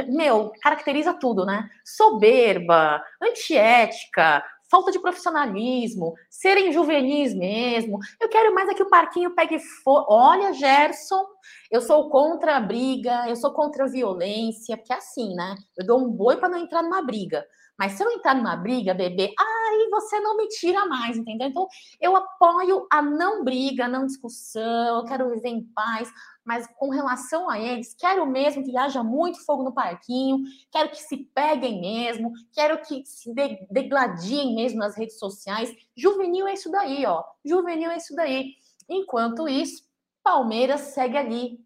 meu, 0.09 0.53
caracteriza 0.61 1.14
tudo, 1.14 1.47
né? 1.47 1.70
Soberba, 1.85 3.01
antiética, 3.22 4.45
falta 4.70 4.90
de 4.90 4.98
profissionalismo, 4.98 6.14
serem 6.30 6.72
juvenis 6.72 7.34
mesmo. 7.34 7.98
Eu 8.20 8.28
quero 8.28 8.54
mais 8.54 8.68
é 8.68 8.74
que 8.74 8.82
o 8.82 8.88
parquinho 8.88 9.34
pegue 9.34 9.58
fogo. 9.58 10.06
Olha, 10.08 10.52
Gerson, 10.52 11.24
eu 11.70 11.80
sou 11.80 12.08
contra 12.10 12.56
a 12.56 12.60
briga, 12.60 13.28
eu 13.28 13.36
sou 13.36 13.52
contra 13.52 13.84
a 13.84 13.88
violência, 13.88 14.76
porque 14.76 14.92
é 14.92 14.96
assim, 14.96 15.34
né? 15.34 15.54
Eu 15.76 15.86
dou 15.86 16.00
um 16.00 16.10
boi 16.10 16.36
para 16.36 16.48
não 16.48 16.58
entrar 16.58 16.82
numa 16.82 17.02
briga. 17.02 17.44
Mas 17.78 17.92
se 17.92 18.04
eu 18.04 18.10
entrar 18.12 18.34
numa 18.36 18.56
briga, 18.56 18.94
bebê, 18.94 19.34
aí 19.38 19.88
você 19.90 20.20
não 20.20 20.36
me 20.36 20.46
tira 20.48 20.86
mais, 20.86 21.16
entendeu? 21.16 21.48
Então, 21.48 21.66
eu 22.00 22.14
apoio 22.14 22.86
a 22.90 23.02
não 23.02 23.42
briga, 23.42 23.86
a 23.86 23.88
não 23.88 24.06
discussão, 24.06 24.98
eu 24.98 25.04
quero 25.04 25.28
viver 25.30 25.48
em 25.48 25.64
paz 25.74 26.08
mas 26.45 26.66
com 26.76 26.90
relação 26.90 27.49
a 27.49 27.59
eles, 27.59 27.95
quero 27.95 28.26
mesmo 28.26 28.62
que 28.62 28.76
haja 28.76 29.03
muito 29.03 29.45
fogo 29.45 29.62
no 29.62 29.72
parquinho, 29.72 30.45
quero 30.70 30.90
que 30.90 31.01
se 31.01 31.16
peguem 31.34 31.80
mesmo, 31.80 32.32
quero 32.53 32.80
que 32.82 33.05
se 33.07 33.32
degladiem 33.70 34.55
mesmo 34.55 34.78
nas 34.78 34.97
redes 34.97 35.18
sociais. 35.18 35.74
Juvenil 35.97 36.47
é 36.47 36.53
isso 36.53 36.70
daí, 36.70 37.07
ó. 37.07 37.24
Juvenil 37.45 37.90
é 37.90 37.97
isso 37.97 38.14
daí. 38.14 38.53
Enquanto 38.88 39.49
isso, 39.49 39.82
Palmeiras 40.22 40.80
segue 40.80 41.16
ali, 41.16 41.64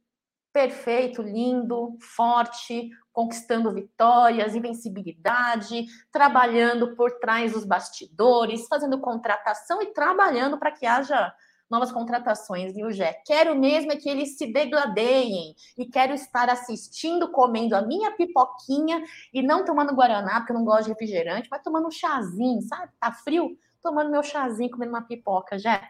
perfeito, 0.52 1.22
lindo, 1.22 1.96
forte, 2.00 2.90
conquistando 3.12 3.72
vitórias, 3.72 4.54
invencibilidade, 4.54 5.86
trabalhando 6.12 6.94
por 6.94 7.18
trás 7.18 7.52
dos 7.52 7.64
bastidores, 7.64 8.66
fazendo 8.68 9.00
contratação 9.00 9.82
e 9.82 9.92
trabalhando 9.92 10.58
para 10.58 10.70
que 10.70 10.86
haja 10.86 11.34
novas 11.70 11.92
contratações, 11.92 12.74
viu, 12.74 12.90
Jé? 12.90 13.20
Quero 13.24 13.54
mesmo 13.54 13.92
é 13.92 13.96
que 13.96 14.08
eles 14.08 14.36
se 14.36 14.46
degladeiem 14.46 15.54
e 15.76 15.86
quero 15.86 16.14
estar 16.14 16.48
assistindo, 16.48 17.30
comendo 17.30 17.76
a 17.76 17.82
minha 17.82 18.10
pipoquinha 18.12 19.02
e 19.32 19.42
não 19.42 19.64
tomando 19.64 19.94
guaraná, 19.94 20.40
porque 20.40 20.52
eu 20.52 20.56
não 20.56 20.64
gosto 20.64 20.84
de 20.84 20.90
refrigerante, 20.90 21.48
mas 21.50 21.62
tomando 21.62 21.88
um 21.88 21.90
chazinho, 21.90 22.62
sabe? 22.62 22.92
Tá 22.98 23.12
frio? 23.12 23.58
Tomando 23.82 24.10
meu 24.10 24.22
chazinho, 24.22 24.70
comendo 24.70 24.92
uma 24.92 25.02
pipoca, 25.02 25.58
Jé. 25.58 25.80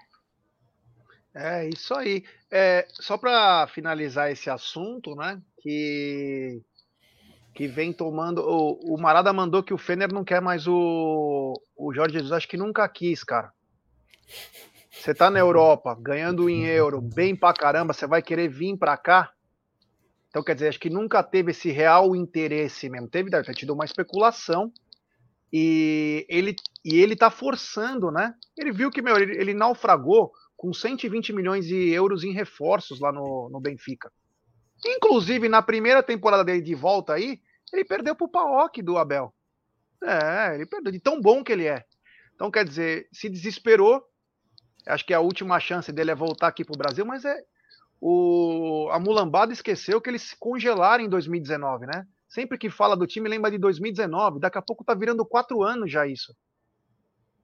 É 1.34 1.68
isso 1.68 1.94
aí. 1.94 2.24
É, 2.50 2.86
só 2.90 3.16
para 3.16 3.66
finalizar 3.68 4.30
esse 4.30 4.50
assunto, 4.50 5.14
né? 5.14 5.40
Que 5.60 6.62
que 7.58 7.66
vem 7.66 7.92
tomando. 7.92 8.38
O, 8.40 8.94
o 8.94 9.00
Marada 9.00 9.32
mandou 9.32 9.64
que 9.64 9.74
o 9.74 9.78
Fener 9.78 10.12
não 10.12 10.22
quer 10.22 10.40
mais 10.40 10.68
o, 10.68 11.60
o 11.76 11.92
Jorge 11.92 12.14
Jesus, 12.14 12.30
acho 12.30 12.46
que 12.46 12.56
nunca 12.56 12.88
quis, 12.88 13.24
cara. 13.24 13.52
Você 14.98 15.14
tá 15.14 15.30
na 15.30 15.38
Europa, 15.38 15.96
ganhando 16.00 16.50
em 16.50 16.66
euro, 16.66 17.00
bem 17.00 17.34
pra 17.34 17.52
caramba, 17.52 17.92
você 17.92 18.04
vai 18.06 18.20
querer 18.20 18.48
vir 18.48 18.76
pra 18.76 18.96
cá? 18.96 19.32
Então, 20.28 20.42
quer 20.42 20.54
dizer, 20.54 20.68
acho 20.68 20.80
que 20.80 20.90
nunca 20.90 21.22
teve 21.22 21.52
esse 21.52 21.70
real 21.70 22.16
interesse 22.16 22.90
mesmo. 22.90 23.08
Teve, 23.08 23.30
deve 23.30 23.46
ter 23.46 23.54
tido 23.54 23.72
uma 23.72 23.84
especulação. 23.84 24.72
E 25.52 26.26
ele, 26.28 26.54
e 26.84 26.96
ele 26.96 27.16
tá 27.16 27.30
forçando, 27.30 28.10
né? 28.10 28.34
Ele 28.56 28.72
viu 28.72 28.90
que, 28.90 29.00
meu, 29.00 29.16
ele, 29.16 29.40
ele 29.40 29.54
naufragou 29.54 30.32
com 30.56 30.72
120 30.72 31.32
milhões 31.32 31.66
de 31.66 31.90
euros 31.90 32.24
em 32.24 32.32
reforços 32.32 33.00
lá 33.00 33.12
no, 33.12 33.48
no 33.50 33.60
Benfica. 33.60 34.12
Inclusive, 34.84 35.48
na 35.48 35.62
primeira 35.62 36.02
temporada 36.02 36.44
dele 36.44 36.60
de 36.60 36.74
volta 36.74 37.14
aí, 37.14 37.40
ele 37.72 37.84
perdeu 37.84 38.14
pro 38.16 38.28
Paok 38.28 38.82
do 38.82 38.98
Abel. 38.98 39.32
É, 40.02 40.56
ele 40.56 40.66
perdeu 40.66 40.92
de 40.92 41.00
tão 41.00 41.20
bom 41.20 41.42
que 41.42 41.52
ele 41.52 41.66
é. 41.66 41.84
Então, 42.34 42.50
quer 42.50 42.64
dizer, 42.64 43.08
se 43.12 43.28
desesperou. 43.28 44.02
Acho 44.88 45.04
que 45.04 45.14
a 45.14 45.20
última 45.20 45.60
chance 45.60 45.92
dele 45.92 46.10
é 46.10 46.14
voltar 46.14 46.48
aqui 46.48 46.64
pro 46.64 46.76
Brasil, 46.76 47.04
mas 47.04 47.24
é. 47.24 47.42
O, 48.00 48.88
a 48.92 48.98
Mulambada 48.98 49.52
esqueceu 49.52 50.00
que 50.00 50.08
eles 50.08 50.22
se 50.22 50.36
congelaram 50.36 51.04
em 51.04 51.08
2019, 51.08 51.86
né? 51.86 52.06
Sempre 52.28 52.58
que 52.58 52.70
fala 52.70 52.96
do 52.96 53.06
time, 53.06 53.28
lembra 53.28 53.50
de 53.50 53.58
2019. 53.58 54.38
Daqui 54.38 54.58
a 54.58 54.62
pouco 54.62 54.84
tá 54.84 54.94
virando 54.94 55.24
quatro 55.24 55.62
anos 55.62 55.90
já 55.90 56.06
isso. 56.06 56.34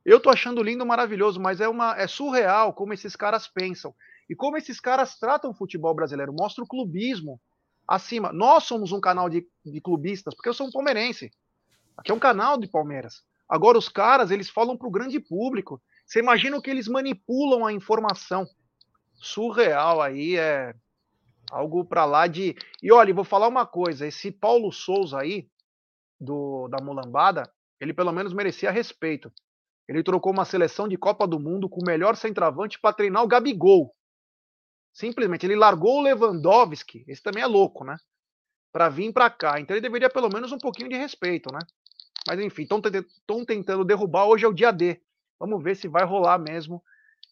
Eu 0.05 0.21
tô 0.21 0.29
achando 0.29 0.63
lindo, 0.63 0.85
maravilhoso, 0.85 1.41
mas 1.41 1.61
é 1.61 1.69
uma 1.69 1.97
é 1.97 2.07
surreal 2.07 2.73
como 2.75 2.93
esses 2.93 3.17
caras 3.17 3.49
pensam. 3.49 3.95
E 4.29 4.35
como 4.35 4.57
esses 4.57 4.79
caras 4.79 5.19
tratam 5.19 5.51
o 5.51 5.55
futebol 5.55 5.95
brasileiro, 5.95 6.35
mostra 6.39 6.63
o 6.63 6.67
clubismo 6.67 7.41
acima. 7.89 8.33
Nós 8.33 8.65
somos 8.65 8.93
um 8.93 9.01
canal 9.01 9.29
de, 9.29 9.47
de 9.65 9.81
clubistas, 9.81 10.35
porque 10.35 10.49
eu 10.49 10.55
sou 10.55 10.69
um 10.69 10.71
palmeirense. 10.71 11.31
Aqui 11.97 12.11
é 12.11 12.15
um 12.15 12.19
canal 12.19 12.59
de 12.59 12.69
Palmeiras. 12.69 13.23
Agora, 13.49 13.79
os 13.79 13.89
caras, 13.89 14.31
eles 14.31 14.51
falam 14.51 14.77
para 14.77 14.89
o 14.89 14.91
grande 14.91 15.21
público. 15.21 15.81
Você 16.07 16.19
imagina 16.19 16.57
o 16.57 16.63
que 16.63 16.71
eles 16.71 16.89
manipulam 16.89 17.65
a 17.67 17.73
informação. 17.73 18.47
Surreal 19.15 20.03
aí, 20.03 20.37
é 20.37 20.75
algo 21.51 21.85
para 21.85 22.05
lá 22.05 22.27
de. 22.27 22.55
E 22.83 22.93
olha, 22.93 23.15
vou 23.15 23.25
falar 23.25 23.49
uma 23.49 23.67
coisa: 23.67 24.07
esse 24.07 24.31
Paulo 24.31 24.71
Souza 24.73 25.19
aí, 25.19 25.49
do, 26.21 26.69
da 26.69 26.83
Mulambada, 26.83 27.51
ele 27.81 27.95
pelo 27.95 28.13
menos 28.13 28.33
merecia 28.33 28.71
respeito. 28.71 29.33
Ele 29.89 30.03
trocou 30.03 30.33
uma 30.33 30.45
seleção 30.45 30.89
de 30.89 30.97
Copa 30.97 31.27
do 31.27 31.39
Mundo 31.39 31.69
com 31.69 31.81
o 31.81 31.87
melhor 31.87 32.17
centroavante 32.17 32.81
para 32.81 32.95
treinar 32.95 33.23
o 33.23 33.29
Gabigol. 33.29 33.95
Simplesmente, 34.93 35.45
ele 35.45 35.57
largou 35.57 35.99
o 35.99 36.03
Lewandowski, 36.03 37.05
esse 37.09 37.23
também 37.23 37.43
é 37.43 37.47
louco, 37.47 37.85
né? 37.85 37.97
Para 38.73 38.89
vir 38.89 39.13
para 39.13 39.29
cá. 39.29 39.61
Então 39.61 39.75
ele 39.75 39.83
deveria 39.83 40.09
pelo 40.09 40.29
menos 40.29 40.53
um 40.53 40.59
pouquinho 40.59 40.89
de 40.89 40.97
respeito, 40.97 41.53
né? 41.53 41.59
Mas 42.27 42.41
enfim, 42.41 42.63
estão 42.63 43.45
tentando 43.45 43.85
derrubar. 43.85 44.27
Hoje 44.27 44.45
é 44.45 44.49
o 44.49 44.55
dia 44.55 44.73
D. 44.73 45.01
Vamos 45.39 45.63
ver 45.63 45.77
se 45.77 45.89
vai 45.89 46.05
rolar 46.05 46.39
mesmo. 46.39 46.83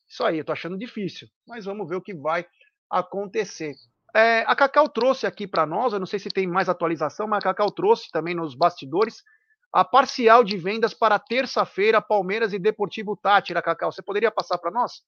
Isso 0.08 0.24
aí, 0.24 0.38
eu 0.38 0.44
tô 0.44 0.52
achando 0.52 0.78
difícil. 0.78 1.28
Mas 1.46 1.64
vamos 1.64 1.88
ver 1.88 1.96
o 1.96 2.02
que 2.02 2.14
vai 2.14 2.46
acontecer. 2.90 3.74
É, 4.14 4.40
a 4.40 4.54
Cacau 4.54 4.88
trouxe 4.88 5.26
aqui 5.26 5.46
para 5.46 5.64
nós, 5.64 5.92
eu 5.92 5.98
não 5.98 6.06
sei 6.06 6.18
se 6.18 6.28
tem 6.28 6.46
mais 6.46 6.68
atualização, 6.68 7.26
mas 7.26 7.38
a 7.38 7.42
Cacau 7.42 7.70
trouxe 7.70 8.10
também 8.10 8.34
nos 8.34 8.54
bastidores 8.54 9.22
a 9.72 9.84
parcial 9.84 10.44
de 10.44 10.58
vendas 10.58 10.92
para 10.92 11.18
terça-feira, 11.18 12.02
Palmeiras 12.02 12.52
e 12.52 12.58
Deportivo 12.58 13.16
Tátira, 13.16 13.62
Cacau. 13.62 13.90
Você 13.90 14.02
poderia 14.02 14.30
passar 14.30 14.58
para 14.58 14.70
nós? 14.70 15.02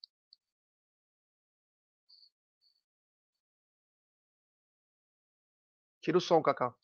Tira 6.01 6.17
o 6.17 6.21
som, 6.21 6.43
Cacau. 6.43 6.75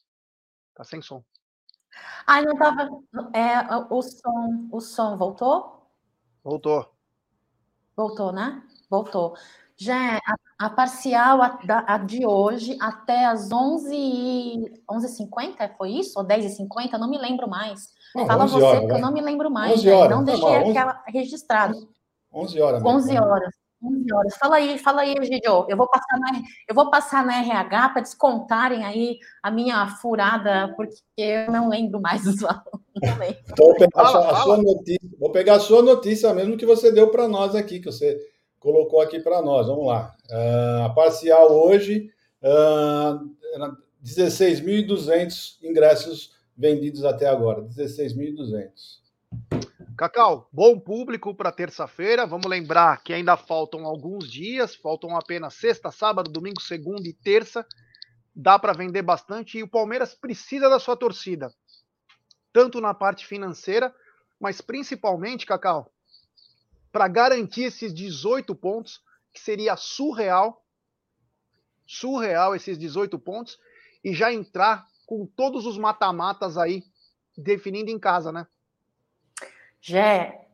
Tá 0.74 0.84
sem 0.84 1.00
som. 1.00 1.24
Ai, 2.26 2.44
não 2.44 2.56
tava. 2.56 2.88
É, 3.34 3.60
o 3.90 4.02
som, 4.02 4.68
o 4.70 4.80
som 4.80 5.16
voltou? 5.16 5.79
Voltou. 6.42 6.90
Voltou, 7.96 8.32
né? 8.32 8.62
Voltou. 8.88 9.34
Já 9.76 10.18
a, 10.18 10.66
a 10.66 10.70
parcial 10.70 11.40
a, 11.40 11.58
a, 11.86 11.98
de 11.98 12.26
hoje 12.26 12.76
até 12.80 13.24
as 13.24 13.50
11 13.50 14.74
11h50, 14.90 15.76
foi 15.76 15.92
isso? 15.92 16.18
Ou 16.18 16.24
10h50? 16.24 16.98
Não 16.98 17.08
me 17.08 17.18
lembro 17.18 17.48
mais. 17.48 17.88
Ah, 18.14 18.26
Fala 18.26 18.46
você, 18.46 18.62
horas, 18.62 18.80
que 18.80 18.86
né? 18.86 18.94
eu 18.94 19.00
não 19.00 19.12
me 19.12 19.20
lembro 19.22 19.50
mais. 19.50 19.82
Né? 19.82 20.08
Não 20.08 20.24
deixei 20.24 20.54
aquela 20.56 21.02
registrado. 21.06 21.88
11 22.32 22.60
horas. 22.60 22.84
11 22.84 23.18
horas. 23.18 23.59
11 23.82 24.12
horas. 24.12 24.36
Fala 24.36 24.56
aí, 24.56 24.78
fala 24.78 25.02
aí, 25.02 25.14
Egidio. 25.18 25.66
Eu 25.68 25.76
vou 25.76 25.88
passar 25.88 26.18
na, 26.18 26.42
eu 26.68 26.74
vou 26.74 26.90
passar 26.90 27.24
na 27.24 27.38
RH 27.38 27.88
para 27.90 28.02
descontarem 28.02 28.84
aí 28.84 29.18
a 29.42 29.50
minha 29.50 29.86
furada, 29.96 30.72
porque 30.76 31.02
eu 31.16 31.50
não 31.50 31.68
lembro 31.68 32.00
mais 32.00 32.24
dos 32.24 32.40
valores. 32.40 33.38
Então, 33.50 33.66
vou 33.66 33.74
pegar, 33.74 34.02
fala, 34.02 34.30
a, 34.30 34.42
sua 34.42 34.56
notícia, 34.58 35.10
vou 35.18 35.32
pegar 35.32 35.54
a 35.54 35.60
sua 35.60 35.82
notícia 35.82 36.34
mesmo 36.34 36.56
que 36.56 36.66
você 36.66 36.92
deu 36.92 37.08
para 37.10 37.26
nós 37.26 37.54
aqui, 37.54 37.80
que 37.80 37.86
você 37.86 38.20
colocou 38.58 39.00
aqui 39.00 39.20
para 39.20 39.40
nós. 39.40 39.66
Vamos 39.66 39.86
lá. 39.86 40.14
Uh, 40.30 40.84
a 40.84 40.90
parcial 40.90 41.50
hoje, 41.50 42.10
uh, 42.42 43.30
ah, 43.62 43.76
16.200 44.04 45.58
ingressos 45.62 46.32
vendidos 46.56 47.04
até 47.04 47.26
agora. 47.26 47.62
16.200. 47.62 49.00
Cacau, 50.00 50.48
bom 50.50 50.80
público 50.80 51.34
para 51.34 51.52
terça-feira. 51.52 52.26
Vamos 52.26 52.46
lembrar 52.46 53.02
que 53.02 53.12
ainda 53.12 53.36
faltam 53.36 53.84
alguns 53.84 54.32
dias, 54.32 54.74
faltam 54.74 55.14
apenas 55.14 55.52
sexta, 55.52 55.90
sábado, 55.90 56.32
domingo, 56.32 56.58
segunda 56.58 57.06
e 57.06 57.12
terça. 57.12 57.66
Dá 58.34 58.58
para 58.58 58.72
vender 58.72 59.02
bastante 59.02 59.58
e 59.58 59.62
o 59.62 59.68
Palmeiras 59.68 60.14
precisa 60.14 60.70
da 60.70 60.78
sua 60.78 60.96
torcida, 60.96 61.54
tanto 62.50 62.80
na 62.80 62.94
parte 62.94 63.26
financeira, 63.26 63.94
mas 64.40 64.62
principalmente, 64.62 65.44
Cacau, 65.44 65.92
para 66.90 67.06
garantir 67.06 67.64
esses 67.64 67.92
18 67.92 68.54
pontos, 68.54 69.02
que 69.34 69.38
seria 69.38 69.76
surreal, 69.76 70.64
surreal 71.86 72.56
esses 72.56 72.78
18 72.78 73.18
pontos, 73.18 73.58
e 74.02 74.14
já 74.14 74.32
entrar 74.32 74.86
com 75.04 75.26
todos 75.26 75.66
os 75.66 75.76
mata-matas 75.76 76.56
aí 76.56 76.84
definindo 77.36 77.90
em 77.90 77.98
casa, 77.98 78.32
né? 78.32 78.46
Jé, 79.80 80.46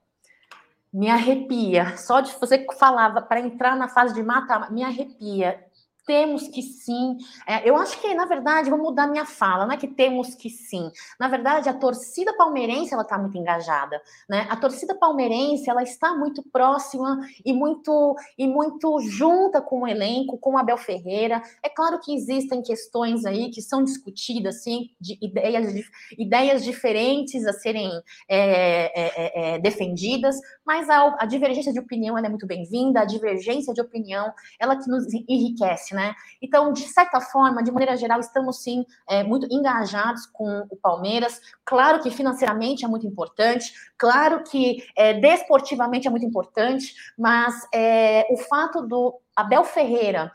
me 0.93 1.11
arrepia. 1.11 1.97
Só 1.97 2.21
de 2.21 2.33
você 2.33 2.65
falava 2.79 3.21
para 3.21 3.41
entrar 3.41 3.77
na 3.77 3.89
fase 3.89 4.15
de 4.15 4.23
mata, 4.23 4.71
me 4.71 4.83
arrepia 4.83 5.67
temos 6.07 6.47
que 6.47 6.63
sim. 6.63 7.19
É, 7.47 7.69
eu 7.69 7.77
acho 7.77 8.01
que, 8.01 8.15
na 8.15 8.25
verdade, 8.25 8.71
vou 8.71 8.79
mudar 8.79 9.09
minha 9.09 9.27
fala, 9.27 9.67
não 9.67 9.73
é 9.73 9.77
que 9.77 9.89
temos 9.89 10.35
que 10.35 10.49
sim. 10.49 10.91
Na 11.19 11.29
verdade, 11.29 11.69
a 11.69 11.75
torcida 11.75 12.33
palmeirense 12.37 12.95
ela 12.95 13.03
está 13.03 13.19
muito 13.19 13.37
engajada, 13.37 14.01
né? 14.29 14.47
A 14.49 14.57
torcida 14.57 14.95
palmeirense 14.95 15.69
ela 15.69 15.83
está 15.83 16.15
muito 16.15 16.43
próxima 16.45 17.19
e 17.45 17.53
muito 17.53 18.15
e 18.39 18.47
muito 18.47 19.01
junta 19.01 19.61
com 19.61 19.83
o 19.83 19.89
elenco, 19.89 20.39
com 20.39 20.53
o 20.55 20.59
Abel 20.59 20.79
Ferreira. 20.79 21.43
É 21.63 21.69
claro 21.69 21.99
que 21.99 22.15
existem 22.15 22.63
questões 22.63 23.27
aí 23.27 23.51
que 23.51 23.61
são 23.61 23.83
discutidas, 23.83 24.63
sim, 24.63 24.91
de 25.01 25.19
ideias, 25.21 25.75
de, 25.75 25.85
ideias 26.17 26.63
diferentes 26.63 27.45
a 27.45 27.53
serem 27.53 27.91
é, 28.29 28.39
é, 28.39 29.13
é, 29.17 29.55
é 29.55 29.59
defendidas, 29.59 30.37
mas 30.65 30.89
a, 30.89 31.17
a 31.19 31.27
divergência 31.27 31.73
de 31.73 31.81
opinião 31.81 32.17
é 32.17 32.29
muito 32.29 32.47
bem-vinda. 32.47 33.01
A 33.01 33.05
divergência 33.05 33.75
de 33.75 33.81
opinião 33.81 34.33
ela 34.61 34.77
que 34.77 34.89
nos 34.89 35.13
enriquece 35.13 35.96
né? 35.97 36.15
Então, 36.41 36.73
de 36.73 36.83
certa 36.83 37.21
forma, 37.21 37.63
de 37.63 37.73
maneira 37.73 37.97
geral, 37.97 38.21
estamos 38.21 38.63
sim 38.63 38.85
é, 39.09 39.25
muito 39.25 39.49
engajados 39.51 40.27
com 40.27 40.67
o 40.71 40.77
Palmeiras. 40.77 41.41
Claro 41.65 42.03
que 42.03 42.11
financeiramente 42.11 42.85
é 42.85 42.89
muito 42.89 43.07
importante, 43.07 43.73
claro 43.97 44.45
que 44.45 44.87
é, 44.95 45.15
desportivamente 45.15 46.07
é 46.07 46.11
muito 46.11 46.27
importante, 46.27 46.95
mas 47.19 47.67
é, 47.75 48.27
o 48.31 48.37
fato 48.37 48.83
do 48.83 49.19
Abel 49.35 49.65
Ferreira 49.65 50.31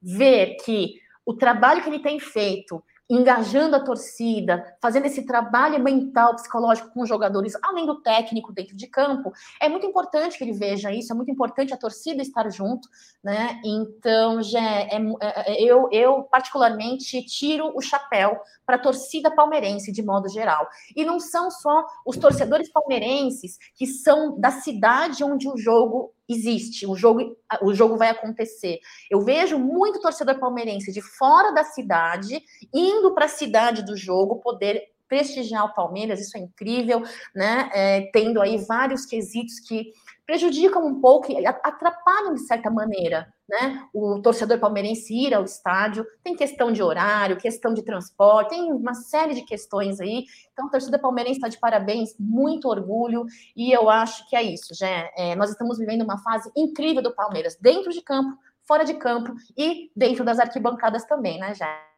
ver 0.00 0.56
que 0.64 0.94
o 1.24 1.34
trabalho 1.34 1.82
que 1.82 1.90
ele 1.90 2.00
tem 2.00 2.18
feito 2.18 2.82
engajando 3.08 3.76
a 3.76 3.80
torcida, 3.80 4.76
fazendo 4.80 5.06
esse 5.06 5.26
trabalho 5.26 5.82
mental, 5.82 6.34
psicológico 6.34 6.90
com 6.90 7.02
os 7.02 7.08
jogadores, 7.08 7.52
além 7.62 7.84
do 7.84 8.00
técnico 8.00 8.52
dentro 8.52 8.76
de 8.76 8.86
campo, 8.86 9.32
é 9.60 9.68
muito 9.68 9.86
importante 9.86 10.38
que 10.38 10.44
ele 10.44 10.52
veja 10.52 10.92
isso, 10.92 11.12
é 11.12 11.16
muito 11.16 11.30
importante 11.30 11.74
a 11.74 11.76
torcida 11.76 12.22
estar 12.22 12.48
junto, 12.50 12.88
né? 13.22 13.60
Então, 13.64 14.42
já 14.42 14.60
é, 14.60 14.88
é, 15.20 15.52
é 15.52 15.62
eu, 15.62 15.88
eu 15.92 16.22
particularmente 16.24 17.22
tiro 17.26 17.72
o 17.76 17.80
chapéu 17.80 18.40
para 18.64 18.76
a 18.76 18.78
torcida 18.78 19.30
palmeirense 19.30 19.92
de 19.92 20.02
modo 20.02 20.28
geral. 20.28 20.66
E 20.96 21.04
não 21.04 21.20
são 21.20 21.50
só 21.50 21.84
os 22.06 22.16
torcedores 22.16 22.70
palmeirenses 22.70 23.58
que 23.74 23.86
são 23.86 24.38
da 24.38 24.50
cidade 24.50 25.22
onde 25.22 25.48
o 25.48 25.56
jogo 25.56 26.14
existe, 26.28 26.86
o 26.86 26.94
jogo, 26.94 27.36
o 27.62 27.74
jogo 27.74 27.96
vai 27.96 28.08
acontecer. 28.08 28.78
Eu 29.10 29.20
vejo 29.20 29.58
muito 29.58 30.00
torcedor 30.00 30.38
palmeirense 30.38 30.92
de 30.92 31.02
fora 31.02 31.52
da 31.52 31.64
cidade 31.64 32.42
indo 32.72 33.14
para 33.14 33.26
a 33.26 33.28
cidade 33.28 33.84
do 33.84 33.96
jogo 33.96 34.40
poder 34.40 34.92
prestigiar 35.08 35.66
o 35.66 35.74
Palmeiras, 35.74 36.20
isso 36.20 36.38
é 36.38 36.40
incrível, 36.40 37.02
né? 37.34 37.68
É, 37.74 38.00
tendo 38.14 38.40
aí 38.40 38.56
vários 38.56 39.04
quesitos 39.04 39.60
que 39.60 39.92
prejudicam 40.32 40.86
um 40.86 40.98
pouco 40.98 41.30
atrapalham 41.62 42.32
de 42.32 42.40
certa 42.40 42.70
maneira, 42.70 43.30
né? 43.46 43.86
O 43.92 44.18
torcedor 44.22 44.58
palmeirense 44.58 45.12
ir 45.12 45.34
ao 45.34 45.44
estádio, 45.44 46.06
tem 46.24 46.34
questão 46.34 46.72
de 46.72 46.82
horário, 46.82 47.36
questão 47.36 47.74
de 47.74 47.82
transporte, 47.82 48.48
tem 48.48 48.72
uma 48.72 48.94
série 48.94 49.34
de 49.34 49.42
questões 49.42 50.00
aí. 50.00 50.24
Então, 50.50 50.68
a 50.68 50.70
torcida 50.70 50.98
palmeirense 50.98 51.36
está 51.36 51.48
de 51.48 51.60
parabéns, 51.60 52.14
muito 52.18 52.66
orgulho, 52.66 53.26
e 53.54 53.70
eu 53.70 53.90
acho 53.90 54.26
que 54.30 54.34
é 54.34 54.42
isso, 54.42 54.74
já. 54.74 54.88
É, 55.18 55.36
nós 55.36 55.50
estamos 55.50 55.76
vivendo 55.76 56.00
uma 56.00 56.16
fase 56.22 56.50
incrível 56.56 57.02
do 57.02 57.14
Palmeiras, 57.14 57.54
dentro 57.60 57.92
de 57.92 58.00
campo, 58.00 58.34
fora 58.62 58.84
de 58.84 58.94
campo 58.94 59.34
e 59.54 59.90
dentro 59.94 60.24
das 60.24 60.38
arquibancadas 60.38 61.04
também, 61.04 61.38
né, 61.38 61.54
já. 61.54 61.92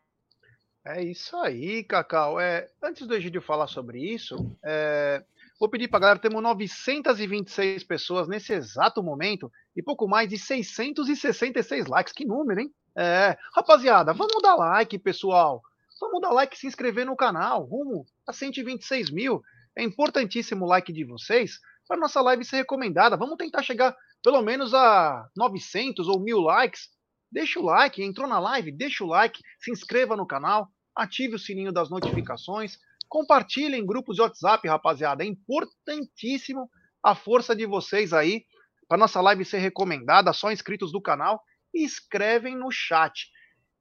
É 0.84 1.00
isso 1.04 1.36
aí, 1.36 1.84
Cacau. 1.84 2.40
É, 2.40 2.68
antes 2.82 3.06
do 3.06 3.14
Egídio 3.14 3.40
falar 3.40 3.68
sobre 3.68 4.00
isso, 4.00 4.50
é, 4.60 5.22
Vou 5.64 5.70
pedir 5.70 5.88
para 5.88 5.96
a 5.96 6.00
galera, 6.00 6.18
temos 6.18 6.42
926 6.42 7.84
pessoas 7.84 8.28
nesse 8.28 8.52
exato 8.52 9.02
momento 9.02 9.50
e 9.74 9.82
pouco 9.82 10.06
mais 10.06 10.28
de 10.28 10.36
666 10.36 11.86
likes. 11.86 12.12
Que 12.12 12.26
número, 12.26 12.60
hein? 12.60 12.70
É, 12.94 13.34
rapaziada, 13.56 14.12
vamos 14.12 14.42
dar 14.42 14.56
like, 14.56 14.98
pessoal. 14.98 15.62
Vamos 15.98 16.20
dar 16.20 16.32
like 16.32 16.54
e 16.54 16.58
se 16.58 16.66
inscrever 16.66 17.06
no 17.06 17.16
canal. 17.16 17.62
Rumo 17.62 18.04
a 18.28 18.32
126 18.34 19.08
mil. 19.08 19.42
É 19.74 19.82
importantíssimo 19.82 20.66
o 20.66 20.68
like 20.68 20.92
de 20.92 21.02
vocês 21.02 21.58
para 21.88 21.98
nossa 21.98 22.20
live 22.20 22.44
ser 22.44 22.56
recomendada. 22.56 23.16
Vamos 23.16 23.38
tentar 23.38 23.62
chegar 23.62 23.96
pelo 24.22 24.42
menos 24.42 24.74
a 24.74 25.26
900 25.34 26.08
ou 26.08 26.20
1000 26.20 26.40
likes. 26.40 26.90
Deixa 27.32 27.58
o 27.58 27.64
like, 27.64 28.02
entrou 28.02 28.28
na 28.28 28.38
live, 28.38 28.70
deixa 28.70 29.02
o 29.02 29.06
like, 29.06 29.40
se 29.58 29.70
inscreva 29.70 30.14
no 30.14 30.26
canal, 30.26 30.68
ative 30.94 31.36
o 31.36 31.38
sininho 31.38 31.72
das 31.72 31.88
notificações, 31.88 32.76
compartilhe 33.08 33.76
em 33.76 33.86
grupos 33.86 34.16
de 34.16 34.22
WhatsApp, 34.22 34.66
rapaziada. 34.68 35.24
É 35.24 35.26
importantíssimo 35.26 36.70
a 37.02 37.14
força 37.14 37.54
de 37.54 37.66
vocês 37.66 38.12
aí 38.12 38.44
para 38.88 38.98
nossa 38.98 39.20
live 39.20 39.44
ser 39.44 39.58
recomendada. 39.58 40.32
Só 40.32 40.50
inscritos 40.50 40.92
do 40.92 41.00
canal 41.00 41.42
e 41.72 41.84
escrevem 41.84 42.56
no 42.56 42.70
chat. 42.70 43.30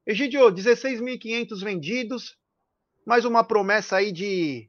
Egidio, 0.06 0.52
16.500 0.52 1.64
vendidos, 1.64 2.36
mais 3.06 3.24
uma 3.24 3.42
promessa 3.42 3.96
aí 3.96 4.12
de 4.12 4.68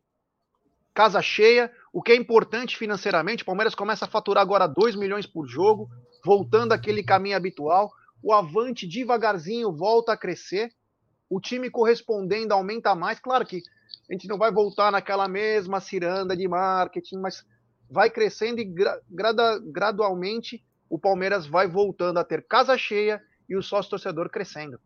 casa 0.94 1.22
cheia, 1.22 1.70
o 1.92 2.02
que 2.02 2.14
é 2.14 2.16
importante 2.16 2.78
financeiramente. 2.78 3.44
O 3.44 3.46
Palmeiras 3.46 3.76
começa 3.76 4.06
a 4.06 4.08
faturar 4.08 4.42
agora 4.42 4.66
2 4.66 4.96
milhões 4.96 5.26
por 5.26 5.46
jogo, 5.46 5.90
voltando 6.24 6.72
aquele 6.72 7.04
caminho 7.04 7.36
habitual. 7.36 7.92
O 8.24 8.32
Avante 8.32 8.88
devagarzinho 8.88 9.74
volta 9.74 10.14
a 10.14 10.18
crescer. 10.18 10.72
O 11.30 11.42
time 11.42 11.70
correspondendo 11.70 12.54
aumenta 12.54 12.96
mais. 12.96 13.20
Claro 13.20 13.46
que 13.46 13.62
a 14.10 14.14
gente 14.14 14.28
não 14.28 14.38
vai 14.38 14.52
voltar 14.52 14.92
naquela 14.92 15.28
mesma 15.28 15.80
ciranda 15.80 16.36
de 16.36 16.48
marketing, 16.48 17.18
mas 17.18 17.44
vai 17.90 18.10
crescendo 18.10 18.60
e 18.60 18.74
grada, 19.10 19.60
gradualmente 19.66 20.64
o 20.90 21.00
Palmeiras 21.00 21.48
vai 21.48 21.68
voltando 21.68 22.20
a 22.20 22.24
ter 22.24 22.46
casa 22.48 22.78
cheia 22.78 23.22
e 23.50 23.56
o 23.56 23.64
sócio 23.64 23.92
torcedor 23.92 24.30
crescendo. 24.30 24.80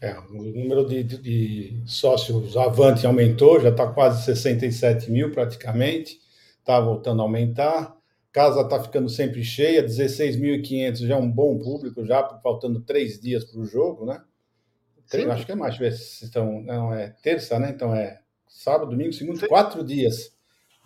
É, 0.00 0.18
o 0.18 0.32
número 0.32 0.86
de, 0.86 1.02
de, 1.02 1.18
de 1.18 1.82
sócios 1.84 2.56
Avante 2.56 3.06
aumentou, 3.06 3.60
já 3.60 3.68
está 3.68 3.86
quase 3.86 4.24
67 4.24 5.10
mil 5.10 5.30
praticamente, 5.30 6.18
está 6.58 6.80
voltando 6.80 7.20
a 7.20 7.24
aumentar. 7.24 7.96
Casa 8.32 8.60
está 8.60 8.80
ficando 8.82 9.08
sempre 9.08 9.42
cheia, 9.42 9.84
16.500 9.84 11.06
já 11.06 11.16
é 11.16 11.18
um 11.18 11.30
bom 11.30 11.58
público, 11.58 12.06
já 12.06 12.26
faltando 12.42 12.80
três 12.80 13.20
dias 13.20 13.44
para 13.44 13.60
o 13.60 13.66
jogo, 13.66 14.06
né? 14.06 14.22
Sim. 15.10 15.30
Acho 15.30 15.46
que 15.46 15.52
é 15.52 15.54
mais, 15.54 15.76
ver 15.76 15.92
se 15.92 16.24
estão. 16.24 16.62
Não, 16.62 16.92
é 16.92 17.08
terça, 17.22 17.58
né? 17.58 17.70
Então 17.70 17.94
é 17.94 18.20
sábado, 18.48 18.90
domingo, 18.90 19.12
segundo, 19.12 19.46
quatro 19.48 19.84
dias. 19.84 20.32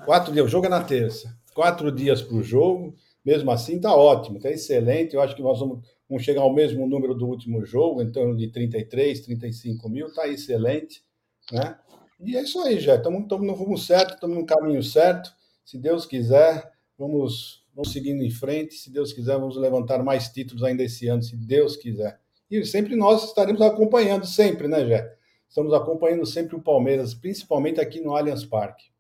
Quatro 0.05 0.33
dias, 0.33 0.47
o 0.47 0.49
jogo 0.49 0.67
é 0.67 0.69
na 0.69 0.83
terça. 0.83 1.37
Quatro 1.55 1.93
dias 1.93 2.21
para 2.21 2.37
o 2.37 2.43
jogo, 2.43 2.95
mesmo 3.25 3.51
assim 3.51 3.77
está 3.77 3.95
ótimo, 3.95 4.39
está 4.39 4.51
excelente. 4.51 5.15
Eu 5.15 5.23
acho 5.23 5.37
que 5.37 5.43
nós 5.43 5.61
vamos 5.61 5.85
vão 6.09 6.19
chegar 6.19 6.43
ao 6.43 6.53
mesmo 6.53 6.87
número 6.87 7.15
do 7.15 7.27
último 7.27 7.65
jogo, 7.65 8.03
em 8.03 8.11
torno 8.11 8.37
de 8.37 8.49
33, 8.49 9.21
35 9.21 9.89
mil, 9.89 10.09
está 10.09 10.29
excelente, 10.29 11.03
né? 11.51 11.79
E 12.21 12.37
é 12.37 12.43
isso 12.43 12.61
aí, 12.63 12.79
já 12.79 12.95
estamos 12.95 13.27
no 13.29 13.53
rumo 13.53 13.77
certo, 13.77 14.15
estamos 14.15 14.37
no 14.37 14.47
caminho 14.47 14.83
certo. 14.83 15.35
Se 15.65 15.77
Deus 15.79 16.07
quiser, 16.07 16.73
vamos, 16.97 17.65
vamos 17.75 17.93
seguindo 17.93 18.23
em 18.23 18.31
frente. 18.31 18.75
Se 18.75 18.91
Deus 18.91 19.13
quiser, 19.13 19.39
vamos 19.39 19.57
levantar 19.57 20.03
mais 20.03 20.29
títulos 20.29 20.63
ainda 20.63 20.83
esse 20.83 21.09
ano, 21.09 21.23
se 21.23 21.37
Deus 21.37 21.77
quiser. 21.77 22.21
E 22.57 22.65
sempre 22.65 22.95
nós 22.95 23.25
estaremos 23.25 23.61
acompanhando, 23.61 24.25
sempre, 24.25 24.69
né, 24.69 24.87
Jé? 24.87 25.19
Estamos 25.49 25.75
acompanhando 25.75 26.25
sempre 26.25 26.55
o 26.55 26.63
Palmeiras, 26.63 27.13
principalmente 27.13 27.81
aqui 27.81 28.01
no 28.01 28.15
Allianz 28.15 28.45
Parque. 28.45 28.93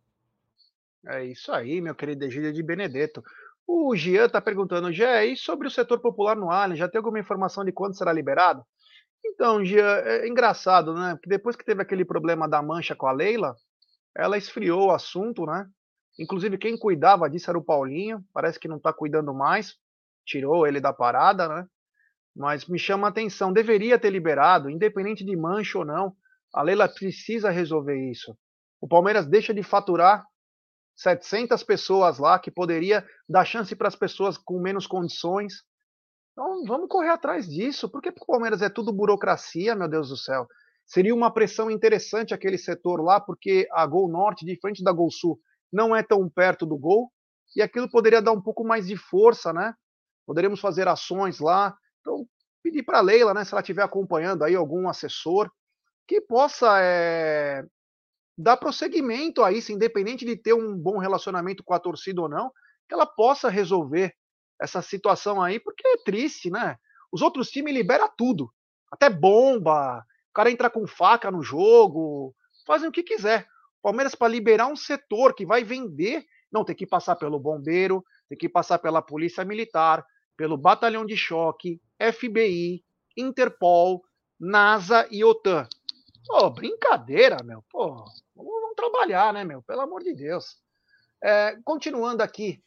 É 1.06 1.24
isso 1.24 1.52
aí, 1.52 1.80
meu 1.80 1.94
querido 1.94 2.24
Egílio 2.24 2.52
de 2.52 2.62
Benedetto. 2.64 3.22
O 3.64 3.94
Gian 3.94 4.26
está 4.26 4.40
perguntando, 4.40 4.92
Gé, 4.92 5.26
e 5.26 5.36
sobre 5.36 5.68
o 5.68 5.70
setor 5.70 6.00
popular 6.00 6.34
no 6.34 6.50
Allianz, 6.50 6.80
já 6.80 6.88
tem 6.88 6.98
alguma 6.98 7.20
informação 7.20 7.64
de 7.64 7.70
quando 7.70 7.96
será 7.96 8.12
liberado? 8.12 8.64
Então, 9.24 9.64
Gian, 9.64 9.86
é 10.04 10.26
engraçado, 10.26 10.92
né? 10.92 11.14
Porque 11.14 11.30
depois 11.30 11.54
que 11.54 11.64
teve 11.64 11.80
aquele 11.80 12.04
problema 12.04 12.48
da 12.48 12.60
mancha 12.60 12.96
com 12.96 13.06
a 13.06 13.12
Leila, 13.12 13.54
ela 14.16 14.36
esfriou 14.36 14.88
o 14.88 14.90
assunto, 14.90 15.46
né? 15.46 15.64
Inclusive, 16.18 16.58
quem 16.58 16.76
cuidava 16.76 17.30
disso 17.30 17.48
era 17.50 17.58
o 17.58 17.64
Paulinho, 17.64 18.20
parece 18.32 18.58
que 18.58 18.66
não 18.66 18.78
está 18.78 18.92
cuidando 18.92 19.32
mais, 19.32 19.76
tirou 20.26 20.66
ele 20.66 20.80
da 20.80 20.92
parada, 20.92 21.46
né? 21.48 21.66
Mas 22.34 22.66
me 22.66 22.78
chama 22.78 23.06
a 23.06 23.10
atenção, 23.10 23.52
deveria 23.52 23.98
ter 23.98 24.10
liberado, 24.10 24.68
independente 24.68 25.24
de 25.24 25.36
mancha 25.36 25.78
ou 25.78 25.84
não, 25.84 26.14
a 26.52 26.62
Leila 26.62 26.88
precisa 26.88 27.50
resolver 27.50 28.10
isso. 28.10 28.36
O 28.80 28.88
Palmeiras 28.88 29.26
deixa 29.26 29.54
de 29.54 29.62
faturar 29.62 30.24
700 30.96 31.62
pessoas 31.62 32.18
lá, 32.18 32.38
que 32.38 32.50
poderia 32.50 33.04
dar 33.28 33.44
chance 33.44 33.74
para 33.74 33.88
as 33.88 33.96
pessoas 33.96 34.36
com 34.38 34.60
menos 34.60 34.86
condições. 34.86 35.64
Então, 36.32 36.64
vamos 36.64 36.88
correr 36.88 37.10
atrás 37.10 37.48
disso, 37.48 37.88
porque 37.88 38.08
o 38.10 38.26
Palmeiras 38.26 38.62
é 38.62 38.68
tudo 38.68 38.92
burocracia, 38.92 39.74
meu 39.74 39.88
Deus 39.88 40.08
do 40.08 40.16
céu. 40.16 40.46
Seria 40.86 41.14
uma 41.14 41.32
pressão 41.32 41.70
interessante 41.70 42.34
aquele 42.34 42.58
setor 42.58 43.02
lá, 43.02 43.20
porque 43.20 43.66
a 43.72 43.86
Gol 43.86 44.08
Norte, 44.08 44.44
de 44.44 44.58
frente 44.60 44.82
da 44.82 44.92
Gol 44.92 45.10
Sul, 45.10 45.38
não 45.72 45.94
é 45.94 46.02
tão 46.02 46.28
perto 46.28 46.66
do 46.66 46.76
gol, 46.76 47.10
e 47.56 47.62
aquilo 47.62 47.90
poderia 47.90 48.22
dar 48.22 48.32
um 48.32 48.40
pouco 48.40 48.64
mais 48.64 48.86
de 48.86 48.96
força, 48.96 49.52
né? 49.52 49.74
Poderíamos 50.26 50.60
fazer 50.60 50.86
ações 50.88 51.40
lá. 51.40 51.76
Então, 52.04 52.28
pedir 52.62 52.82
para 52.82 52.98
a 52.98 53.00
Leila, 53.00 53.32
né, 53.32 53.44
se 53.44 53.54
ela 53.54 53.62
estiver 53.62 53.82
acompanhando 53.82 54.44
aí 54.44 54.54
algum 54.54 54.86
assessor, 54.88 55.50
que 56.06 56.20
possa 56.20 56.78
é, 56.82 57.64
dar 58.36 58.58
prosseguimento 58.58 59.42
a 59.42 59.50
isso, 59.50 59.72
independente 59.72 60.26
de 60.26 60.36
ter 60.36 60.52
um 60.52 60.76
bom 60.76 60.98
relacionamento 60.98 61.64
com 61.64 61.72
a 61.72 61.80
torcida 61.80 62.20
ou 62.20 62.28
não, 62.28 62.52
que 62.86 62.94
ela 62.94 63.06
possa 63.06 63.48
resolver 63.48 64.14
essa 64.60 64.82
situação 64.82 65.40
aí, 65.42 65.58
porque 65.58 65.86
é 65.86 65.96
triste, 66.04 66.50
né? 66.50 66.76
Os 67.10 67.22
outros 67.22 67.48
times 67.48 67.72
liberam 67.72 68.10
tudo, 68.16 68.52
até 68.92 69.08
bomba, 69.08 70.00
o 70.00 70.34
cara 70.34 70.50
entra 70.50 70.68
com 70.68 70.86
faca 70.86 71.30
no 71.30 71.42
jogo, 71.42 72.34
fazem 72.66 72.88
o 72.88 72.92
que 72.92 73.02
quiser. 73.02 73.46
Palmeiras 73.82 74.14
para 74.14 74.28
liberar 74.28 74.66
um 74.66 74.76
setor 74.76 75.34
que 75.34 75.46
vai 75.46 75.64
vender, 75.64 76.24
não 76.52 76.64
tem 76.64 76.76
que 76.76 76.86
passar 76.86 77.16
pelo 77.16 77.38
bombeiro, 77.38 78.04
tem 78.28 78.36
que 78.36 78.48
passar 78.48 78.78
pela 78.78 79.00
polícia 79.00 79.44
militar, 79.44 80.04
pelo 80.36 80.56
batalhão 80.56 81.04
de 81.04 81.16
choque, 81.16 81.80
FBI, 82.00 82.84
Interpol, 83.16 84.02
NASA 84.38 85.06
e 85.10 85.24
OTAN. 85.24 85.68
Pô, 86.26 86.50
brincadeira, 86.50 87.36
meu. 87.44 87.64
Pô, 87.70 88.04
vamos, 88.34 88.74
trabalhar, 88.76 89.32
né, 89.32 89.44
meu? 89.44 89.62
Pelo 89.62 89.82
amor 89.82 90.02
de 90.02 90.14
Deus. 90.14 90.56
É, 91.22 91.56
continuando 91.64 92.22
aqui 92.22 92.62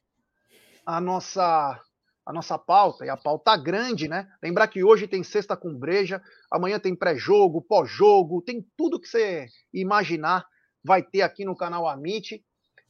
a 0.85 1.01
nossa 1.01 1.81
a 2.25 2.33
nossa 2.33 2.57
pauta, 2.57 3.05
e 3.05 3.09
a 3.09 3.15
pauta 3.15 3.55
grande, 3.55 4.09
né? 4.09 4.29
Lembrar 4.43 4.67
que 4.67 4.83
hoje 4.83 5.07
tem 5.07 5.23
sexta 5.23 5.55
com 5.55 5.73
breja, 5.73 6.21
amanhã 6.51 6.77
tem 6.77 6.93
pré-jogo, 6.93 7.61
pós-jogo, 7.61 8.41
tem 8.41 8.67
tudo 8.75 8.99
que 8.99 9.07
você 9.07 9.47
imaginar 9.73 10.45
vai 10.83 11.01
ter 11.01 11.21
aqui 11.21 11.45
no 11.45 11.55
canal 11.55 11.87
Amit. 11.87 12.43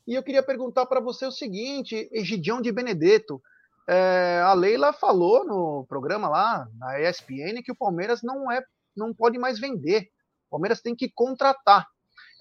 E 0.07 0.15
eu 0.15 0.23
queria 0.23 0.41
perguntar 0.41 0.87
para 0.87 0.99
você 0.99 1.23
o 1.25 1.31
seguinte, 1.31 2.09
Egidião 2.11 2.59
de 2.59 2.71
Benedetto, 2.71 3.39
é, 3.87 4.41
a 4.43 4.53
Leila 4.53 4.91
falou 4.91 5.45
no 5.45 5.85
programa 5.87 6.27
lá, 6.27 6.67
na 6.77 6.99
ESPN, 6.99 7.63
que 7.63 7.71
o 7.71 7.77
Palmeiras 7.77 8.21
não 8.21 8.51
é, 8.51 8.61
não 8.95 9.13
pode 9.13 9.39
mais 9.39 9.59
vender. 9.59 10.09
O 10.47 10.51
Palmeiras 10.51 10.81
tem 10.81 10.93
que 10.93 11.09
contratar. 11.09 11.87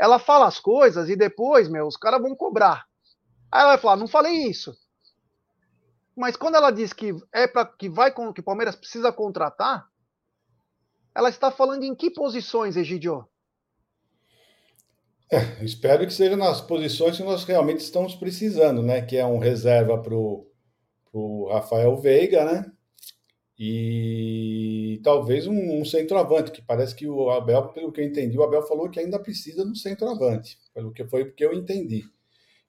Ela 0.00 0.18
fala 0.18 0.46
as 0.46 0.58
coisas 0.58 1.08
e 1.08 1.14
depois, 1.14 1.68
meu, 1.68 1.86
os 1.86 1.96
caras 1.96 2.20
vão 2.20 2.34
cobrar. 2.34 2.84
Aí 3.50 3.60
ela 3.60 3.70
vai 3.70 3.78
falar, 3.78 3.96
não 3.96 4.08
falei 4.08 4.44
isso. 4.48 4.76
Mas 6.16 6.36
quando 6.36 6.56
ela 6.56 6.70
diz 6.70 6.92
que 6.92 7.14
é 7.32 7.46
para 7.46 7.64
que 7.64 7.88
vai 7.88 8.12
que 8.12 8.40
o 8.40 8.44
Palmeiras 8.44 8.74
precisa 8.74 9.12
contratar, 9.12 9.86
ela 11.14 11.28
está 11.28 11.50
falando 11.50 11.84
em 11.84 11.94
que 11.94 12.10
posições, 12.10 12.76
Egidio? 12.76 13.26
É, 15.30 15.64
espero 15.64 16.06
que 16.06 16.12
seja 16.12 16.36
nas 16.36 16.60
posições 16.60 17.16
que 17.16 17.22
nós 17.22 17.44
realmente 17.44 17.80
estamos 17.80 18.14
precisando, 18.14 18.82
né? 18.82 19.02
Que 19.02 19.16
é 19.16 19.26
um 19.26 19.38
reserva 19.38 20.00
para 20.00 20.14
o 20.14 20.46
Rafael 21.48 21.96
Veiga, 21.96 22.44
né? 22.44 22.72
E 23.58 25.00
talvez 25.02 25.46
um, 25.46 25.80
um, 25.80 25.84
centroavante, 25.84 26.50
que 26.50 26.60
parece 26.60 26.94
que 26.94 27.08
o 27.08 27.30
Abel, 27.30 27.68
pelo 27.68 27.90
que 27.90 28.00
eu 28.00 28.04
entendi, 28.04 28.38
o 28.38 28.42
Abel 28.42 28.62
falou 28.62 28.90
que 28.90 29.00
ainda 29.00 29.18
precisa 29.18 29.64
de 29.64 29.70
um 29.70 29.74
centroavante, 29.74 30.58
pelo 30.74 30.92
que 30.92 31.06
foi 31.06 31.24
porque 31.24 31.44
eu 31.44 31.54
entendi. 31.54 32.04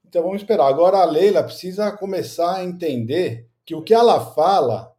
Então 0.06 0.24
vamos 0.24 0.41
esperar. 0.41 0.68
Agora 0.68 1.00
a 1.00 1.06
Leila 1.06 1.43
precisa 1.43 1.91
começar 1.91 2.56
a 2.56 2.64
entender 2.64 3.50
que 3.66 3.76
o 3.76 3.82
que 3.82 3.93
ela 3.93 4.34
fala, 4.34 4.93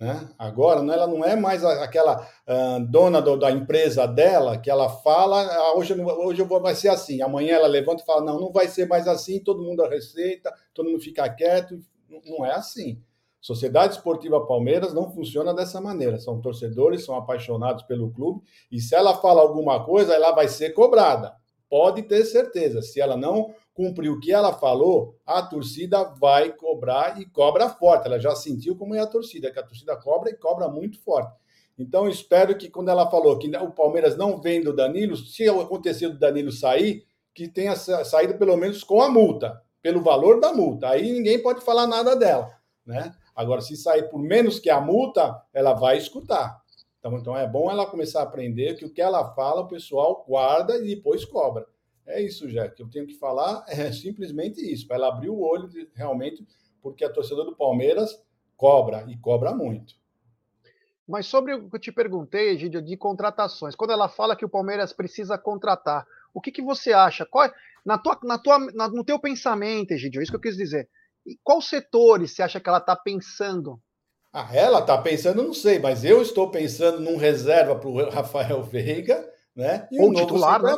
né, 0.00 0.26
agora, 0.38 0.80
ela 0.80 1.06
não 1.06 1.22
é 1.22 1.36
mais 1.36 1.62
aquela 1.62 2.26
uh, 2.48 2.80
dona 2.88 3.20
do, 3.20 3.36
da 3.36 3.50
empresa 3.50 4.06
dela, 4.06 4.56
que 4.56 4.70
ela 4.70 4.88
fala, 4.88 5.42
ah, 5.42 5.76
hoje, 5.76 5.92
hoje 5.92 6.40
eu 6.40 6.46
vou, 6.46 6.62
vai 6.62 6.74
ser 6.74 6.88
assim, 6.88 7.20
amanhã 7.20 7.56
ela 7.56 7.66
levanta 7.66 8.02
e 8.02 8.06
fala, 8.06 8.24
não, 8.24 8.40
não 8.40 8.50
vai 8.50 8.68
ser 8.68 8.88
mais 8.88 9.06
assim, 9.06 9.38
todo 9.38 9.62
mundo 9.62 9.86
receita, 9.86 10.50
todo 10.72 10.88
mundo 10.88 11.02
fica 11.02 11.28
quieto. 11.28 11.78
Não 12.26 12.44
é 12.44 12.52
assim. 12.52 13.00
Sociedade 13.40 13.94
Esportiva 13.94 14.46
Palmeiras 14.46 14.92
não 14.92 15.10
funciona 15.10 15.54
dessa 15.54 15.80
maneira. 15.80 16.18
São 16.18 16.40
torcedores, 16.40 17.04
são 17.04 17.14
apaixonados 17.14 17.84
pelo 17.84 18.10
clube, 18.10 18.42
e 18.70 18.78
se 18.80 18.94
ela 18.94 19.16
fala 19.16 19.40
alguma 19.40 19.84
coisa, 19.84 20.14
ela 20.14 20.32
vai 20.32 20.48
ser 20.48 20.70
cobrada. 20.70 21.34
pode 21.68 22.02
ter 22.02 22.24
certeza. 22.24 22.82
Se 22.82 23.00
ela 23.00 23.16
não 23.16 23.54
cumprir 23.72 24.10
o 24.10 24.18
que 24.18 24.32
ela 24.32 24.52
falou, 24.52 25.16
a 25.24 25.40
torcida 25.40 26.02
vai 26.02 26.52
cobrar 26.52 27.20
e 27.20 27.24
cobra 27.24 27.68
forte. 27.68 28.06
Ela 28.06 28.18
já 28.18 28.34
sentiu 28.34 28.76
como 28.76 28.94
é 28.94 28.98
a 28.98 29.06
torcida, 29.06 29.52
que 29.52 29.58
a 29.58 29.62
torcida 29.62 29.96
cobra 29.96 30.30
e 30.30 30.34
cobra 30.34 30.68
muito 30.68 31.00
forte. 31.00 31.32
Então, 31.78 32.08
espero 32.08 32.58
que 32.58 32.68
quando 32.68 32.90
ela 32.90 33.08
falou 33.08 33.38
que 33.38 33.48
o 33.56 33.70
Palmeiras 33.70 34.16
não 34.16 34.40
vende 34.40 34.68
o 34.68 34.72
Danilo, 34.74 35.16
se 35.16 35.48
acontecer 35.48 36.08
do 36.08 36.18
Danilo 36.18 36.50
sair, 36.50 37.06
que 37.32 37.48
tenha 37.48 37.76
saído 37.76 38.36
pelo 38.36 38.56
menos 38.56 38.82
com 38.82 39.00
a 39.00 39.08
multa, 39.08 39.62
pelo 39.82 40.02
valor 40.02 40.40
da 40.40 40.52
multa. 40.52 40.88
Aí 40.88 41.12
ninguém 41.12 41.42
pode 41.42 41.62
falar 41.62 41.86
nada 41.86 42.14
dela, 42.14 42.50
né? 42.84 43.14
Agora, 43.34 43.60
se 43.60 43.76
sair 43.76 44.08
por 44.10 44.20
menos 44.20 44.58
que 44.58 44.68
a 44.68 44.80
multa, 44.80 45.42
ela 45.52 45.72
vai 45.72 45.96
escutar. 45.96 46.60
Então, 46.98 47.16
então 47.16 47.36
é 47.36 47.46
bom 47.46 47.70
ela 47.70 47.86
começar 47.86 48.20
a 48.20 48.24
aprender 48.24 48.74
que 48.74 48.84
o 48.84 48.92
que 48.92 49.00
ela 49.00 49.34
fala, 49.34 49.62
o 49.62 49.68
pessoal 49.68 50.24
guarda 50.28 50.76
e 50.76 50.94
depois 50.94 51.24
cobra. 51.24 51.66
É 52.06 52.20
isso, 52.20 52.48
já 52.50 52.68
que 52.68 52.82
eu 52.82 52.90
tenho 52.90 53.06
que 53.06 53.14
falar 53.14 53.64
é 53.68 53.90
simplesmente 53.92 54.60
isso, 54.60 54.86
para 54.86 54.96
ela 54.96 55.08
abrir 55.08 55.30
o 55.30 55.40
olho 55.40 55.68
de, 55.68 55.88
realmente, 55.94 56.46
porque 56.82 57.04
a 57.04 57.10
torcedora 57.10 57.48
do 57.50 57.56
Palmeiras 57.56 58.22
cobra 58.56 59.06
e 59.08 59.16
cobra 59.16 59.54
muito. 59.54 59.94
Mas 61.08 61.26
sobre 61.26 61.54
o 61.54 61.68
que 61.68 61.76
eu 61.76 61.80
te 61.80 61.90
perguntei, 61.90 62.56
Gidio, 62.58 62.82
de 62.82 62.96
contratações, 62.96 63.74
quando 63.74 63.90
ela 63.92 64.08
fala 64.08 64.36
que 64.36 64.44
o 64.44 64.48
Palmeiras 64.48 64.92
precisa 64.92 65.36
contratar, 65.36 66.06
o 66.32 66.40
que, 66.40 66.52
que 66.52 66.62
você 66.62 66.92
acha? 66.92 67.26
Qual, 67.26 67.44
é, 67.44 67.52
na 67.84 67.98
tua, 67.98 68.18
na 68.22 68.38
tua, 68.38 68.58
na, 68.58 68.88
no 68.88 69.04
teu 69.04 69.18
pensamento, 69.18 69.92
Egidio, 69.92 70.20
é 70.20 70.22
isso 70.22 70.32
que 70.32 70.36
eu 70.36 70.40
quis 70.40 70.56
dizer. 70.56 70.88
E 71.26 71.38
qual 71.42 71.60
setores 71.60 72.34
você 72.34 72.42
acha 72.42 72.60
que 72.60 72.68
ela 72.68 72.78
está 72.78 72.96
pensando? 72.96 73.80
Ah, 74.32 74.48
ela 74.54 74.80
está 74.80 74.96
pensando, 74.96 75.42
não 75.42 75.52
sei, 75.52 75.78
mas 75.78 76.04
eu 76.04 76.22
estou 76.22 76.50
pensando 76.50 77.00
num 77.00 77.16
reserva 77.16 77.74
para 77.74 77.88
o 77.88 77.94
Rafael 78.10 78.62
Veiga, 78.62 79.28
né? 79.54 79.88
E 79.90 80.00
Ou 80.00 80.10
um 80.10 80.14
titular, 80.14 80.62
né? 80.62 80.76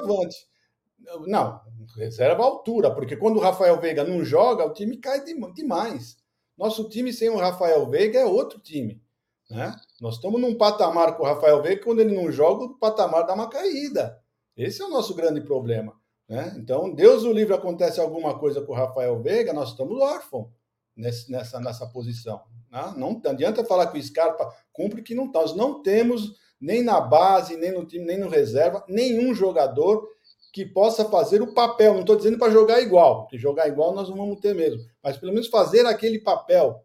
Não, 1.27 1.61
reserva 1.97 2.43
à 2.43 2.47
altura, 2.47 2.91
porque 2.95 3.17
quando 3.17 3.37
o 3.37 3.41
Rafael 3.41 3.79
Veiga 3.81 4.05
não 4.05 4.25
joga, 4.25 4.65
o 4.65 4.73
time 4.73 4.97
cai 4.97 5.23
demais. 5.55 6.17
Nosso 6.57 6.89
time 6.89 7.13
sem 7.13 7.29
o 7.29 7.37
Rafael 7.37 7.87
Veiga 7.89 8.21
é 8.21 8.25
outro 8.25 8.59
time. 8.59 9.03
Né? 9.51 9.75
Nós 10.01 10.15
estamos 10.15 10.41
num 10.41 10.57
patamar 10.57 11.17
com 11.17 11.25
o 11.25 11.27
Rafael 11.27 11.61
Veiga, 11.61 11.83
quando 11.83 12.01
ele 12.01 12.15
não 12.15 12.33
joga, 12.33 12.65
o 12.65 12.79
patamar 12.79 13.27
dá 13.27 13.35
uma 13.35 13.51
caída. 13.51 14.19
Esse 14.57 14.81
é 14.81 14.85
o 14.85 14.91
nosso 14.91 15.15
grande 15.15 15.41
problema. 15.41 15.95
Né? 16.33 16.55
Então, 16.57 16.91
Deus 16.91 17.25
o 17.25 17.33
livre 17.33 17.53
acontece 17.53 18.01
alguma 18.01 18.39
coisa 18.39 18.63
com 18.63 18.73
o 18.73 18.75
Rafael 18.75 19.21
Veiga, 19.21 19.53
nós 19.53 19.69
estamos 19.69 20.01
órfãos 20.01 20.49
nessa, 20.97 21.61
nessa 21.61 21.87
posição. 21.87 22.41
Né? 22.71 22.95
Não 22.97 23.21
adianta 23.27 23.63
falar 23.63 23.89
que 23.89 23.99
o 23.99 24.03
Scarpa 24.03 24.51
cumpre 24.73 25.03
que 25.03 25.15
não 25.15 25.27
está. 25.27 25.41
Nós 25.41 25.55
não 25.55 25.83
temos, 25.83 26.33
nem 26.59 26.83
na 26.83 27.03
base, 27.03 27.55
nem 27.59 27.71
no 27.71 27.85
time, 27.85 28.07
nem 28.07 28.19
no 28.19 28.31
reserva, 28.31 28.83
nenhum 28.89 29.35
jogador 29.35 30.09
que 30.55 30.65
possa 30.65 31.05
fazer 31.05 31.43
o 31.43 31.53
papel. 31.53 31.93
Não 31.93 32.01
estou 32.01 32.17
dizendo 32.17 32.39
para 32.39 32.51
jogar 32.51 32.81
igual, 32.81 33.21
porque 33.21 33.37
jogar 33.37 33.69
igual 33.69 33.93
nós 33.93 34.09
não 34.09 34.17
vamos 34.17 34.41
ter 34.41 34.55
mesmo, 34.55 34.83
mas 35.03 35.19
pelo 35.19 35.35
menos 35.35 35.49
fazer 35.49 35.85
aquele 35.85 36.19
papel 36.19 36.83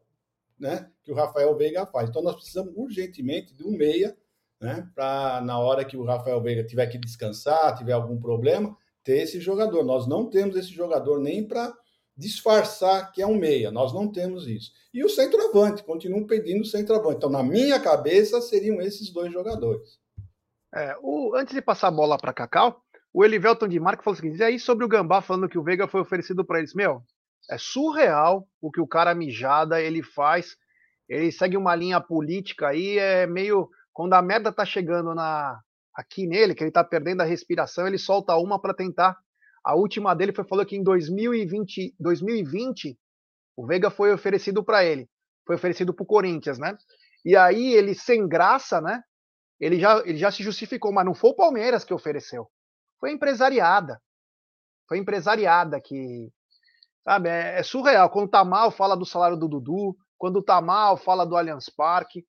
né, 0.60 0.90
que 1.06 1.12
o 1.14 1.16
Rafael 1.16 1.56
Veiga 1.56 1.86
faz. 1.86 2.10
Então 2.10 2.22
nós 2.22 2.36
precisamos 2.36 2.74
urgentemente 2.76 3.56
de 3.56 3.64
um 3.64 3.72
meia 3.72 4.14
né? 4.60 4.88
Para 4.96 5.42
na 5.42 5.60
hora 5.60 5.86
que 5.86 5.96
o 5.96 6.04
Rafael 6.04 6.42
Veiga 6.42 6.64
tiver 6.64 6.88
que 6.88 6.98
descansar, 6.98 7.78
tiver 7.78 7.94
algum 7.94 8.20
problema, 8.20 8.76
ter 9.08 9.20
esse 9.20 9.40
jogador. 9.40 9.86
Nós 9.86 10.06
não 10.06 10.30
temos 10.30 10.58
esse 10.58 10.74
jogador 10.74 11.18
nem 11.18 11.48
para 11.48 11.74
disfarçar 12.16 13.10
que 13.14 13.22
é 13.22 13.26
um 13.26 13.38
meia. 13.38 13.72
Nós 13.72 13.94
não 13.94 14.12
temos 14.12 14.46
isso. 14.48 14.72
E 14.94 15.06
o 15.06 15.10
centroavante, 15.10 15.82
continuam 15.82 16.28
pedindo 16.28 16.66
centroavante. 16.66 17.16
Então, 17.16 17.30
na 17.30 17.42
minha 17.42 17.80
cabeça, 17.80 18.42
seriam 18.42 18.82
esses 18.82 19.10
dois 19.14 19.32
jogadores. 19.32 19.98
É, 20.76 20.94
o, 21.02 21.34
antes 21.36 21.54
de 21.54 21.62
passar 21.62 21.88
a 21.88 21.92
bola 21.92 22.18
para 22.18 22.34
Cacau, 22.34 22.82
o 23.14 23.24
Elivelton 23.24 23.70
de 23.70 23.80
Marco 23.80 24.04
falou 24.04 24.20
o 24.20 24.22
seguinte: 24.22 24.44
aí 24.44 24.60
sobre 24.60 24.84
o 24.84 24.90
Gambá 24.90 25.22
falando 25.22 25.48
que 25.48 25.58
o 25.58 25.64
Veiga 25.64 25.88
foi 25.88 26.02
oferecido 26.02 26.44
para 26.44 26.60
eles, 26.60 26.74
meu, 26.74 27.02
é 27.50 27.58
surreal 27.58 28.46
o 28.60 28.70
que 28.70 28.82
o 28.82 28.88
cara 28.88 29.16
mijada 29.16 29.82
ele 29.82 30.04
faz. 30.04 30.58
Ele 31.08 31.32
segue 31.32 31.56
uma 31.56 31.74
linha 31.74 32.02
política 32.02 32.68
aí, 32.68 32.98
é 32.98 33.26
meio 33.26 33.70
quando 33.94 34.14
a 34.14 34.22
merda 34.22 34.52
tá 34.52 34.66
chegando 34.66 35.16
na 35.16 35.62
aqui 35.98 36.28
nele, 36.28 36.54
que 36.54 36.64
ele 36.64 36.72
tá 36.72 36.84
perdendo 36.84 37.22
a 37.22 37.26
respiração, 37.26 37.88
ele 37.88 37.98
solta 37.98 38.36
uma 38.36 38.62
para 38.62 38.76
tentar. 38.76 39.18
A 39.66 39.76
última 39.76 40.14
dele 40.14 40.32
foi 40.32 40.46
falou 40.46 40.64
que 40.64 40.76
em 40.76 40.84
2020, 40.84 41.96
2020 42.00 42.96
o 43.58 43.66
Veiga 43.66 43.90
foi 43.90 44.14
oferecido 44.14 44.64
para 44.64 44.86
ele, 44.86 45.10
foi 45.46 45.56
oferecido 45.56 45.92
para 45.92 46.04
o 46.04 46.06
Corinthians, 46.06 46.60
né? 46.60 46.78
E 47.26 47.36
aí 47.36 47.74
ele 47.74 47.96
sem 47.96 48.28
graça, 48.28 48.80
né? 48.80 49.02
Ele 49.60 49.80
já, 49.80 49.98
ele 50.06 50.18
já 50.18 50.32
se 50.32 50.44
justificou, 50.44 50.94
mas 50.94 51.04
não 51.04 51.16
foi 51.16 51.32
o 51.32 51.36
Palmeiras 51.36 51.84
que 51.84 51.94
ofereceu, 51.94 52.48
foi 53.00 53.10
a 53.10 53.14
empresariada, 53.14 54.00
foi 54.88 55.00
a 55.00 55.02
empresariada 55.02 55.82
que, 55.82 56.32
sabe? 57.04 57.30
É, 57.30 57.60
é 57.60 57.64
surreal. 57.64 58.12
Quando 58.12 58.30
tá 58.30 58.46
mal 58.46 58.70
fala 58.70 58.96
do 58.96 59.06
salário 59.06 59.36
do 59.36 59.48
Dudu, 59.48 59.98
quando 60.16 60.44
tá 60.44 60.62
mal 60.62 60.96
fala 60.96 61.26
do 61.26 61.36
Allianz 61.36 61.70
Parque. 61.70 62.24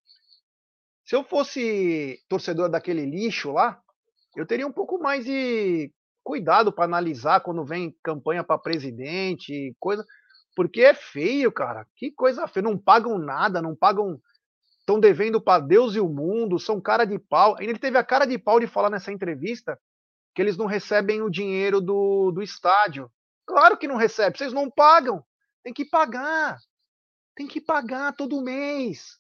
Se 1.09 1.16
eu 1.16 1.24
fosse 1.24 2.22
torcedor 2.28 2.68
daquele 2.68 3.06
lixo 3.06 3.50
lá, 3.50 3.80
eu 4.36 4.44
teria 4.44 4.66
um 4.66 4.72
pouco 4.72 4.98
mais 4.98 5.24
de 5.24 5.90
cuidado 6.22 6.70
para 6.70 6.84
analisar 6.84 7.40
quando 7.40 7.64
vem 7.64 7.96
campanha 8.02 8.44
para 8.44 8.59
presidente, 8.59 9.74
coisa, 9.80 10.04
porque 10.54 10.82
é 10.82 10.92
feio, 10.92 11.50
cara. 11.50 11.86
Que 11.96 12.11
coisa 12.11 12.46
feia. 12.46 12.62
Não 12.62 12.76
pagam 12.76 13.16
nada, 13.16 13.62
não 13.62 13.74
pagam. 13.74 14.20
Estão 14.80 15.00
devendo 15.00 15.40
para 15.40 15.64
Deus 15.64 15.94
e 15.94 16.00
o 16.00 16.11
mundo, 16.11 16.59
são 16.59 16.78
cara 16.78 17.06
de 17.06 17.18
pau. 17.18 17.56
Ainda 17.59 17.72
ele 17.72 17.78
teve 17.78 17.96
a 17.96 18.04
cara 18.04 18.26
de 18.26 18.36
pau 18.36 18.61
de 18.61 18.66
falar 18.66 18.90
nessa 18.90 19.11
entrevista 19.11 19.80
que 20.34 20.42
eles 20.42 20.59
não 20.59 20.66
recebem 20.66 21.22
o 21.22 21.30
dinheiro 21.30 21.80
do, 21.80 22.30
do 22.32 22.42
estádio. 22.42 23.11
Claro 23.46 23.78
que 23.78 23.88
não 23.88 23.96
recebe, 23.96 24.36
vocês 24.36 24.52
não 24.52 24.70
pagam. 24.70 25.24
Tem 25.62 25.72
que 25.72 25.86
pagar. 25.86 26.59
Tem 27.34 27.46
que 27.46 27.62
pagar 27.62 28.14
todo 28.14 28.42
mês. 28.42 29.18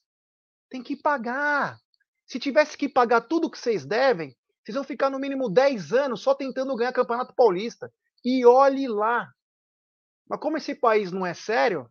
Tem 0.70 0.82
que 0.82 0.96
pagar. 0.96 1.78
Se 2.26 2.38
tivesse 2.38 2.76
que 2.76 2.88
pagar 2.88 3.22
tudo 3.22 3.50
que 3.50 3.58
vocês 3.58 3.86
devem, 3.86 4.36
vocês 4.62 4.74
vão 4.74 4.84
ficar 4.84 5.08
no 5.08 5.18
mínimo 5.18 5.48
10 5.48 5.92
anos 5.92 6.20
só 6.20 6.34
tentando 6.34 6.76
ganhar 6.76 6.92
Campeonato 6.92 7.34
Paulista. 7.34 7.90
E 8.24 8.44
olhe 8.44 8.86
lá. 8.86 9.32
Mas 10.28 10.40
como 10.40 10.58
esse 10.58 10.74
país 10.74 11.10
não 11.10 11.24
é 11.24 11.32
sério, 11.32 11.90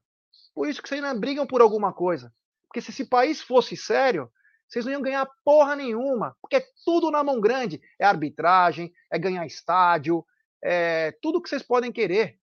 por 0.53 0.69
isso 0.69 0.81
que 0.81 0.87
vocês 0.87 1.01
não 1.01 1.19
brigam 1.19 1.47
por 1.47 1.61
alguma 1.61 1.91
coisa. 1.91 2.31
Porque 2.67 2.81
se 2.81 2.91
esse 2.91 3.05
país 3.05 3.41
fosse 3.41 3.75
sério, 3.75 4.31
vocês 4.67 4.85
não 4.85 4.91
iam 4.91 5.01
ganhar 5.01 5.27
porra 5.43 5.75
nenhuma. 5.75 6.35
Porque 6.41 6.57
é 6.57 6.65
tudo 6.85 7.09
na 7.09 7.23
mão 7.23 7.41
grande. 7.41 7.81
É 7.99 8.05
arbitragem, 8.05 8.93
é 9.11 9.17
ganhar 9.17 9.45
estádio, 9.45 10.23
é 10.63 11.17
tudo 11.21 11.41
que 11.41 11.49
vocês 11.49 11.63
podem 11.63 11.91
querer. 11.91 12.39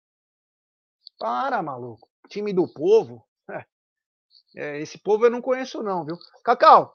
Para, 1.19 1.63
maluco. 1.63 2.09
Time 2.29 2.53
do 2.53 2.67
povo. 2.73 3.25
É, 4.55 4.81
esse 4.81 4.99
povo 4.99 5.27
eu 5.27 5.31
não 5.31 5.43
conheço, 5.43 5.83
não, 5.83 6.05
viu? 6.05 6.17
Cacau, 6.45 6.95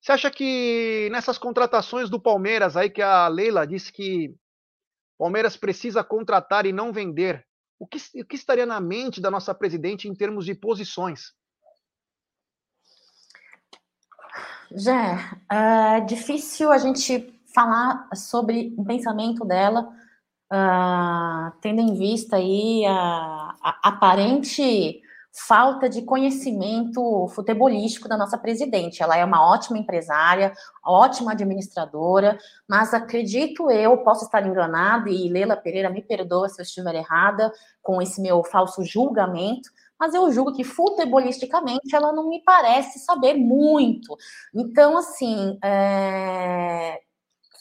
você 0.00 0.12
acha 0.12 0.30
que 0.30 1.08
nessas 1.10 1.38
contratações 1.38 2.10
do 2.10 2.20
Palmeiras 2.20 2.76
aí 2.76 2.90
que 2.90 3.02
a 3.02 3.28
Leila 3.28 3.66
disse 3.66 3.92
que 3.92 4.34
Palmeiras 5.18 5.56
precisa 5.56 6.04
contratar 6.04 6.66
e 6.66 6.72
não 6.72 6.92
vender, 6.92 7.46
o 7.78 7.86
que, 7.86 7.98
o 8.20 8.24
que 8.24 8.36
estaria 8.36 8.66
na 8.66 8.80
mente 8.80 9.20
da 9.20 9.30
nossa 9.30 9.54
presidente 9.54 10.08
em 10.08 10.14
termos 10.14 10.44
de 10.44 10.54
posições? 10.54 11.32
Jé, 14.70 15.16
é 15.50 16.00
difícil 16.00 16.72
a 16.72 16.78
gente 16.78 17.32
falar 17.54 18.08
sobre 18.14 18.74
o 18.76 18.84
pensamento 18.84 19.44
dela, 19.44 19.88
uh, 20.52 21.58
tendo 21.60 21.80
em 21.80 21.94
vista 21.94 22.36
aí 22.36 22.84
a, 22.86 23.54
a 23.62 23.88
aparente 23.88 25.00
falta 25.36 25.88
de 25.88 26.02
conhecimento 26.02 27.28
futebolístico 27.28 28.08
da 28.08 28.16
nossa 28.16 28.38
presidente. 28.38 29.02
Ela 29.02 29.16
é 29.16 29.24
uma 29.24 29.46
ótima 29.46 29.78
empresária, 29.78 30.52
ótima 30.84 31.32
administradora, 31.32 32.38
mas 32.66 32.94
acredito 32.94 33.70
eu, 33.70 33.98
posso 33.98 34.24
estar 34.24 34.46
enganada, 34.46 35.10
e 35.10 35.28
Leila 35.28 35.56
Pereira 35.56 35.90
me 35.90 36.02
perdoa 36.02 36.48
se 36.48 36.60
eu 36.60 36.64
estiver 36.64 36.94
errada 36.94 37.52
com 37.82 38.00
esse 38.00 38.20
meu 38.20 38.42
falso 38.42 38.82
julgamento, 38.82 39.68
mas 39.98 40.14
eu 40.14 40.30
julgo 40.32 40.52
que 40.52 40.64
futebolisticamente 40.64 41.94
ela 41.94 42.12
não 42.12 42.28
me 42.28 42.42
parece 42.42 42.98
saber 43.00 43.34
muito. 43.34 44.16
Então, 44.54 44.96
assim, 44.96 45.58
é 45.62 47.00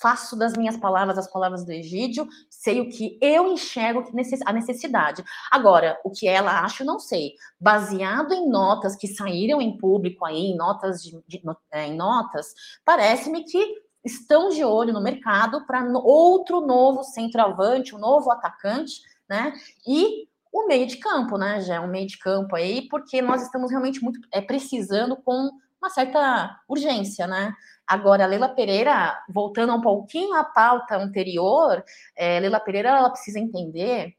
faço 0.01 0.35
das 0.35 0.53
minhas 0.53 0.77
palavras 0.77 1.17
as 1.17 1.31
palavras 1.31 1.65
do 1.65 1.71
Egídio, 1.71 2.27
sei 2.49 2.81
o 2.81 2.89
que 2.89 3.17
eu 3.21 3.51
enxergo 3.51 4.03
a 4.45 4.53
necessidade. 4.53 5.23
Agora, 5.51 5.99
o 6.03 6.11
que 6.11 6.27
ela 6.27 6.61
acha, 6.61 6.83
não 6.83 6.99
sei. 6.99 7.33
Baseado 7.59 8.33
em 8.33 8.49
notas 8.49 8.95
que 8.95 9.07
saíram 9.07 9.61
em 9.61 9.77
público 9.77 10.25
aí, 10.25 10.51
em 10.51 10.55
notas, 10.55 11.01
de, 11.03 11.11
de, 11.27 11.41
é, 11.71 11.87
em 11.87 11.95
notas, 11.95 12.53
parece-me 12.83 13.43
que 13.43 13.85
estão 14.03 14.49
de 14.49 14.63
olho 14.63 14.93
no 14.93 15.01
mercado 15.01 15.65
para 15.65 15.83
outro 15.83 16.61
novo 16.61 17.03
centroavante, 17.03 17.95
um 17.95 17.99
novo 17.99 18.31
atacante, 18.31 19.01
né? 19.27 19.53
E 19.85 20.27
o 20.53 20.67
meio 20.67 20.87
de 20.87 20.97
campo, 20.97 21.37
né, 21.37 21.59
já 21.59 21.81
um 21.81 21.87
meio 21.87 22.07
de 22.07 22.17
campo 22.17 22.55
aí, 22.55 22.87
porque 22.87 23.21
nós 23.21 23.41
estamos 23.41 23.71
realmente 23.71 24.01
muito 24.01 24.19
é, 24.31 24.39
precisando 24.39 25.17
com 25.17 25.51
uma 25.81 25.89
certa 25.89 26.57
urgência, 26.67 27.27
né? 27.27 27.53
Agora, 27.88 28.25
Leila 28.25 28.49
Pereira, 28.49 29.23
voltando 29.29 29.73
um 29.73 29.81
pouquinho 29.81 30.33
à 30.36 30.43
pauta 30.43 30.97
anterior, 30.97 31.83
é, 32.15 32.39
Leila 32.39 32.59
Pereira 32.59 32.89
ela 32.89 33.09
precisa 33.09 33.39
entender 33.39 34.15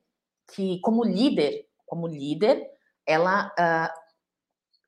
que, 0.54 0.80
como 0.80 1.04
líder, 1.04 1.66
como 1.84 2.06
líder, 2.06 2.68
ela, 3.04 3.46
uh, 3.58 4.00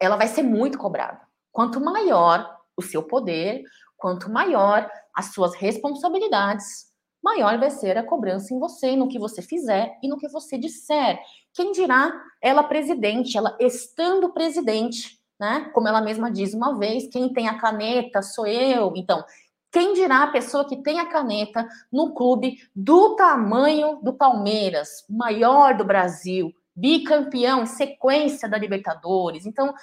ela 0.01 0.17
vai 0.17 0.29
ser 0.29 0.43
muito 0.43 0.79
cobrada. 0.79 1.21
Quanto 1.51 1.81
maior 1.81 2.59
o 2.77 2.83
seu 2.83 3.03
poder, 3.03 3.63
quanto 3.97 4.31
maior 4.31 4.89
as 5.15 5.33
suas 5.33 5.55
responsabilidades, 5.57 6.89
maior 7.23 7.59
vai 7.59 7.71
ser 7.71 7.99
a 7.99 8.05
cobrança 8.05 8.55
em 8.55 8.59
você, 8.59 8.95
no 8.95 9.09
que 9.09 9.19
você 9.19 9.43
fizer 9.43 9.99
e 10.03 10.09
no 10.09 10.17
que 10.17 10.29
você 10.29 10.57
disser. 10.57 11.19
Quem 11.53 11.73
dirá 11.73 12.13
ela 12.41 12.63
presidente, 12.63 13.37
ela 13.37 13.57
estando 13.61 14.33
presidente, 14.33 15.18
né? 15.39 15.71
Como 15.73 15.89
ela 15.89 16.01
mesma 16.01 16.31
diz 16.31 16.55
uma 16.55 16.79
vez, 16.79 17.09
quem 17.09 17.33
tem 17.33 17.49
a 17.49 17.59
caneta 17.59 18.23
sou 18.23 18.47
eu. 18.47 18.93
Então, 18.97 19.25
quem 19.71 19.93
dirá 19.93 20.23
a 20.23 20.33
pessoa 20.33 20.67
que 20.67 20.83
tem 20.83 20.99
a 20.99 21.07
caneta 21.07 21.67
no 21.93 22.15
clube 22.15 22.57
do 22.75 23.17
tamanho 23.17 24.01
do 24.03 24.15
Palmeiras, 24.15 25.05
maior 25.09 25.77
do 25.77 25.85
Brasil, 25.85 26.53
bicampeão, 26.75 27.67
sequência 27.67 28.49
da 28.49 28.57
Libertadores. 28.57 29.45
Então, 29.45 29.75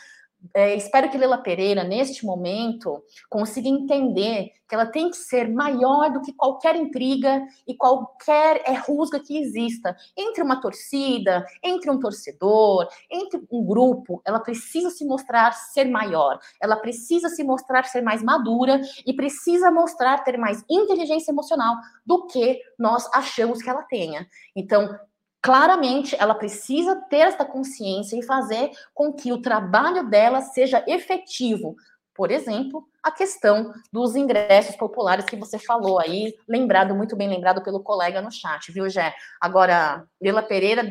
é, 0.53 0.75
espero 0.75 1.09
que 1.09 1.17
Leila 1.17 1.37
Pereira, 1.37 1.83
neste 1.83 2.25
momento, 2.25 3.03
consiga 3.29 3.67
entender 3.67 4.51
que 4.67 4.73
ela 4.73 4.85
tem 4.85 5.09
que 5.09 5.17
ser 5.17 5.49
maior 5.49 6.11
do 6.11 6.21
que 6.21 6.33
qualquer 6.33 6.75
intriga 6.75 7.45
e 7.67 7.75
qualquer 7.75 8.61
é, 8.65 8.73
rusga 8.73 9.19
que 9.19 9.37
exista 9.37 9.95
entre 10.17 10.41
uma 10.41 10.59
torcida, 10.59 11.45
entre 11.63 11.89
um 11.91 11.99
torcedor, 11.99 12.87
entre 13.09 13.41
um 13.51 13.63
grupo. 13.63 14.21
Ela 14.25 14.39
precisa 14.39 14.89
se 14.89 15.05
mostrar 15.05 15.51
ser 15.51 15.85
maior, 15.85 16.39
ela 16.61 16.75
precisa 16.75 17.29
se 17.29 17.43
mostrar 17.43 17.83
ser 17.85 18.01
mais 18.01 18.23
madura 18.23 18.81
e 19.05 19.13
precisa 19.13 19.71
mostrar 19.71 20.23
ter 20.23 20.37
mais 20.37 20.63
inteligência 20.69 21.31
emocional 21.31 21.75
do 22.05 22.25
que 22.27 22.59
nós 22.77 23.07
achamos 23.13 23.61
que 23.61 23.69
ela 23.69 23.83
tenha. 23.83 24.27
Então, 24.55 24.97
claramente 25.45 26.15
ela 26.17 26.33
precisa 26.33 26.95
ter 27.07 27.17
essa 27.17 27.45
consciência 27.45 28.17
e 28.17 28.25
fazer 28.25 28.71
com 28.95 29.13
que 29.13 29.31
o 29.31 29.43
trabalho 29.43 30.09
dela 30.09 30.41
seja 30.41 30.83
efetivo. 30.87 31.75
Por 32.15 32.31
exemplo, 32.31 32.83
a 33.03 33.11
questão 33.11 33.71
dos 33.93 34.15
ingressos 34.15 34.75
populares 34.75 35.25
que 35.25 35.35
você 35.35 35.59
falou 35.59 35.99
aí, 35.99 36.33
lembrado, 36.49 36.95
muito 36.95 37.15
bem 37.15 37.29
lembrado 37.29 37.61
pelo 37.61 37.83
colega 37.83 38.23
no 38.23 38.31
chat, 38.31 38.71
viu, 38.71 38.89
Gé? 38.89 39.13
Agora, 39.39 40.07
Lila 40.19 40.41
Pereira, 40.41 40.83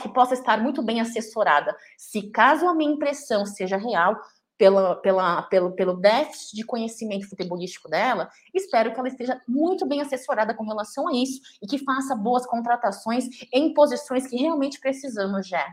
que 0.00 0.08
possa 0.08 0.32
estar 0.32 0.58
muito 0.58 0.82
bem 0.82 1.02
assessorada. 1.02 1.76
Se 1.98 2.30
caso 2.30 2.66
a 2.66 2.74
minha 2.74 2.94
impressão 2.94 3.44
seja 3.44 3.76
real, 3.76 4.18
pela, 4.60 4.94
pela, 4.96 5.42
pelo, 5.44 5.72
pelo 5.72 5.94
déficit 5.94 6.54
de 6.54 6.66
conhecimento 6.66 7.26
futebolístico 7.26 7.88
dela, 7.88 8.28
espero 8.54 8.92
que 8.92 9.00
ela 9.00 9.08
esteja 9.08 9.40
muito 9.48 9.88
bem 9.88 10.02
assessorada 10.02 10.52
com 10.52 10.64
relação 10.64 11.08
a 11.08 11.14
isso 11.14 11.40
e 11.62 11.66
que 11.66 11.78
faça 11.78 12.14
boas 12.14 12.44
contratações 12.44 13.24
em 13.54 13.72
posições 13.72 14.26
que 14.26 14.36
realmente 14.36 14.78
precisamos 14.78 15.48
já. 15.48 15.66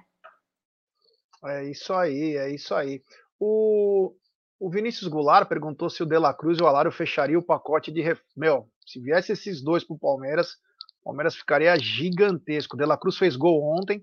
É 1.43 1.69
isso 1.69 1.93
aí, 1.93 2.37
é 2.37 2.49
isso 2.49 2.73
aí. 2.73 3.03
O, 3.37 4.15
o 4.57 4.69
Vinícius 4.69 5.09
Goulart 5.09 5.49
perguntou 5.49 5.89
se 5.89 6.01
o 6.01 6.05
De 6.05 6.17
La 6.17 6.33
Cruz 6.33 6.57
e 6.57 6.63
o 6.63 6.67
Alário 6.67 6.89
fechariam 6.89 7.41
o 7.41 7.45
pacote 7.45 7.91
de. 7.91 8.01
Ref... 8.01 8.21
Meu, 8.37 8.69
se 8.85 9.01
viesse 9.01 9.33
esses 9.33 9.61
dois 9.61 9.83
para 9.83 9.97
o 9.97 9.99
Palmeiras, 9.99 10.53
o 11.01 11.09
Palmeiras 11.09 11.35
ficaria 11.35 11.77
gigantesco. 11.77 12.77
O 12.77 12.79
De 12.79 12.85
La 12.85 12.97
Cruz 12.97 13.17
fez 13.17 13.35
gol 13.35 13.61
ontem 13.61 14.01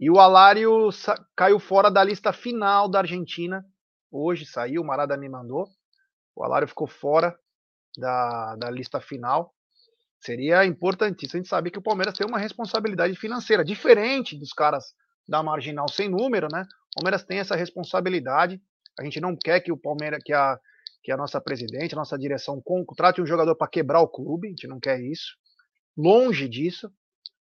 e 0.00 0.10
o 0.10 0.18
Alário 0.18 0.90
caiu 1.36 1.60
fora 1.60 1.88
da 1.88 2.02
lista 2.02 2.32
final 2.32 2.88
da 2.88 2.98
Argentina 2.98 3.64
hoje 4.12 4.44
saiu, 4.44 4.82
o 4.82 4.84
Marada 4.84 5.16
me 5.16 5.28
mandou. 5.28 5.66
O 6.36 6.44
Alário 6.44 6.68
ficou 6.68 6.86
fora 6.86 7.36
da, 7.96 8.54
da 8.56 8.70
lista 8.70 9.00
final. 9.00 9.54
Seria 10.20 10.64
importantíssimo. 10.64 11.38
A 11.38 11.42
gente 11.42 11.48
sabe 11.48 11.70
que 11.70 11.78
o 11.78 11.82
Palmeiras 11.82 12.14
tem 12.14 12.26
uma 12.26 12.38
responsabilidade 12.38 13.16
financeira 13.16 13.64
diferente 13.64 14.38
dos 14.38 14.52
caras 14.52 14.94
da 15.28 15.42
marginal 15.42 15.88
sem 15.88 16.08
número, 16.08 16.48
né? 16.50 16.64
O 16.92 17.00
Palmeiras 17.00 17.24
tem 17.24 17.38
essa 17.38 17.56
responsabilidade. 17.56 18.60
A 18.98 19.04
gente 19.04 19.20
não 19.20 19.36
quer 19.36 19.60
que 19.60 19.72
o 19.72 19.76
Palmeiras, 19.76 20.22
que 20.22 20.32
a, 20.32 20.58
que 21.02 21.10
a 21.10 21.16
nossa 21.16 21.40
presidente, 21.40 21.94
a 21.94 21.98
nossa 21.98 22.18
direção 22.18 22.60
contrate 22.62 23.20
um 23.20 23.26
jogador 23.26 23.56
para 23.56 23.68
quebrar 23.68 24.00
o 24.00 24.08
clube. 24.08 24.48
A 24.48 24.50
gente 24.50 24.68
não 24.68 24.78
quer 24.78 25.00
isso. 25.00 25.36
Longe 25.96 26.48
disso. 26.48 26.90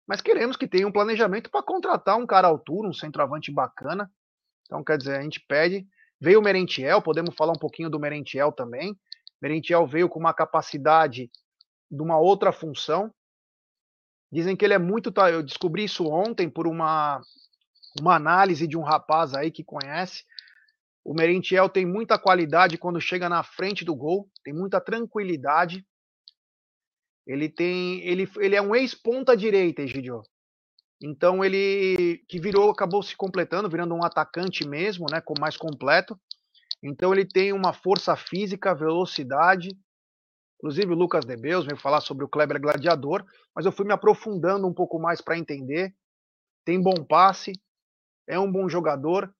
Mas 0.06 0.20
queremos 0.20 0.56
que 0.56 0.66
tenha 0.66 0.86
um 0.86 0.92
planejamento 0.92 1.50
para 1.50 1.62
contratar 1.62 2.16
um 2.16 2.26
cara 2.26 2.48
altura, 2.48 2.88
um 2.88 2.92
centroavante 2.92 3.52
bacana. 3.52 4.10
Então, 4.66 4.82
quer 4.82 4.96
dizer, 4.96 5.18
a 5.18 5.22
gente 5.22 5.44
pede 5.46 5.86
Veio 6.22 6.38
o 6.38 6.42
Merentiel, 6.42 7.02
podemos 7.02 7.34
falar 7.34 7.50
um 7.50 7.58
pouquinho 7.58 7.90
do 7.90 7.98
Merentiel 7.98 8.52
também. 8.52 8.96
Merentiel 9.42 9.84
veio 9.84 10.08
com 10.08 10.20
uma 10.20 10.32
capacidade 10.32 11.28
de 11.90 12.00
uma 12.00 12.16
outra 12.16 12.52
função. 12.52 13.12
Dizem 14.30 14.54
que 14.54 14.64
ele 14.64 14.72
é 14.72 14.78
muito. 14.78 15.12
Eu 15.28 15.42
descobri 15.42 15.82
isso 15.82 16.06
ontem 16.06 16.48
por 16.48 16.68
uma, 16.68 17.20
uma 18.00 18.14
análise 18.14 18.68
de 18.68 18.78
um 18.78 18.82
rapaz 18.82 19.34
aí 19.34 19.50
que 19.50 19.64
conhece. 19.64 20.22
O 21.04 21.12
Merentiel 21.12 21.68
tem 21.68 21.84
muita 21.84 22.16
qualidade 22.16 22.78
quando 22.78 23.00
chega 23.00 23.28
na 23.28 23.42
frente 23.42 23.84
do 23.84 23.96
gol, 23.96 24.30
tem 24.44 24.54
muita 24.54 24.80
tranquilidade. 24.80 25.84
Ele 27.26 27.48
tem, 27.48 28.00
ele, 28.06 28.30
ele 28.36 28.54
é 28.54 28.62
um 28.62 28.76
ex-ponta 28.76 29.36
direita, 29.36 29.82
Egidio. 29.82 30.22
Então 31.02 31.44
ele 31.44 32.24
que 32.28 32.40
virou, 32.40 32.70
acabou 32.70 33.02
se 33.02 33.16
completando, 33.16 33.68
virando 33.68 33.94
um 33.94 34.04
atacante 34.04 34.66
mesmo, 34.66 35.06
né, 35.10 35.20
com 35.20 35.34
mais 35.40 35.56
completo. 35.56 36.18
Então 36.82 37.12
ele 37.12 37.24
tem 37.24 37.52
uma 37.52 37.72
força 37.72 38.14
física, 38.16 38.74
velocidade. 38.74 39.70
Inclusive 40.56 40.92
o 40.92 40.96
Lucas 40.96 41.24
Debeus 41.24 41.64
veio 41.64 41.76
falar 41.76 42.00
sobre 42.00 42.24
o 42.24 42.28
Kleber 42.28 42.60
Gladiador, 42.60 43.24
mas 43.54 43.66
eu 43.66 43.72
fui 43.72 43.84
me 43.84 43.92
aprofundando 43.92 44.66
um 44.66 44.72
pouco 44.72 44.98
mais 44.98 45.20
para 45.20 45.36
entender. 45.36 45.92
Tem 46.64 46.80
bom 46.80 47.04
passe, 47.04 47.52
é 48.28 48.38
um 48.38 48.50
bom 48.50 48.68
jogador 48.68 49.34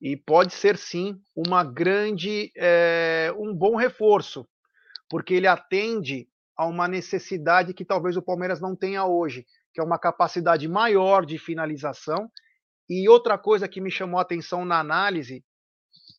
e 0.00 0.16
pode 0.16 0.54
ser 0.54 0.76
sim 0.76 1.20
uma 1.36 1.62
grande, 1.62 2.50
é, 2.56 3.32
um 3.38 3.54
bom 3.54 3.76
reforço, 3.76 4.48
porque 5.08 5.34
ele 5.34 5.46
atende 5.46 6.28
a 6.56 6.66
uma 6.66 6.88
necessidade 6.88 7.74
que 7.74 7.84
talvez 7.84 8.16
o 8.16 8.22
Palmeiras 8.22 8.60
não 8.60 8.74
tenha 8.74 9.04
hoje, 9.04 9.46
que 9.72 9.80
é 9.80 9.84
uma 9.84 9.98
capacidade 9.98 10.66
maior 10.68 11.24
de 11.24 11.38
finalização. 11.38 12.30
E 12.88 13.08
outra 13.08 13.38
coisa 13.38 13.68
que 13.68 13.80
me 13.80 13.90
chamou 13.90 14.18
a 14.18 14.22
atenção 14.22 14.64
na 14.64 14.80
análise, 14.80 15.44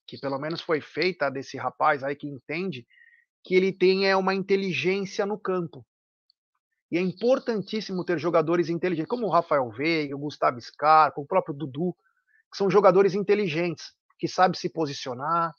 que 0.08 0.18
pelo 0.18 0.40
menos 0.40 0.62
foi 0.62 0.82
feita 0.82 1.30
desse 1.30 1.58
rapaz 1.58 2.04
aí 2.04 2.16
que 2.16 2.28
entende, 2.28 2.86
que 3.44 3.56
ele 3.56 3.72
tem 3.72 4.08
é 4.08 4.16
uma 4.16 4.34
inteligência 4.34 5.26
no 5.26 5.38
campo. 5.38 5.86
E 6.92 6.98
é 6.98 7.02
importantíssimo 7.02 8.04
ter 8.04 8.20
jogadores 8.20 8.70
inteligentes, 8.70 9.10
como 9.10 9.26
o 9.26 9.30
Rafael 9.30 9.70
Veiga, 9.70 10.16
o 10.16 10.20
Gustavo 10.20 10.60
Scarpa, 10.60 11.22
o 11.22 11.26
próprio 11.26 11.56
Dudu, 11.56 11.96
que 12.52 12.58
são 12.58 12.70
jogadores 12.70 13.14
inteligentes, 13.16 13.94
que 14.20 14.28
sabem 14.28 14.60
se 14.60 14.70
posicionar, 14.70 15.54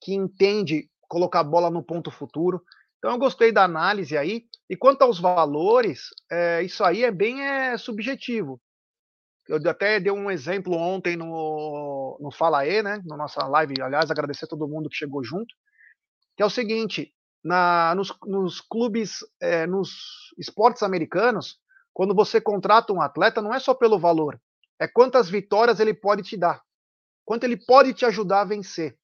que 0.00 0.14
entende 0.14 0.90
colocar 1.08 1.40
a 1.40 1.44
bola 1.44 1.70
no 1.70 1.82
ponto 1.82 2.10
futuro. 2.10 2.62
Então 2.98 3.12
eu 3.12 3.18
gostei 3.18 3.52
da 3.52 3.64
análise 3.64 4.16
aí. 4.16 4.44
E 4.68 4.76
quanto 4.76 5.02
aos 5.02 5.18
valores, 5.18 6.08
é, 6.30 6.62
isso 6.62 6.84
aí 6.84 7.04
é 7.04 7.10
bem 7.10 7.42
é, 7.42 7.78
subjetivo. 7.78 8.60
Eu 9.48 9.58
até 9.70 9.98
dei 9.98 10.12
um 10.12 10.30
exemplo 10.30 10.74
ontem 10.74 11.16
no, 11.16 12.18
no 12.20 12.30
Fala 12.30 12.66
E, 12.66 12.82
né? 12.82 13.00
Na 13.06 13.16
nossa 13.16 13.46
live, 13.46 13.80
aliás, 13.80 14.10
agradecer 14.10 14.44
a 14.44 14.48
todo 14.48 14.68
mundo 14.68 14.90
que 14.90 14.96
chegou 14.96 15.24
junto. 15.24 15.54
Que 16.36 16.42
é 16.42 16.46
o 16.46 16.50
seguinte: 16.50 17.14
na, 17.42 17.94
nos, 17.94 18.14
nos 18.26 18.60
clubes, 18.60 19.20
é, 19.40 19.66
nos 19.66 20.34
esportes 20.38 20.82
americanos, 20.82 21.58
quando 21.94 22.14
você 22.14 22.40
contrata 22.40 22.92
um 22.92 23.00
atleta, 23.00 23.40
não 23.40 23.54
é 23.54 23.58
só 23.58 23.72
pelo 23.74 23.98
valor, 23.98 24.38
é 24.78 24.86
quantas 24.86 25.30
vitórias 25.30 25.80
ele 25.80 25.94
pode 25.94 26.22
te 26.22 26.36
dar, 26.36 26.62
quanto 27.24 27.44
ele 27.44 27.56
pode 27.56 27.94
te 27.94 28.04
ajudar 28.04 28.42
a 28.42 28.44
vencer. 28.44 28.98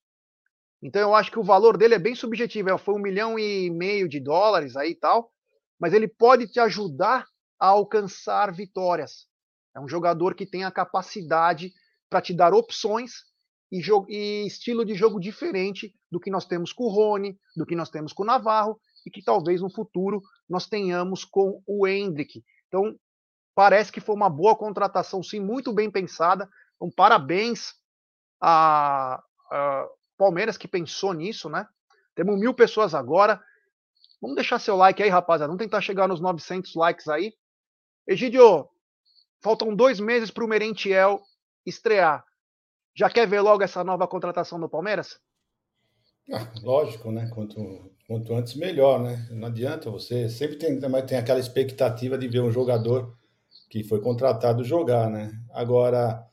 Então 0.84 1.00
eu 1.00 1.14
acho 1.14 1.30
que 1.30 1.38
o 1.38 1.42
valor 1.42 1.78
dele 1.78 1.94
é 1.94 1.98
bem 1.98 2.14
subjetivo. 2.14 2.68
É, 2.68 2.76
foi 2.76 2.94
um 2.94 2.98
milhão 2.98 3.38
e 3.38 3.70
meio 3.70 4.06
de 4.06 4.20
dólares 4.20 4.76
aí 4.76 4.90
e 4.90 4.94
tal, 4.94 5.32
mas 5.80 5.94
ele 5.94 6.06
pode 6.06 6.46
te 6.46 6.60
ajudar 6.60 7.26
a 7.58 7.68
alcançar 7.68 8.52
vitórias. 8.52 9.26
É 9.74 9.80
um 9.80 9.88
jogador 9.88 10.34
que 10.34 10.44
tem 10.44 10.62
a 10.62 10.70
capacidade 10.70 11.72
para 12.10 12.20
te 12.20 12.34
dar 12.34 12.52
opções 12.52 13.24
e, 13.72 13.80
e, 14.08 14.46
estilo 14.46 14.84
de 14.84 14.94
jogo 14.94 15.18
diferente 15.18 15.94
do 16.12 16.20
que 16.20 16.30
nós 16.30 16.44
temos 16.44 16.70
com 16.70 16.84
o 16.84 16.90
Rony, 16.90 17.38
do 17.56 17.64
que 17.64 17.74
nós 17.74 17.88
temos 17.88 18.12
com 18.12 18.22
o 18.22 18.26
Navarro 18.26 18.78
e 19.06 19.10
que 19.10 19.24
talvez 19.24 19.62
no 19.62 19.70
futuro 19.70 20.20
nós 20.46 20.66
tenhamos 20.66 21.24
com 21.24 21.62
o 21.66 21.88
Hendrick. 21.88 22.44
Então, 22.68 22.94
parece 23.54 23.90
que 23.90 24.00
foi 24.00 24.14
uma 24.14 24.28
boa 24.28 24.54
contratação, 24.54 25.22
sim, 25.22 25.40
muito 25.40 25.72
bem 25.72 25.90
pensada. 25.90 26.46
Então, 26.76 26.90
parabéns 26.94 27.72
a, 28.38 29.22
a 29.50 29.88
Palmeiras 30.24 30.56
que 30.56 30.66
pensou 30.66 31.12
nisso, 31.12 31.50
né? 31.50 31.66
Temos 32.14 32.40
mil 32.40 32.54
pessoas 32.54 32.94
agora. 32.94 33.38
Vamos 34.22 34.36
deixar 34.36 34.58
seu 34.58 34.74
like 34.74 35.02
aí, 35.02 35.10
rapaziada. 35.10 35.48
Vamos 35.48 35.62
tentar 35.62 35.82
chegar 35.82 36.08
nos 36.08 36.18
900 36.18 36.74
likes 36.74 37.08
aí. 37.08 37.34
Egidio, 38.06 38.66
faltam 39.42 39.76
dois 39.76 40.00
meses 40.00 40.30
para 40.30 40.42
o 40.42 40.48
Merentiel 40.48 41.20
estrear. 41.66 42.24
Já 42.96 43.10
quer 43.10 43.28
ver 43.28 43.42
logo 43.42 43.62
essa 43.62 43.84
nova 43.84 44.08
contratação 44.08 44.58
do 44.58 44.66
Palmeiras? 44.66 45.20
Ah, 46.32 46.50
lógico, 46.62 47.12
né? 47.12 47.28
Quanto, 47.34 47.92
quanto 48.06 48.34
antes, 48.34 48.54
melhor, 48.54 49.02
né? 49.02 49.28
Não 49.30 49.48
adianta 49.48 49.90
você. 49.90 50.30
Sempre 50.30 50.56
tem, 50.56 50.80
tem 50.80 51.18
aquela 51.18 51.40
expectativa 51.40 52.16
de 52.16 52.28
ver 52.28 52.40
um 52.40 52.50
jogador 52.50 53.14
que 53.68 53.84
foi 53.84 54.00
contratado 54.00 54.64
jogar, 54.64 55.10
né? 55.10 55.38
Agora, 55.52 56.26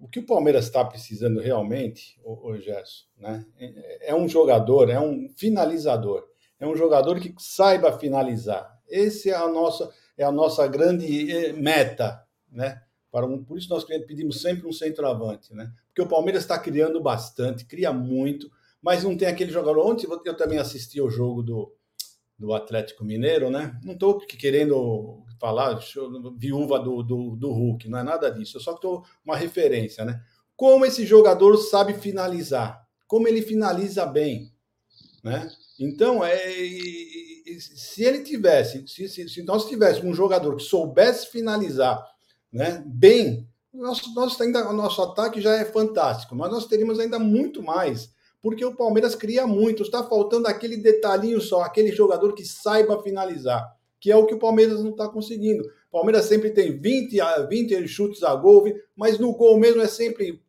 o 0.00 0.08
que 0.08 0.20
o 0.20 0.26
Palmeiras 0.26 0.64
está 0.64 0.84
precisando 0.84 1.40
realmente, 1.40 2.18
o, 2.24 2.50
o 2.50 2.58
Gerson, 2.58 3.04
né? 3.16 3.44
É, 3.58 4.10
é 4.10 4.14
um 4.14 4.28
jogador, 4.28 4.90
é 4.90 5.00
um 5.00 5.28
finalizador, 5.36 6.24
é 6.58 6.66
um 6.66 6.76
jogador 6.76 7.18
que 7.20 7.34
saiba 7.38 7.98
finalizar. 7.98 8.78
Esse 8.88 9.30
é 9.30 9.34
a 9.34 9.48
nossa, 9.48 9.90
é 10.16 10.24
a 10.24 10.32
nossa 10.32 10.66
grande 10.66 11.30
eh, 11.30 11.52
meta, 11.52 12.22
né? 12.50 12.82
Para 13.10 13.26
um, 13.26 13.42
por 13.42 13.58
isso 13.58 13.70
nós 13.70 13.84
pedimos 13.84 14.40
sempre 14.40 14.66
um 14.66 14.72
centroavante, 14.72 15.54
né? 15.54 15.72
Porque 15.88 16.02
o 16.02 16.08
Palmeiras 16.08 16.42
está 16.42 16.58
criando 16.58 17.00
bastante, 17.00 17.64
cria 17.64 17.92
muito, 17.92 18.50
mas 18.80 19.02
não 19.02 19.16
tem 19.16 19.28
aquele 19.28 19.50
jogador. 19.50 19.86
Ontem 19.86 20.06
eu 20.24 20.36
também 20.36 20.58
assisti 20.58 21.00
o 21.00 21.10
jogo 21.10 21.42
do, 21.42 21.74
do 22.38 22.52
Atlético 22.52 23.04
Mineiro, 23.04 23.50
né? 23.50 23.78
Não 23.82 23.94
estou 23.94 24.18
querendo 24.18 25.24
falar 25.38 25.78
viúva 26.36 26.78
do, 26.78 27.02
do, 27.02 27.36
do, 27.36 27.52
Hulk, 27.52 27.88
não 27.88 27.98
é 27.98 28.02
nada 28.02 28.30
disso. 28.30 28.56
Eu 28.56 28.60
só 28.60 28.72
estou 28.72 29.04
uma 29.24 29.36
referência, 29.36 30.04
né? 30.04 30.20
Como 30.56 30.84
esse 30.84 31.06
jogador 31.06 31.56
sabe 31.56 31.94
finalizar, 31.94 32.86
como 33.06 33.28
ele 33.28 33.42
finaliza 33.42 34.04
bem, 34.04 34.52
né? 35.22 35.50
Então, 35.78 36.24
é, 36.24 36.36
se 37.58 38.02
ele 38.02 38.24
tivesse, 38.24 38.86
se, 38.88 39.08
se, 39.08 39.28
se 39.28 39.42
nós 39.42 39.68
tivéssemos 39.68 40.10
um 40.10 40.14
jogador 40.14 40.56
que 40.56 40.62
soubesse 40.62 41.28
finalizar, 41.28 42.04
né, 42.52 42.82
bem, 42.84 43.48
nosso, 43.72 44.12
nosso, 44.12 44.42
ainda, 44.42 44.72
nosso 44.72 45.00
ataque 45.00 45.40
já 45.40 45.54
é 45.54 45.64
fantástico, 45.64 46.34
mas 46.34 46.50
nós 46.50 46.66
teríamos 46.66 46.98
ainda 46.98 47.18
muito 47.18 47.62
mais 47.62 48.10
porque 48.42 48.64
o 48.64 48.74
Palmeiras 48.74 49.14
cria 49.14 49.46
muito. 49.46 49.82
Está 49.82 50.02
faltando 50.04 50.48
aquele 50.48 50.76
detalhinho 50.76 51.40
só, 51.40 51.62
aquele 51.62 51.92
jogador 51.92 52.34
que 52.34 52.44
saiba 52.44 53.02
finalizar, 53.02 53.76
que 54.00 54.10
é 54.10 54.16
o 54.16 54.26
que 54.26 54.34
o 54.34 54.38
Palmeiras 54.38 54.82
não 54.82 54.90
está 54.90 55.08
conseguindo. 55.08 55.64
O 55.64 55.92
Palmeiras 55.92 56.26
sempre 56.26 56.50
tem 56.50 56.78
20, 56.78 57.20
a 57.20 57.42
20 57.42 57.88
chutes 57.88 58.22
a 58.22 58.34
gol, 58.34 58.64
mas 58.94 59.18
no 59.18 59.32
gol 59.34 59.58
mesmo 59.58 59.82
é 59.82 59.88
sempre, 59.88 60.42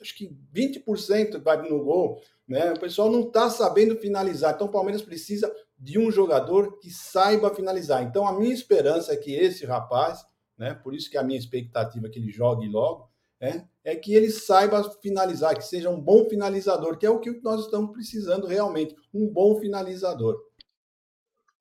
acho 0.00 0.16
que 0.16 0.36
20% 0.54 1.42
vai 1.42 1.68
no 1.68 1.82
gol. 1.82 2.20
Né? 2.46 2.72
O 2.72 2.80
pessoal 2.80 3.10
não 3.10 3.22
está 3.22 3.48
sabendo 3.48 3.96
finalizar. 3.96 4.54
Então 4.54 4.66
o 4.66 4.70
Palmeiras 4.70 5.02
precisa 5.02 5.52
de 5.78 5.98
um 5.98 6.10
jogador 6.10 6.78
que 6.78 6.90
saiba 6.90 7.54
finalizar. 7.54 8.02
Então 8.02 8.26
a 8.26 8.38
minha 8.38 8.52
esperança 8.52 9.12
é 9.12 9.16
que 9.16 9.34
esse 9.34 9.64
rapaz, 9.64 10.24
né? 10.58 10.74
por 10.74 10.94
isso 10.94 11.10
que 11.10 11.16
a 11.16 11.22
minha 11.22 11.38
expectativa 11.38 12.06
é 12.06 12.10
que 12.10 12.18
ele 12.18 12.30
jogue 12.30 12.68
logo, 12.68 13.08
né? 13.40 13.66
é 13.82 13.96
que 13.96 14.14
ele 14.14 14.30
saiba 14.30 14.82
finalizar, 15.00 15.56
que 15.56 15.64
seja 15.64 15.88
um 15.88 16.00
bom 16.00 16.28
finalizador, 16.28 16.98
que 16.98 17.06
é 17.06 17.10
o 17.10 17.18
que 17.18 17.40
nós 17.42 17.64
estamos 17.64 17.92
precisando 17.92 18.46
realmente, 18.46 18.94
um 19.14 19.26
bom 19.26 19.58
finalizador. 19.58 20.49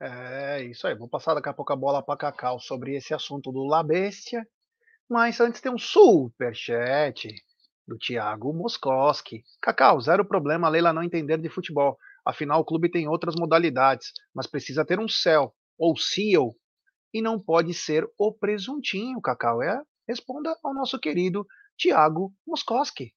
É 0.01 0.63
isso 0.63 0.87
aí. 0.87 0.95
Vou 0.95 1.09
passar 1.09 1.33
daqui 1.33 1.49
a 1.49 1.53
pouco 1.53 1.73
a 1.73 1.75
bola 1.75 2.01
para 2.01 2.17
Cacau 2.17 2.59
sobre 2.59 2.95
esse 2.95 3.13
assunto 3.13 3.51
do 3.51 3.65
Labestia. 3.65 4.47
Mas 5.09 5.39
antes 5.39 5.61
tem 5.61 5.71
um 5.71 5.77
super 5.77 6.55
chat 6.55 7.29
do 7.87 7.97
Thiago 7.97 8.53
Moskoski. 8.53 9.43
Cacau, 9.61 9.99
zero 10.01 10.25
problema 10.25 10.67
a 10.67 10.69
Leila 10.69 10.93
não 10.93 11.03
entender 11.03 11.37
de 11.39 11.49
futebol. 11.49 11.97
Afinal, 12.25 12.61
o 12.61 12.65
clube 12.65 12.89
tem 12.91 13.07
outras 13.07 13.35
modalidades, 13.35 14.11
mas 14.33 14.47
precisa 14.47 14.85
ter 14.85 14.99
um 14.99 15.07
céu 15.07 15.53
ou 15.77 15.97
CEO 15.97 16.55
e 17.13 17.21
não 17.21 17.39
pode 17.39 17.73
ser 17.73 18.07
o 18.17 18.33
presuntinho, 18.33 19.21
Cacau. 19.21 19.61
É, 19.61 19.81
responda 20.07 20.55
ao 20.63 20.73
nosso 20.73 20.99
querido 20.99 21.45
Tiago 21.77 22.33
Moskoski. 22.47 23.13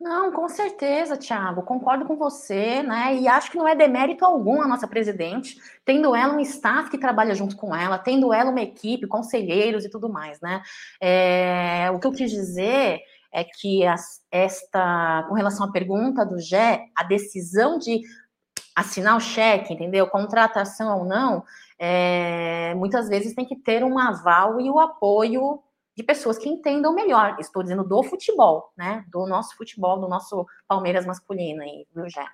Não, 0.00 0.30
com 0.30 0.48
certeza, 0.48 1.16
Tiago, 1.16 1.62
concordo 1.62 2.04
com 2.04 2.16
você, 2.16 2.84
né? 2.84 3.16
E 3.16 3.26
acho 3.26 3.50
que 3.50 3.58
não 3.58 3.66
é 3.66 3.74
demérito 3.74 4.24
algum 4.24 4.62
a 4.62 4.68
nossa 4.68 4.86
presidente, 4.86 5.56
tendo 5.84 6.14
ela 6.14 6.34
um 6.34 6.40
staff 6.40 6.88
que 6.88 6.98
trabalha 6.98 7.34
junto 7.34 7.56
com 7.56 7.74
ela, 7.74 7.98
tendo 7.98 8.32
ela 8.32 8.50
uma 8.50 8.60
equipe, 8.60 9.08
conselheiros 9.08 9.84
e 9.84 9.90
tudo 9.90 10.08
mais, 10.08 10.40
né? 10.40 10.62
É, 11.00 11.90
o 11.92 11.98
que 11.98 12.06
eu 12.06 12.12
quis 12.12 12.30
dizer 12.30 13.00
é 13.32 13.42
que 13.42 13.84
as, 13.84 14.20
esta, 14.30 15.24
com 15.28 15.34
relação 15.34 15.66
à 15.66 15.72
pergunta 15.72 16.24
do 16.24 16.38
Gé, 16.38 16.86
a 16.94 17.02
decisão 17.02 17.76
de 17.76 18.02
assinar 18.76 19.16
o 19.16 19.20
cheque, 19.20 19.74
entendeu? 19.74 20.06
Contratação 20.06 21.00
ou 21.00 21.04
não, 21.04 21.44
é, 21.76 22.72
muitas 22.76 23.08
vezes 23.08 23.34
tem 23.34 23.44
que 23.44 23.56
ter 23.56 23.82
um 23.82 23.98
aval 23.98 24.60
e 24.60 24.70
o 24.70 24.78
apoio 24.78 25.60
de 25.98 26.04
pessoas 26.04 26.38
que 26.38 26.48
entendam 26.48 26.94
melhor. 26.94 27.34
Estou 27.40 27.60
dizendo 27.60 27.82
do 27.82 28.04
futebol, 28.04 28.72
né? 28.76 29.04
Do 29.08 29.26
nosso 29.26 29.56
futebol, 29.56 29.98
do 29.98 30.06
nosso 30.06 30.46
Palmeiras 30.68 31.04
masculino 31.04 31.60
aí, 31.60 31.88
do 31.92 32.08
Gé. 32.08 32.24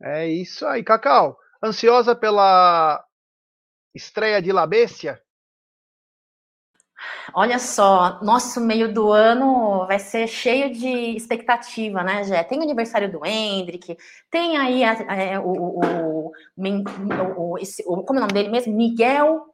É 0.00 0.28
isso 0.28 0.64
aí, 0.64 0.84
Cacau. 0.84 1.36
Ansiosa 1.60 2.14
pela 2.14 3.04
estreia 3.92 4.40
de 4.40 4.52
Labécia? 4.52 5.20
Olha 7.34 7.58
só, 7.58 8.22
nosso 8.22 8.60
meio 8.60 8.94
do 8.94 9.10
ano 9.10 9.84
vai 9.88 9.98
ser 9.98 10.28
cheio 10.28 10.72
de 10.72 11.16
expectativa, 11.16 12.04
né, 12.04 12.22
Jé? 12.22 12.44
Tem 12.44 12.60
o 12.60 12.62
aniversário 12.62 13.10
do 13.10 13.26
Hendrick, 13.26 13.98
tem 14.30 14.56
aí 14.56 14.84
a, 14.84 14.92
a, 14.92 15.16
é, 15.16 15.38
o, 15.40 15.48
o, 15.48 16.26
o, 16.26 16.32
o, 17.86 18.04
como 18.04 18.20
é 18.20 18.22
o 18.22 18.26
nome 18.26 18.32
dele 18.32 18.50
mesmo? 18.50 18.72
Miguel 18.72 19.49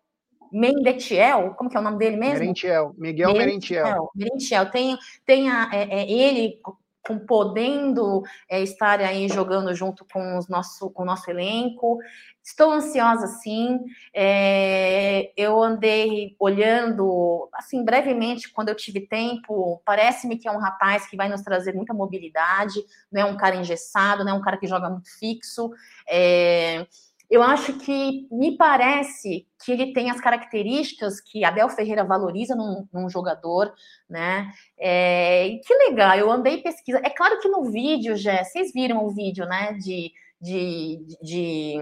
Mendetiel, 0.57 1.54
como 1.54 1.68
que 1.68 1.76
é 1.76 1.80
o 1.80 1.82
nome 1.82 1.98
dele 1.98 2.16
mesmo? 2.16 2.38
Merentiel, 2.38 2.94
Miguel 2.96 3.32
Merentiel. 3.34 4.11
Merentiel, 4.14 4.70
tem, 4.70 4.96
tem 5.26 5.50
a, 5.50 5.68
é, 5.70 5.82
é, 5.82 6.11
ele 6.11 6.59
com, 7.07 7.18
podendo 7.18 8.22
é, 8.48 8.62
estar 8.62 9.00
aí 9.00 9.28
jogando 9.28 9.72
junto 9.74 10.04
com, 10.11 10.38
os 10.38 10.48
nosso, 10.48 10.90
com 10.90 11.02
o 11.02 11.07
nosso 11.07 11.30
elenco. 11.30 11.98
Estou 12.42 12.70
ansiosa, 12.70 13.26
sim. 13.26 13.78
É, 14.14 15.30
eu 15.36 15.62
andei 15.62 16.34
olhando, 16.38 17.48
assim, 17.52 17.84
brevemente, 17.84 18.50
quando 18.50 18.70
eu 18.70 18.74
tive 18.74 19.00
tempo. 19.00 19.82
Parece-me 19.84 20.38
que 20.38 20.48
é 20.48 20.52
um 20.52 20.59
rapaz 20.59 21.07
que 21.07 21.16
vai 21.16 21.28
nos 21.28 21.42
trazer 21.42 21.74
muita 21.74 21.92
mobilidade, 21.92 22.84
não 23.12 23.20
é 23.20 23.24
um 23.24 23.36
cara 23.36 23.57
engessado, 23.57 24.24
não 24.24 24.32
é 24.32 24.34
um 24.34 24.42
cara 24.42 24.57
que 24.57 24.66
joga 24.66 24.88
muito 24.88 25.11
fixo. 25.18 25.70
É, 26.09 26.86
eu 27.31 27.43
acho 27.43 27.74
que 27.74 28.27
me 28.31 28.57
parece 28.57 29.47
que 29.64 29.72
ele 29.72 29.93
tem 29.93 30.11
as 30.11 30.20
características 30.20 31.20
que 31.20 31.45
Abel 31.45 31.68
Ferreira 31.68 32.05
valoriza 32.05 32.55
num, 32.55 32.87
num 32.93 33.11
jogador, 33.11 33.72
né? 34.09 34.53
É, 34.79 35.59
que 35.66 35.74
legal, 35.74 36.16
eu 36.16 36.31
andei 36.31 36.62
pesquisa. 36.62 37.01
É 37.03 37.11
claro 37.11 37.41
que 37.41 37.49
no 37.49 37.64
vídeo, 37.64 38.16
já 38.16 38.45
vocês 38.45 38.72
viram 38.72 39.05
o 39.05 39.11
vídeo, 39.11 39.45
né? 39.47 39.72
De, 39.74 40.12
de, 40.41 41.01
de, 41.22 41.74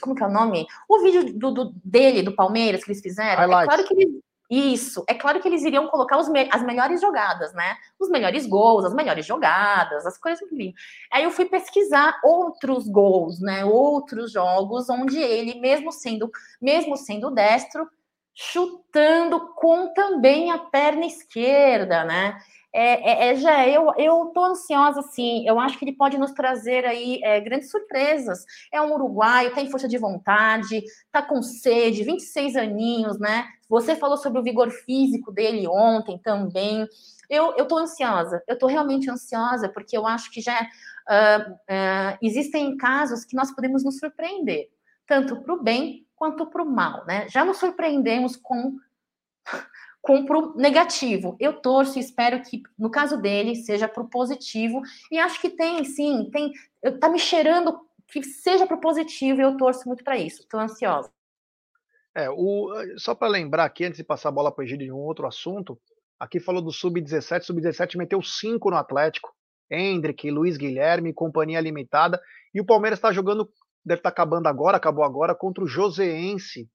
como 0.00 0.14
que 0.14 0.22
é 0.22 0.26
o 0.26 0.32
nome? 0.32 0.66
O 0.88 1.00
vídeo 1.00 1.36
do, 1.36 1.50
do 1.50 1.72
dele, 1.84 2.22
do 2.22 2.34
Palmeiras, 2.34 2.84
que 2.84 2.90
eles 2.90 3.02
fizeram. 3.02 3.42
É 3.42 3.64
claro 3.64 3.84
que 3.84 3.94
ele, 3.94 4.22
isso. 4.52 5.02
É 5.08 5.14
claro 5.14 5.40
que 5.40 5.48
eles 5.48 5.64
iriam 5.64 5.88
colocar 5.88 6.22
me 6.28 6.46
as 6.52 6.62
melhores 6.62 7.00
jogadas, 7.00 7.54
né? 7.54 7.74
Os 7.98 8.10
melhores 8.10 8.46
gols, 8.46 8.84
as 8.84 8.92
melhores 8.92 9.24
jogadas, 9.24 10.04
as 10.04 10.18
coisas 10.18 10.46
que 10.46 10.54
vinham. 10.54 10.74
Aí 11.10 11.24
eu 11.24 11.30
fui 11.30 11.46
pesquisar 11.46 12.20
outros 12.22 12.86
gols, 12.86 13.40
né? 13.40 13.64
Outros 13.64 14.30
jogos 14.30 14.90
onde 14.90 15.18
ele, 15.18 15.58
mesmo 15.58 15.90
sendo, 15.90 16.30
mesmo 16.60 16.98
sendo 16.98 17.30
destro, 17.30 17.88
chutando 18.34 19.54
com 19.54 19.94
também 19.94 20.50
a 20.50 20.58
perna 20.58 21.06
esquerda, 21.06 22.04
né? 22.04 22.38
É, 22.72 23.28
é, 23.28 23.28
é, 23.28 23.36
já 23.36 23.68
eu 23.68 23.92
eu 23.98 24.26
tô 24.34 24.44
ansiosa 24.44 25.00
assim. 25.00 25.46
Eu 25.46 25.60
acho 25.60 25.78
que 25.78 25.84
ele 25.84 25.92
pode 25.92 26.16
nos 26.16 26.32
trazer 26.32 26.86
aí 26.86 27.20
é, 27.22 27.38
grandes 27.40 27.70
surpresas. 27.70 28.44
É 28.72 28.80
um 28.80 28.94
uruguaio, 28.94 29.54
tem 29.54 29.70
força 29.70 29.86
de 29.86 29.98
vontade, 29.98 30.82
tá 31.10 31.20
com 31.20 31.42
sede, 31.42 32.02
26 32.02 32.56
aninhos, 32.56 33.18
né? 33.18 33.46
Você 33.68 33.94
falou 33.94 34.16
sobre 34.16 34.38
o 34.38 34.42
vigor 34.42 34.70
físico 34.70 35.30
dele 35.30 35.66
ontem 35.68 36.18
também. 36.18 36.86
Eu, 37.28 37.54
eu 37.56 37.66
tô 37.66 37.78
ansiosa, 37.78 38.42
eu 38.46 38.58
tô 38.58 38.66
realmente 38.66 39.10
ansiosa, 39.10 39.68
porque 39.68 39.96
eu 39.96 40.06
acho 40.06 40.30
que 40.30 40.40
já 40.40 40.60
uh, 40.60 41.52
uh, 41.52 42.18
existem 42.20 42.76
casos 42.76 43.24
que 43.24 43.36
nós 43.36 43.50
podemos 43.50 43.84
nos 43.84 43.98
surpreender, 43.98 44.68
tanto 45.06 45.40
para 45.40 45.54
o 45.54 45.62
bem 45.62 46.06
quanto 46.14 46.46
para 46.46 46.62
o 46.62 46.66
mal, 46.70 47.04
né? 47.06 47.26
Já 47.28 47.44
nos 47.44 47.58
surpreendemos 47.58 48.36
com 48.36 48.76
compro 50.02 50.54
negativo. 50.56 51.36
Eu 51.38 51.54
torço 51.54 51.96
e 51.96 52.00
espero 52.00 52.42
que, 52.42 52.60
no 52.76 52.90
caso 52.90 53.16
dele, 53.16 53.54
seja 53.54 53.88
para 53.88 54.02
o 54.02 54.10
positivo. 54.10 54.82
E 55.10 55.18
acho 55.18 55.40
que 55.40 55.48
tem, 55.48 55.84
sim, 55.84 56.28
tem. 56.30 56.52
Tá 57.00 57.08
me 57.08 57.18
cheirando 57.18 57.80
que 58.08 58.22
seja 58.24 58.66
para 58.66 58.76
o 58.76 58.80
positivo 58.80 59.40
e 59.40 59.44
eu 59.44 59.56
torço 59.56 59.86
muito 59.86 60.04
para 60.04 60.18
isso. 60.18 60.42
Estou 60.42 60.60
ansiosa. 60.60 61.10
É, 62.14 62.28
o, 62.28 62.70
só 62.98 63.14
para 63.14 63.28
lembrar 63.28 63.64
aqui, 63.64 63.84
antes 63.84 63.96
de 63.96 64.04
passar 64.04 64.28
a 64.28 64.32
bola 64.32 64.52
para 64.52 64.62
o 64.62 64.64
Egídio 64.64 64.86
de 64.86 64.92
um 64.92 64.98
outro 64.98 65.26
assunto, 65.26 65.80
aqui 66.20 66.38
falou 66.38 66.60
do 66.60 66.70
Sub-17, 66.70 67.44
Sub-17 67.44 67.96
meteu 67.96 68.20
5 68.20 68.70
no 68.70 68.76
Atlético, 68.76 69.32
Hendrick, 69.70 70.30
Luiz 70.30 70.58
Guilherme, 70.58 71.14
companhia 71.14 71.60
limitada, 71.60 72.20
e 72.52 72.60
o 72.60 72.66
Palmeiras 72.66 72.98
está 72.98 73.12
jogando, 73.12 73.50
deve 73.82 74.00
estar 74.00 74.10
tá 74.10 74.12
acabando 74.12 74.46
agora, 74.46 74.76
acabou 74.76 75.04
agora, 75.04 75.34
contra 75.34 75.64
o 75.64 75.66
Joseense, 75.66 76.68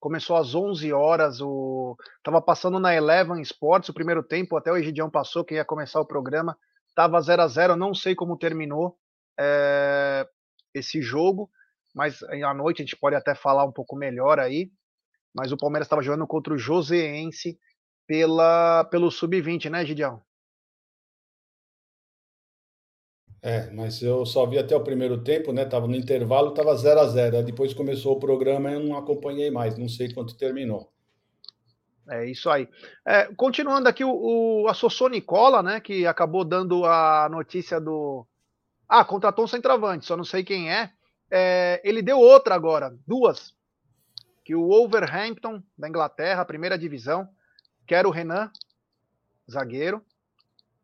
começou 0.00 0.36
às 0.36 0.54
11 0.54 0.92
horas, 0.92 1.40
o 1.40 1.96
tava 2.24 2.40
passando 2.40 2.80
na 2.80 2.94
Eleven 2.94 3.40
Sports 3.42 3.90
o 3.90 3.94
primeiro 3.94 4.22
tempo, 4.22 4.56
até 4.56 4.72
o 4.72 4.76
Egidião 4.76 5.10
passou, 5.10 5.44
que 5.44 5.54
ia 5.54 5.64
começar 5.64 6.00
o 6.00 6.06
programa, 6.06 6.56
tava 6.96 7.20
0 7.20 7.42
a 7.42 7.46
0 7.46 7.76
não 7.76 7.94
sei 7.94 8.14
como 8.14 8.38
terminou, 8.38 8.96
é, 9.38 10.26
esse 10.74 11.00
jogo, 11.02 11.50
mas 11.94 12.22
à 12.22 12.54
noite 12.54 12.82
a 12.82 12.84
gente 12.84 12.96
pode 12.96 13.14
até 13.14 13.34
falar 13.34 13.64
um 13.64 13.72
pouco 13.72 13.94
melhor 13.94 14.38
aí. 14.38 14.70
Mas 15.34 15.52
o 15.52 15.56
Palmeiras 15.56 15.86
estava 15.86 16.02
jogando 16.02 16.26
contra 16.26 16.52
o 16.52 16.58
Joseense 16.58 17.58
pela, 18.06 18.84
pelo 18.84 19.10
Sub-20, 19.10 19.70
né, 19.70 19.84
Gideão? 19.86 20.20
É, 23.42 23.70
mas 23.70 24.02
eu 24.02 24.26
só 24.26 24.44
vi 24.44 24.58
até 24.58 24.76
o 24.76 24.84
primeiro 24.84 25.22
tempo, 25.22 25.52
né? 25.52 25.64
Tava 25.64 25.86
no 25.86 25.96
intervalo, 25.96 26.52
tava 26.52 26.76
0 26.76 27.00
a 27.00 27.06
0 27.06 27.42
Depois 27.42 27.72
começou 27.72 28.16
o 28.16 28.20
programa 28.20 28.70
e 28.70 28.74
eu 28.74 28.80
não 28.80 28.96
acompanhei 28.96 29.50
mais, 29.50 29.78
não 29.78 29.88
sei 29.88 30.12
quanto 30.12 30.36
terminou. 30.36 30.92
É 32.08 32.26
isso 32.26 32.50
aí. 32.50 32.68
É, 33.06 33.32
continuando 33.34 33.88
aqui, 33.88 34.04
o, 34.04 34.10
o, 34.10 34.68
a 34.68 34.74
Sossô 34.74 35.08
Nicola, 35.08 35.62
né, 35.62 35.80
que 35.80 36.06
acabou 36.06 36.44
dando 36.44 36.84
a 36.84 37.28
notícia 37.30 37.80
do. 37.80 38.26
Ah, 38.88 39.04
contratou 39.04 39.44
um 39.44 39.48
centroavante, 39.48 40.04
só 40.04 40.16
não 40.16 40.24
sei 40.24 40.42
quem 40.42 40.70
é. 40.70 40.92
é. 41.30 41.80
Ele 41.84 42.02
deu 42.02 42.18
outra 42.18 42.54
agora, 42.54 42.94
duas. 43.06 43.54
Que 44.44 44.54
o 44.54 44.66
Wolverhampton, 44.66 45.62
da 45.78 45.88
Inglaterra, 45.88 46.44
primeira 46.44 46.76
divisão, 46.76 47.28
quer 47.86 48.04
o 48.04 48.10
Renan, 48.10 48.50
zagueiro. 49.48 50.04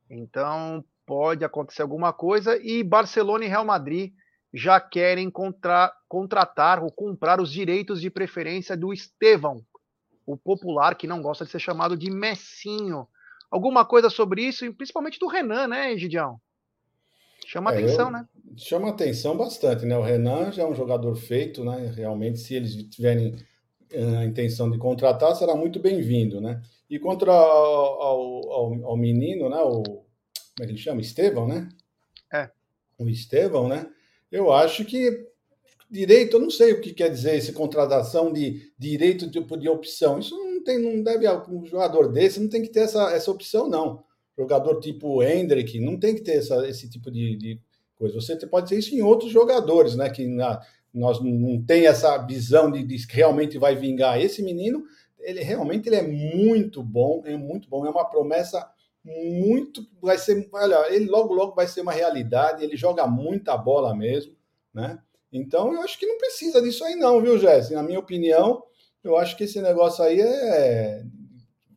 Então, 0.08 0.84
pode 1.06 1.44
acontecer 1.44 1.82
alguma 1.82 2.12
coisa. 2.12 2.58
E 2.60 2.82
Barcelona 2.82 3.44
e 3.44 3.48
Real 3.48 3.64
Madrid 3.64 4.12
já 4.52 4.80
querem 4.80 5.30
contra, 5.30 5.92
contratar 6.08 6.82
ou 6.82 6.90
comprar 6.90 7.40
os 7.40 7.50
direitos 7.50 8.00
de 8.00 8.10
preferência 8.10 8.76
do 8.76 8.92
Estevão, 8.92 9.62
o 10.26 10.36
popular 10.36 10.96
que 10.96 11.06
não 11.06 11.22
gosta 11.22 11.44
de 11.44 11.50
ser 11.50 11.60
chamado 11.60 11.96
de 11.96 12.10
Messinho. 12.10 13.06
Alguma 13.50 13.84
coisa 13.84 14.10
sobre 14.10 14.42
isso, 14.42 14.64
e 14.64 14.72
principalmente 14.72 15.18
do 15.18 15.28
Renan, 15.28 15.68
né, 15.68 15.96
Gidião? 15.96 16.40
Chama 17.46 17.72
é, 17.72 17.78
atenção, 17.78 18.10
né? 18.10 18.26
Chama 18.56 18.88
atenção 18.88 19.36
bastante, 19.36 19.86
né? 19.86 19.96
O 19.96 20.02
Renan 20.02 20.50
já 20.50 20.64
é 20.64 20.66
um 20.66 20.74
jogador 20.74 21.14
feito, 21.14 21.64
né? 21.64 21.92
Realmente, 21.94 22.40
se 22.40 22.56
eles 22.56 22.74
tiverem 22.88 23.36
eh, 23.90 24.16
a 24.16 24.24
intenção 24.24 24.68
de 24.68 24.78
contratar, 24.78 25.36
será 25.36 25.54
muito 25.54 25.78
bem-vindo, 25.78 26.40
né? 26.40 26.60
E 26.90 26.98
contra 26.98 27.30
ao, 27.30 28.52
ao, 28.52 28.84
ao, 28.86 28.96
menino, 28.96 29.48
né? 29.48 29.58
O, 29.58 30.05
como 30.56 30.64
é 30.64 30.66
que 30.66 30.72
ele 30.72 30.78
chama? 30.78 31.02
Estevão, 31.02 31.46
né? 31.46 31.68
É. 32.32 32.50
O 32.98 33.08
Estevão, 33.08 33.68
né? 33.68 33.86
Eu 34.32 34.50
acho 34.50 34.86
que 34.86 35.28
direito, 35.90 36.36
eu 36.36 36.40
não 36.40 36.50
sei 36.50 36.72
o 36.72 36.80
que 36.80 36.94
quer 36.94 37.10
dizer 37.10 37.36
esse 37.36 37.52
contratação 37.52 38.32
de 38.32 38.72
direito 38.78 39.26
de, 39.26 39.38
de 39.38 39.68
opção. 39.68 40.18
Isso 40.18 40.34
não 40.34 40.64
tem, 40.64 40.78
não 40.78 41.02
deve 41.02 41.28
um 41.50 41.64
jogador 41.66 42.10
desse 42.10 42.40
não 42.40 42.48
tem 42.48 42.62
que 42.62 42.70
ter 42.70 42.80
essa, 42.80 43.12
essa 43.12 43.30
opção 43.30 43.68
não. 43.68 44.02
Jogador 44.36 44.80
tipo 44.80 45.22
Hendrick 45.22 45.78
não 45.78 45.98
tem 45.98 46.14
que 46.14 46.22
ter 46.22 46.38
essa, 46.38 46.66
esse 46.66 46.88
tipo 46.88 47.10
de, 47.10 47.36
de 47.36 47.60
coisa. 47.94 48.14
Você 48.14 48.34
pode 48.46 48.68
ter 48.68 48.78
isso 48.78 48.94
em 48.94 49.02
outros 49.02 49.30
jogadores, 49.30 49.94
né? 49.94 50.08
Que 50.08 50.26
na, 50.26 50.60
nós 50.92 51.22
não 51.22 51.62
tem 51.62 51.86
essa 51.86 52.16
visão 52.18 52.70
de, 52.70 52.82
de 52.82 53.06
que 53.06 53.16
realmente 53.16 53.58
vai 53.58 53.76
vingar. 53.76 54.18
Esse 54.18 54.42
menino, 54.42 54.84
ele 55.20 55.42
realmente 55.42 55.86
ele 55.86 55.96
é 55.96 56.02
muito 56.02 56.82
bom, 56.82 57.22
é 57.26 57.36
muito 57.36 57.68
bom, 57.68 57.86
é 57.86 57.90
uma 57.90 58.08
promessa 58.08 58.66
muito, 59.06 59.86
vai 60.02 60.18
ser, 60.18 60.48
olha, 60.52 60.92
ele 60.92 61.06
logo 61.06 61.32
logo 61.32 61.54
vai 61.54 61.68
ser 61.68 61.80
uma 61.80 61.92
realidade. 61.92 62.64
Ele 62.64 62.76
joga 62.76 63.06
muita 63.06 63.56
bola 63.56 63.94
mesmo, 63.94 64.34
né? 64.74 64.98
Então, 65.32 65.72
eu 65.72 65.80
acho 65.82 65.98
que 65.98 66.06
não 66.06 66.18
precisa 66.18 66.60
disso 66.60 66.84
aí, 66.84 66.96
não, 66.96 67.20
viu, 67.20 67.38
Jéssica? 67.38 67.76
Na 67.76 67.82
minha 67.82 68.00
opinião, 68.00 68.64
eu 69.04 69.16
acho 69.16 69.36
que 69.36 69.44
esse 69.44 69.60
negócio 69.62 70.02
aí 70.02 70.20
é 70.20 71.04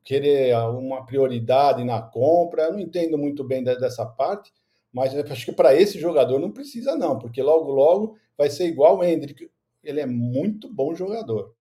querer 0.03 0.55
uma 0.69 1.05
prioridade 1.05 1.84
na 1.84 2.01
compra. 2.01 2.63
Eu 2.63 2.73
não 2.73 2.80
entendo 2.80 3.17
muito 3.17 3.43
bem 3.43 3.63
dessa 3.63 4.05
parte, 4.05 4.51
mas 4.91 5.15
acho 5.15 5.45
que 5.45 5.51
para 5.51 5.75
esse 5.75 5.99
jogador 5.99 6.39
não 6.39 6.51
precisa, 6.51 6.95
não, 6.95 7.19
porque 7.19 7.43
logo, 7.43 7.71
logo 7.71 8.17
vai 8.36 8.49
ser 8.49 8.65
igual 8.65 8.97
o 8.97 9.03
Hendrick. 9.03 9.49
Ele 9.84 9.99
é 9.99 10.05
muito 10.05 10.67
bom 10.73 10.95
jogador. 10.95 11.53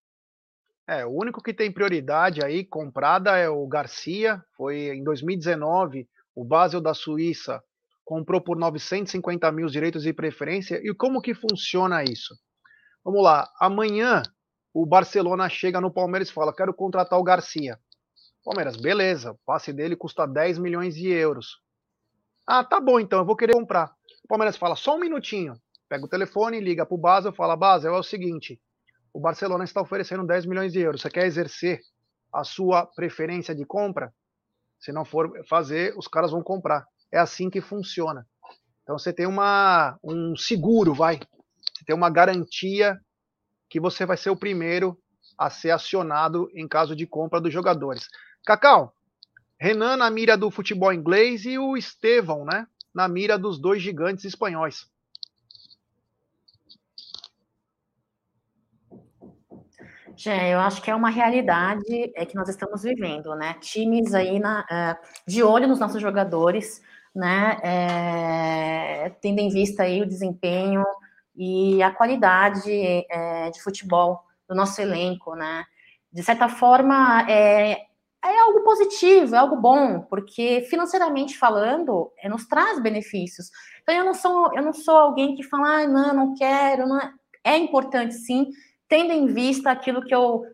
É, 0.89 1.05
o 1.05 1.11
único 1.11 1.43
que 1.43 1.53
tem 1.53 1.71
prioridade 1.71 2.43
aí 2.43 2.65
comprada 2.65 3.37
é 3.37 3.47
o 3.47 3.67
Garcia. 3.67 4.43
Foi 4.57 4.97
em 4.97 5.05
2019, 5.05 6.09
o 6.35 6.43
Basel 6.43 6.81
da 6.81 6.95
Suíça 6.95 7.63
comprou 8.07 8.41
por 8.41 8.57
950 8.57 9.53
mil 9.53 9.67
direitos 9.67 10.03
de 10.03 10.15
preferência. 10.15 10.81
E 10.83 10.95
como 10.95 11.21
que 11.21 11.35
funciona 11.35 12.03
isso? 12.03 12.35
Vamos 13.05 13.23
lá, 13.23 13.47
amanhã 13.61 14.23
o 14.73 14.87
Barcelona 14.87 15.47
chega 15.51 15.79
no 15.79 15.93
Palmeiras 15.93 16.31
e 16.31 16.33
fala: 16.33 16.55
quero 16.55 16.73
contratar 16.73 17.19
o 17.19 17.23
Garcia. 17.23 17.79
Palmeiras, 18.43 18.79
beleza, 18.79 19.33
o 19.33 19.39
passe 19.45 19.75
dele 19.75 19.95
custa 19.95 20.27
10 20.27 20.59
milhões 20.59 20.95
de 20.95 21.09
euros. 21.09 21.61
Ah, 22.47 22.65
tá 22.65 22.81
bom 22.81 22.99
então, 22.99 23.19
eu 23.19 23.27
vou 23.27 23.37
querer 23.37 23.53
comprar. 23.53 23.93
O 24.25 24.29
Palmeiras 24.29 24.57
fala: 24.57 24.75
só 24.75 24.97
um 24.97 25.01
minutinho. 25.01 25.55
Pega 25.87 26.05
o 26.05 26.09
telefone, 26.09 26.61
liga 26.61 26.87
para 26.87 26.95
o 26.95 26.99
Basel, 26.99 27.33
fala: 27.33 27.57
Basel, 27.57 27.95
é 27.95 27.99
o 27.99 28.03
seguinte, 28.03 28.59
o 29.19 29.21
Barcelona 29.21 29.65
está 29.65 29.83
oferecendo 29.83 30.25
10 30.25 30.47
milhões 30.47 30.73
de 30.73 30.79
euros. 30.79 31.03
Você 31.03 31.11
quer 31.11 31.27
exercer 31.27 31.81
a 32.33 32.45
sua 32.45 32.87
preferência 32.87 33.53
de 33.53 33.65
compra? 33.65 34.15
Se 34.79 34.93
não 34.93 35.05
for 35.05 35.45
fazer, 35.49 35.93
os 35.97 36.07
caras 36.07 36.31
vão 36.31 36.41
comprar. 36.41 36.87
É 37.11 37.19
assim 37.19 37.51
que 37.51 37.61
funciona. 37.61 38.25
Então 38.85 38.97
você 38.97 39.13
tem 39.13 39.27
uma, 39.27 39.99
um 40.05 40.37
seguro, 40.37 40.95
vai. 40.95 41.17
Você 41.17 41.85
tem 41.85 41.97
uma 41.97 42.09
garantia 42.09 42.97
que 43.69 43.81
você 43.81 44.07
vai 44.07 44.17
ser 44.17 44.31
o 44.31 44.37
primeiro 44.37 44.97
a 45.37 45.51
ser 45.51 45.73
acionado 45.73 46.49
em 46.55 46.69
caso 46.69 46.95
de 46.95 47.05
compra 47.05 47.41
dos 47.41 47.53
jogadores. 47.53 48.07
Cacau, 48.47 48.95
Renan 49.59 49.97
na 49.97 50.09
mira 50.13 50.37
do 50.37 50.49
futebol 50.49 50.93
inglês 50.93 51.45
e 51.45 51.59
o 51.59 51.77
Estevão, 51.77 52.45
né? 52.45 52.69
Na 52.95 53.09
mira 53.09 53.37
dos 53.37 53.59
dois 53.59 53.83
gigantes 53.83 54.25
espanhóis. 54.25 54.89
Jé, 60.19 60.53
eu 60.53 60.59
acho 60.59 60.83
que 60.83 60.91
é 60.91 60.95
uma 60.95 61.11
realidade 61.11 62.13
é, 62.17 62.27
que 62.27 62.35
nós 62.35 62.49
estamos 62.49 62.83
vivendo, 62.83 63.37
né? 63.37 63.55
Times 63.61 64.13
aí 64.15 64.41
na, 64.41 64.63
uh, 64.63 65.07
de 65.25 65.45
olho 65.45 65.69
nos 65.69 65.79
nossos 65.79 66.03
jogadores, 66.03 66.83
né, 67.15 67.57
é, 67.63 69.11
tendo 69.21 69.39
em 69.39 69.49
vista 69.49 69.85
aí 69.85 70.03
o 70.03 70.07
desempenho 70.07 70.85
e 71.37 71.81
a 71.83 71.93
qualidade 71.93 72.71
é, 73.09 73.51
de 73.51 73.63
futebol 73.63 74.21
do 74.49 74.57
nosso 74.57 74.81
elenco, 74.81 75.37
né? 75.37 75.65
De 76.13 76.23
certa 76.25 76.49
forma, 76.49 77.25
é, 77.31 77.87
é 78.25 78.41
algo 78.41 78.65
positivo, 78.65 79.37
é 79.37 79.39
algo 79.39 79.55
bom, 79.55 80.01
porque 80.01 80.63
financeiramente 80.69 81.39
falando, 81.39 82.11
é, 82.19 82.29
nos 82.29 82.45
traz 82.45 82.83
benefícios. 82.83 83.51
Então 83.83 83.95
eu 83.95 84.05
não 84.05 84.15
sou, 84.15 84.53
eu 84.53 84.65
não 84.65 84.73
sou 84.73 84.97
alguém 84.97 85.37
que 85.37 85.45
fala, 85.45 85.83
ah, 85.83 85.87
não, 85.87 86.15
não 86.15 86.35
quero, 86.35 86.89
não 86.89 86.99
é. 87.01 87.13
é 87.45 87.57
importante 87.57 88.15
sim, 88.15 88.49
tendo 88.89 89.13
em 89.13 89.27
vista 89.27 89.71
aquilo 89.71 90.03
que 90.03 90.15
eu 90.15 90.45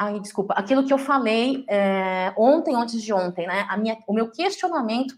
Ai, 0.00 0.20
desculpa, 0.20 0.54
aquilo 0.54 0.86
que 0.86 0.92
eu 0.92 0.98
falei 0.98 1.64
é, 1.68 2.32
ontem, 2.36 2.72
antes 2.72 3.02
de 3.02 3.12
ontem, 3.12 3.48
né? 3.48 3.66
A 3.68 3.76
minha, 3.76 3.98
o 4.06 4.12
meu 4.14 4.30
questionamento 4.30 5.12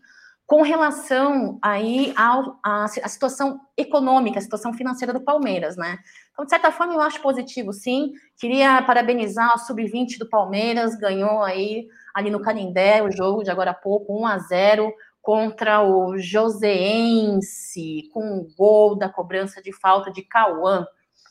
com 0.47 0.63
relação 0.63 1.61
aí 1.63 2.13
a, 2.17 2.43
a, 2.65 2.89
situação 2.89 3.61
econômica, 3.77 4.41
a 4.41 4.43
situação 4.43 4.73
financeira 4.73 5.13
do 5.13 5.21
Palmeiras, 5.21 5.77
né? 5.77 5.99
Então, 6.33 6.45
de 6.45 6.51
certa 6.51 6.73
forma, 6.73 6.95
eu 6.95 7.01
acho 7.01 7.23
positivo, 7.23 7.73
sim. 7.73 8.15
Queria 8.37 8.83
parabenizar 8.83 9.55
o 9.55 9.59
Sub-20 9.59 10.19
do 10.19 10.29
Palmeiras, 10.29 10.97
ganhou 10.97 11.43
aí 11.43 11.87
ali 12.13 12.31
no 12.31 12.41
Canindé 12.41 13.01
o 13.01 13.13
jogo 13.13 13.45
de 13.45 13.51
agora 13.51 13.71
há 13.71 13.75
pouco, 13.75 14.19
1 14.19 14.27
a 14.27 14.39
0 14.39 14.93
contra 15.23 15.83
o 15.85 16.19
Joseense, 16.19 18.09
com 18.13 18.39
o 18.39 18.49
gol 18.57 18.97
da 18.97 19.09
cobrança 19.09 19.63
de 19.63 19.73
falta 19.73 20.11
de 20.11 20.23
Cauã. 20.23 20.85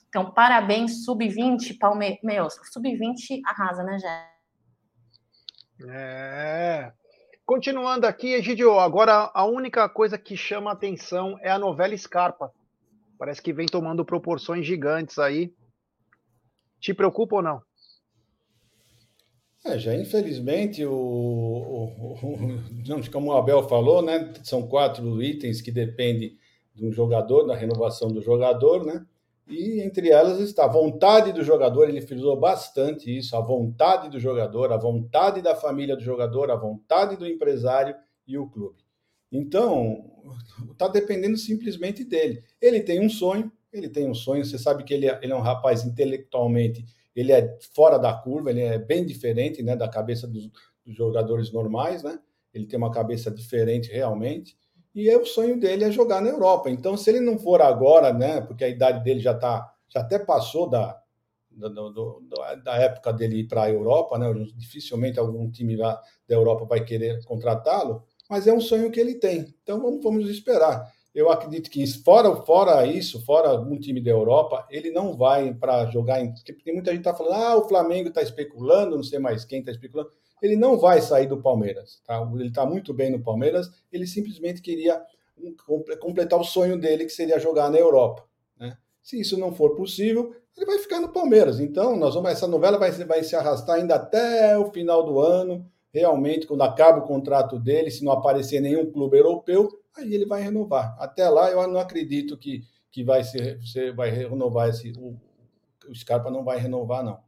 Então, 0.09 0.31
parabéns, 0.31 1.05
Sub-20, 1.05 1.77
Palmeiras. 1.79 2.19
Meu, 2.23 2.49
Sub-20 2.49 3.41
arrasa, 3.45 3.83
né, 3.83 3.97
Jé? 3.99 4.29
É, 5.87 6.91
Continuando 7.49 8.05
aqui, 8.05 8.35
Egidio, 8.35 8.79
agora 8.79 9.31
a 9.33 9.43
única 9.43 9.89
coisa 9.89 10.19
que 10.19 10.37
chama 10.37 10.71
atenção 10.71 11.35
é 11.41 11.49
a 11.49 11.57
novela 11.57 11.97
Scarpa. 11.97 12.53
Parece 13.17 13.41
que 13.41 13.51
vem 13.51 13.65
tomando 13.65 14.05
proporções 14.05 14.67
gigantes 14.67 15.17
aí. 15.17 15.51
Te 16.79 16.93
preocupa 16.93 17.37
ou 17.37 17.41
não? 17.41 17.59
É, 19.65 19.79
já 19.79 19.95
infelizmente, 19.95 20.85
o, 20.85 20.93
o, 20.93 22.13
o, 22.13 23.11
como 23.11 23.31
o 23.31 23.35
Abel 23.35 23.67
falou, 23.67 24.03
né, 24.03 24.31
são 24.43 24.67
quatro 24.67 25.19
itens 25.19 25.59
que 25.59 25.71
dependem 25.71 26.37
do 26.75 26.91
jogador, 26.91 27.47
da 27.47 27.55
renovação 27.55 28.09
do 28.09 28.21
jogador, 28.21 28.85
né? 28.85 29.03
E 29.49 29.81
entre 29.81 30.09
elas 30.09 30.39
está 30.39 30.65
a 30.65 30.71
vontade 30.71 31.33
do 31.33 31.43
jogador, 31.43 31.89
ele 31.89 32.01
frisou 32.01 32.39
bastante 32.39 33.17
isso, 33.17 33.35
a 33.35 33.41
vontade 33.41 34.07
do 34.07 34.19
jogador, 34.19 34.71
a 34.71 34.77
vontade 34.77 35.41
da 35.41 35.55
família 35.55 35.95
do 35.95 36.03
jogador, 36.03 36.51
a 36.51 36.55
vontade 36.55 37.17
do 37.17 37.25
empresário 37.25 37.95
e 38.27 38.37
o 38.37 38.47
clube. 38.47 38.77
Então, 39.31 40.05
está 40.71 40.87
dependendo 40.87 41.35
simplesmente 41.35 42.03
dele. 42.03 42.43
Ele 42.61 42.79
tem 42.81 43.03
um 43.03 43.09
sonho, 43.09 43.51
ele 43.73 43.89
tem 43.89 44.07
um 44.07 44.13
sonho, 44.13 44.45
você 44.45 44.57
sabe 44.57 44.83
que 44.83 44.93
ele 44.93 45.07
é, 45.07 45.19
ele 45.23 45.33
é 45.33 45.35
um 45.35 45.41
rapaz 45.41 45.83
intelectualmente, 45.83 46.85
ele 47.15 47.31
é 47.31 47.57
fora 47.73 47.97
da 47.97 48.13
curva, 48.13 48.51
ele 48.51 48.61
é 48.61 48.77
bem 48.77 49.03
diferente 49.03 49.63
né, 49.63 49.75
da 49.75 49.89
cabeça 49.89 50.27
dos, 50.27 50.49
dos 50.85 50.95
jogadores 50.95 51.51
normais, 51.51 52.03
né? 52.03 52.19
Ele 52.53 52.65
tem 52.65 52.77
uma 52.77 52.91
cabeça 52.91 53.29
diferente 53.29 53.91
realmente. 53.91 54.57
E 54.93 55.09
é 55.09 55.17
o 55.17 55.25
sonho 55.25 55.59
dele 55.59 55.83
é 55.83 55.91
jogar 55.91 56.21
na 56.21 56.29
Europa. 56.29 56.69
Então, 56.69 56.97
se 56.97 57.09
ele 57.09 57.19
não 57.19 57.37
for 57.37 57.61
agora, 57.61 58.11
né, 58.13 58.41
porque 58.41 58.63
a 58.63 58.69
idade 58.69 59.03
dele 59.03 59.19
já 59.19 59.33
tá, 59.33 59.71
já 59.87 60.01
até 60.01 60.19
passou 60.19 60.69
da, 60.69 60.99
da, 61.51 61.67
do, 61.67 62.23
da 62.63 62.75
época 62.75 63.11
dele 63.11 63.41
ir 63.41 63.47
para 63.47 63.63
a 63.63 63.69
Europa, 63.69 64.17
né? 64.17 64.31
Dificilmente 64.55 65.19
algum 65.19 65.49
time 65.49 65.75
lá 65.75 66.01
da 66.27 66.35
Europa 66.35 66.65
vai 66.65 66.83
querer 66.83 67.23
contratá-lo, 67.25 68.03
mas 68.29 68.47
é 68.47 68.53
um 68.53 68.61
sonho 68.61 68.91
que 68.91 68.99
ele 68.99 69.15
tem. 69.15 69.53
Então 69.61 69.81
vamos, 69.81 70.03
vamos 70.03 70.29
esperar. 70.29 70.91
Eu 71.13 71.29
acredito 71.31 71.69
que 71.69 71.85
fora, 71.87 72.35
fora 72.43 72.85
isso, 72.85 73.23
fora 73.25 73.59
um 73.59 73.79
time 73.79 73.99
da 73.99 74.11
Europa, 74.11 74.65
ele 74.69 74.91
não 74.91 75.17
vai 75.17 75.53
para 75.53 75.87
jogar 75.87 76.21
em. 76.21 76.31
Porque 76.33 76.53
tem 76.53 76.73
muita 76.73 76.91
gente 76.91 77.01
está 77.01 77.15
falando, 77.15 77.33
ah, 77.33 77.57
o 77.57 77.67
Flamengo 77.67 78.09
está 78.09 78.21
especulando, 78.21 78.95
não 78.95 79.03
sei 79.03 79.17
mais 79.19 79.43
quem 79.43 79.59
está 79.59 79.71
especulando. 79.71 80.11
Ele 80.41 80.55
não 80.55 80.77
vai 80.77 81.01
sair 81.01 81.27
do 81.27 81.41
Palmeiras. 81.41 82.01
Tá? 82.05 82.21
Ele 82.33 82.47
está 82.47 82.65
muito 82.65 82.93
bem 82.93 83.11
no 83.11 83.21
Palmeiras, 83.21 83.69
ele 83.91 84.07
simplesmente 84.07 84.61
queria 84.61 85.01
completar 85.99 86.39
o 86.39 86.43
sonho 86.43 86.77
dele, 86.77 87.05
que 87.05 87.11
seria 87.11 87.39
jogar 87.39 87.69
na 87.69 87.77
Europa. 87.77 88.25
Né? 88.57 88.77
Se 89.01 89.19
isso 89.19 89.37
não 89.37 89.53
for 89.53 89.75
possível, 89.75 90.35
ele 90.55 90.65
vai 90.65 90.77
ficar 90.79 90.99
no 90.99 91.09
Palmeiras. 91.09 91.59
Então, 91.59 91.95
nós 91.95 92.15
vamos, 92.15 92.31
essa 92.31 92.47
novela 92.47 92.77
vai, 92.77 92.91
vai 92.91 93.23
se 93.23 93.35
arrastar 93.35 93.77
ainda 93.77 93.95
até 93.95 94.57
o 94.57 94.71
final 94.71 95.03
do 95.05 95.19
ano. 95.19 95.65
Realmente, 95.91 96.45
quando 96.45 96.61
acaba 96.61 96.99
o 96.99 97.07
contrato 97.07 97.57
dele, 97.57 97.89
se 97.89 98.03
não 98.03 98.11
aparecer 98.11 98.59
nenhum 98.59 98.91
clube 98.91 99.17
europeu, 99.17 99.69
aí 99.95 100.13
ele 100.13 100.25
vai 100.25 100.41
renovar. 100.41 100.95
Até 100.99 101.27
lá, 101.29 101.49
eu 101.49 101.65
não 101.67 101.79
acredito 101.79 102.37
que, 102.37 102.63
que 102.91 103.03
vai 103.03 103.23
ser, 103.23 103.59
vai 103.95 104.09
renovar 104.09 104.69
esse. 104.69 104.91
O, 104.97 105.17
o 105.87 105.95
Scarpa 105.95 106.29
não 106.29 106.43
vai 106.43 106.59
renovar, 106.59 107.03
não. 107.03 107.19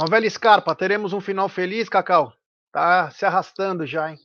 Novela 0.00 0.30
Scarpa, 0.30 0.74
teremos 0.74 1.12
um 1.12 1.20
final 1.20 1.46
feliz, 1.46 1.86
Cacau? 1.86 2.32
Tá 2.72 3.10
se 3.10 3.26
arrastando 3.26 3.86
já, 3.86 4.10
hein? 4.10 4.18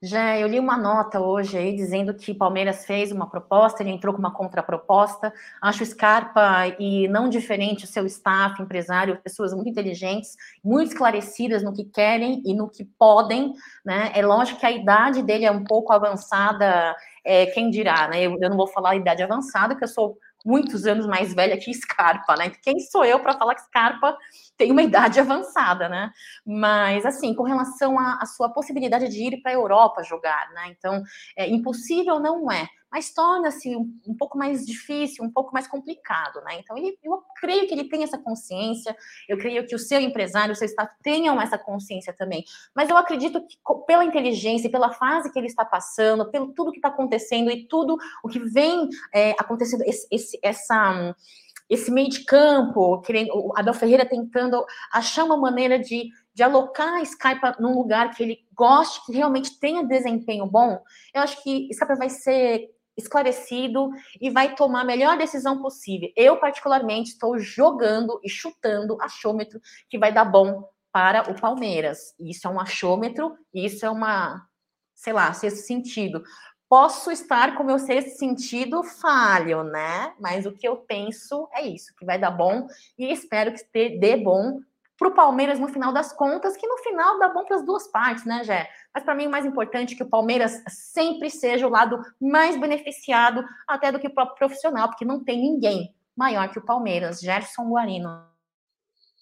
Já 0.00 0.38
eu 0.38 0.46
li 0.46 0.60
uma 0.60 0.76
nota 0.76 1.20
hoje 1.20 1.58
aí 1.58 1.74
dizendo 1.74 2.14
que 2.14 2.32
Palmeiras 2.32 2.86
fez 2.86 3.10
uma 3.10 3.28
proposta, 3.28 3.82
ele 3.82 3.90
entrou 3.90 4.14
com 4.14 4.20
uma 4.20 4.32
contraproposta. 4.32 5.32
Acho 5.60 5.84
Scarpa 5.84 6.68
e 6.78 7.08
não 7.08 7.28
diferente 7.28 7.84
o 7.84 7.88
seu 7.88 8.06
staff, 8.06 8.62
empresário, 8.62 9.20
pessoas 9.20 9.52
muito 9.52 9.68
inteligentes, 9.68 10.36
muito 10.62 10.92
esclarecidas 10.92 11.64
no 11.64 11.72
que 11.72 11.84
querem 11.84 12.40
e 12.46 12.54
no 12.54 12.70
que 12.70 12.84
podem, 12.84 13.52
né? 13.84 14.12
É 14.14 14.24
lógico 14.24 14.60
que 14.60 14.66
a 14.66 14.70
idade 14.70 15.20
dele 15.20 15.44
é 15.44 15.50
um 15.50 15.64
pouco 15.64 15.92
avançada, 15.92 16.94
é, 17.24 17.46
quem 17.46 17.68
dirá, 17.68 18.06
né? 18.06 18.22
Eu, 18.22 18.38
eu 18.40 18.48
não 18.48 18.56
vou 18.56 18.68
falar 18.68 18.94
idade 18.94 19.24
avançada, 19.24 19.74
porque 19.74 19.84
eu 19.84 19.88
sou 19.88 20.16
muitos 20.48 20.86
anos 20.86 21.06
mais 21.06 21.34
velha 21.34 21.58
que 21.58 21.72
Scarpa, 21.74 22.34
né? 22.34 22.50
Quem 22.62 22.80
sou 22.80 23.04
eu 23.04 23.20
para 23.20 23.36
falar 23.36 23.54
que 23.54 23.60
Scarpa 23.64 24.16
tem 24.56 24.72
uma 24.72 24.82
idade 24.82 25.20
avançada, 25.20 25.90
né? 25.90 26.10
Mas, 26.44 27.04
assim, 27.04 27.34
com 27.34 27.42
relação 27.42 27.98
à 27.98 28.24
sua 28.24 28.48
possibilidade 28.48 29.08
de 29.08 29.24
ir 29.24 29.42
para 29.42 29.52
a 29.52 29.54
Europa 29.54 30.02
jogar, 30.02 30.50
né? 30.54 30.74
Então, 30.76 31.02
é, 31.36 31.46
impossível 31.46 32.18
não 32.18 32.50
é 32.50 32.66
mas 32.90 33.12
torna-se 33.12 33.76
um, 33.76 33.92
um, 34.06 34.16
pouco 34.16 34.38
mais 34.38 34.64
difícil, 34.64 35.24
um 35.24 35.30
pouco 35.30 35.52
mais 35.52 35.66
complicado, 35.68 36.40
né? 36.42 36.58
Então, 36.58 36.76
ele, 36.76 36.98
eu 37.02 37.22
creio 37.40 37.66
que 37.66 37.74
ele 37.74 37.88
tem 37.88 38.02
essa 38.02 38.18
consciência, 38.18 38.96
eu 39.28 39.36
creio 39.36 39.66
que 39.66 39.74
o 39.74 39.78
seu 39.78 40.00
empresário, 40.00 40.52
o 40.52 40.56
seu 40.56 40.66
staff 40.66 40.92
tenham 41.02 41.40
essa 41.40 41.58
consciência 41.58 42.12
também. 42.12 42.44
Mas 42.74 42.88
eu 42.88 42.96
acredito 42.96 43.46
que 43.46 43.58
pela 43.86 44.04
inteligência, 44.04 44.70
pela 44.70 44.92
fase 44.92 45.30
que 45.32 45.38
ele 45.38 45.48
está 45.48 45.64
passando, 45.64 46.30
pelo 46.30 46.52
tudo 46.52 46.72
que 46.72 46.78
está 46.78 46.88
acontecendo 46.88 47.50
e 47.50 47.66
tudo 47.66 47.98
o 48.24 48.28
que 48.28 48.38
vem 48.38 48.88
é, 49.14 49.32
acontecendo, 49.32 49.82
esse, 49.82 50.06
esse, 50.10 50.38
essa 50.42 51.14
esse 51.68 51.90
meio 51.90 52.08
de 52.08 52.24
campo, 52.24 53.00
querendo, 53.02 53.30
o 53.34 53.52
Abel 53.56 53.74
Ferreira 53.74 54.06
tentando 54.06 54.64
achar 54.90 55.24
uma 55.24 55.36
maneira 55.36 55.78
de, 55.78 56.08
de 56.32 56.42
alocar 56.42 56.94
a 56.94 57.02
Skype 57.02 57.60
num 57.60 57.74
lugar 57.74 58.14
que 58.14 58.22
ele 58.22 58.38
goste, 58.54 59.04
que 59.04 59.12
realmente 59.12 59.58
tenha 59.60 59.84
desempenho 59.84 60.46
bom, 60.46 60.82
eu 61.14 61.20
acho 61.20 61.42
que 61.42 61.68
Skype 61.70 61.96
vai 61.96 62.08
ser 62.08 62.70
esclarecido 62.98 63.90
e 64.20 64.28
vai 64.28 64.54
tomar 64.54 64.80
a 64.80 64.84
melhor 64.84 65.16
decisão 65.16 65.62
possível. 65.62 66.10
Eu, 66.16 66.36
particularmente, 66.36 67.12
estou 67.12 67.38
jogando 67.38 68.20
e 68.22 68.28
chutando 68.28 69.00
achômetro 69.00 69.60
que 69.88 69.96
vai 69.96 70.12
dar 70.12 70.24
bom 70.24 70.68
para 70.92 71.30
o 71.30 71.40
Palmeiras. 71.40 72.14
Isso 72.18 72.46
é 72.46 72.50
um 72.50 72.60
achômetro, 72.60 73.36
isso 73.54 73.86
é 73.86 73.90
uma, 73.90 74.44
sei 74.94 75.12
lá, 75.12 75.32
sexto 75.32 75.64
sentido. 75.64 76.22
Posso 76.68 77.10
estar 77.10 77.56
com 77.56 77.64
meu 77.64 77.78
sexto 77.78 78.18
sentido 78.18 78.82
falho, 78.82 79.62
né? 79.62 80.12
Mas 80.20 80.44
o 80.44 80.52
que 80.52 80.68
eu 80.68 80.76
penso 80.76 81.48
é 81.54 81.62
isso, 81.62 81.94
que 81.96 82.04
vai 82.04 82.18
dar 82.18 82.30
bom 82.30 82.66
e 82.98 83.10
espero 83.10 83.54
que 83.54 83.98
dê 83.98 84.16
bom 84.16 84.58
para 84.98 85.08
o 85.08 85.14
Palmeiras 85.14 85.60
no 85.60 85.68
final 85.68 85.92
das 85.92 86.12
contas, 86.12 86.56
que 86.56 86.66
no 86.66 86.76
final 86.78 87.20
dá 87.20 87.28
bom 87.28 87.44
para 87.44 87.56
as 87.56 87.64
duas 87.64 87.86
partes, 87.86 88.24
né, 88.24 88.42
Jé? 88.42 88.68
Mas 88.92 89.04
para 89.04 89.14
mim 89.14 89.28
o 89.28 89.30
mais 89.30 89.46
importante 89.46 89.94
é 89.94 89.96
que 89.96 90.02
o 90.02 90.10
Palmeiras 90.10 90.60
sempre 90.68 91.30
seja 91.30 91.68
o 91.68 91.70
lado 91.70 92.02
mais 92.20 92.60
beneficiado 92.60 93.44
até 93.66 93.92
do 93.92 94.00
que 94.00 94.08
o 94.08 94.14
próprio 94.14 94.36
profissional, 94.36 94.88
porque 94.88 95.04
não 95.04 95.22
tem 95.22 95.40
ninguém 95.40 95.94
maior 96.16 96.50
que 96.50 96.58
o 96.58 96.64
Palmeiras, 96.64 97.20
Gerson 97.20 97.70
Guarino. 97.70 98.26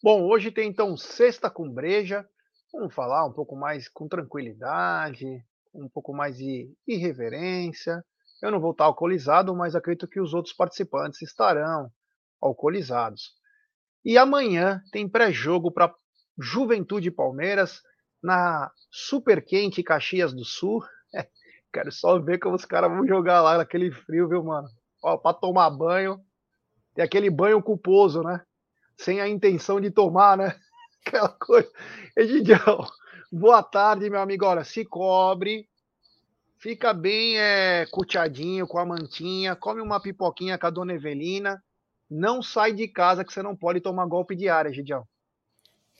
Bom, 0.03 0.25
hoje 0.25 0.51
tem 0.51 0.71
então 0.71 0.97
sexta 0.97 1.51
com 1.51 1.71
breja. 1.71 2.27
Vamos 2.73 2.95
falar 2.95 3.27
um 3.27 3.33
pouco 3.33 3.55
mais 3.55 3.87
com 3.87 4.09
tranquilidade, 4.09 5.45
um 5.75 5.91
pouco 5.91 6.15
mais 6.15 6.39
de 6.39 6.73
irreverência. 6.89 8.03
Eu 8.41 8.51
não 8.51 8.61
vou 8.61 8.71
estar 8.71 8.85
alcoolizado, 8.85 9.55
mas 9.55 9.75
acredito 9.75 10.09
que 10.09 10.21
os 10.21 10.33
outros 10.33 10.55
participantes 10.55 11.21
estarão 11.21 11.91
alcoolizados. 12.41 13.36
E 14.07 14.17
amanhã 14.17 14.81
tem 14.93 15.09
pré-jogo 15.09 15.69
para 15.69 15.93
Juventude 16.39 17.11
Palmeiras 17.11 17.83
na 18.23 18.71
Super 18.89 19.45
Quente 19.45 19.83
Caxias 19.83 20.33
do 20.33 20.45
Sul. 20.45 20.81
quero 21.75 21.91
só 21.91 22.17
ver 22.21 22.39
como 22.39 22.55
os 22.55 22.65
caras 22.65 22.89
vão 22.89 23.05
jogar 23.05 23.43
lá 23.43 23.59
naquele 23.59 23.91
frio, 23.91 24.29
viu, 24.29 24.45
mano? 24.45 24.69
Para 25.03 25.35
tomar 25.35 25.71
banho. 25.71 26.21
Tem 26.95 27.05
aquele 27.05 27.29
banho 27.29 27.61
culposo, 27.61 28.23
né? 28.23 28.41
Sem 28.97 29.21
a 29.21 29.27
intenção 29.27 29.81
de 29.81 29.91
tomar, 29.91 30.37
né? 30.37 30.55
Aquela 31.05 31.31
coisa. 31.31 31.69
Egidião, 32.17 32.87
boa 33.33 33.61
tarde, 33.61 34.09
meu 34.09 34.21
amigo. 34.21 34.45
Olha, 34.45 34.63
se 34.63 34.85
cobre, 34.85 35.69
fica 36.61 36.95
bem 36.95 37.41
é, 37.41 37.87
com 38.69 38.79
a 38.79 38.87
mantinha, 38.87 39.57
come 39.57 39.81
uma 39.81 40.01
pipoquinha 40.01 40.57
com 40.57 40.67
a 40.69 40.71
dona 40.71 40.95
Evelina 40.95 41.61
não 42.11 42.43
sai 42.43 42.73
de 42.73 42.89
casa 42.89 43.25
que 43.25 43.33
você 43.33 43.43
não 43.43 43.57
pode 43.57 43.81
tomar 43.81 44.07
golpe 44.07 44.35
de 44.35 44.49
área, 44.49 44.73
Gidião. 44.73 45.07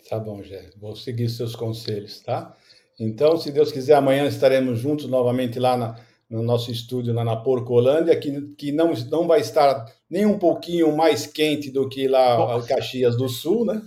Tá 0.09 0.19
bom, 0.19 0.43
Gé. 0.43 0.71
Vou 0.77 0.95
seguir 0.95 1.29
seus 1.29 1.57
conselhos, 1.57 2.21
tá? 2.21 2.57
Então, 2.99 3.37
se 3.37 3.51
Deus 3.51 3.73
quiser, 3.73 3.95
amanhã 3.95 4.27
estaremos 4.27 4.79
juntos 4.79 5.07
novamente 5.07 5.59
lá 5.59 5.77
na, 5.77 5.97
no 6.31 6.43
nosso 6.43 6.71
estúdio, 6.71 7.13
lá 7.13 7.25
na 7.25 7.37
Porcolândia, 7.37 8.19
que, 8.19 8.41
que 8.55 8.73
não, 8.73 8.93
não 9.11 9.27
vai 9.27 9.41
estar 9.41 9.85
nem 10.09 10.25
um 10.25 10.39
pouquinho 10.39 10.97
mais 10.97 11.27
quente 11.27 11.71
do 11.71 11.89
que 11.89 12.09
lá 12.09 12.59
em 12.59 12.65
Caxias 12.65 13.17
do 13.17 13.29
Sul, 13.29 13.65
né? 13.65 13.83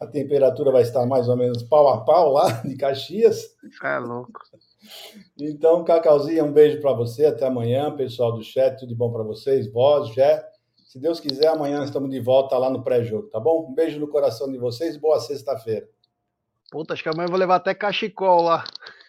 a 0.00 0.06
temperatura 0.06 0.72
vai 0.72 0.82
estar 0.82 1.04
mais 1.06 1.28
ou 1.28 1.36
menos 1.36 1.62
pau 1.62 1.88
a 1.88 2.02
pau 2.02 2.32
lá 2.32 2.50
de 2.64 2.74
Caxias. 2.76 3.54
É 3.82 3.98
louco. 3.98 4.40
Então, 5.40 5.82
Cacauzinha, 5.84 6.44
um 6.44 6.52
beijo 6.52 6.80
para 6.80 6.92
você. 6.92 7.26
Até 7.26 7.46
amanhã, 7.46 7.94
pessoal 7.96 8.32
do 8.32 8.42
chat. 8.42 8.78
Tudo 8.78 8.88
de 8.90 8.94
bom 8.94 9.10
para 9.10 9.22
vocês. 9.22 9.72
Vós, 9.72 10.08
Jé. 10.12 10.44
Se 10.90 10.98
Deus 10.98 11.20
quiser, 11.20 11.46
amanhã 11.46 11.84
estamos 11.84 12.10
de 12.10 12.18
volta 12.18 12.58
lá 12.58 12.68
no 12.68 12.82
pré-jogo, 12.82 13.28
tá 13.28 13.38
bom? 13.38 13.68
Um 13.70 13.72
beijo 13.72 14.00
no 14.00 14.08
coração 14.08 14.50
de 14.50 14.58
vocês. 14.58 14.96
Boa 14.96 15.20
sexta-feira. 15.20 15.88
Puta, 16.68 16.94
acho 16.94 17.02
que 17.02 17.08
amanhã 17.08 17.26
eu 17.26 17.30
vou 17.30 17.38
levar 17.38 17.56
até 17.56 17.72
cachecol 17.72 18.42
lá. 18.42 18.64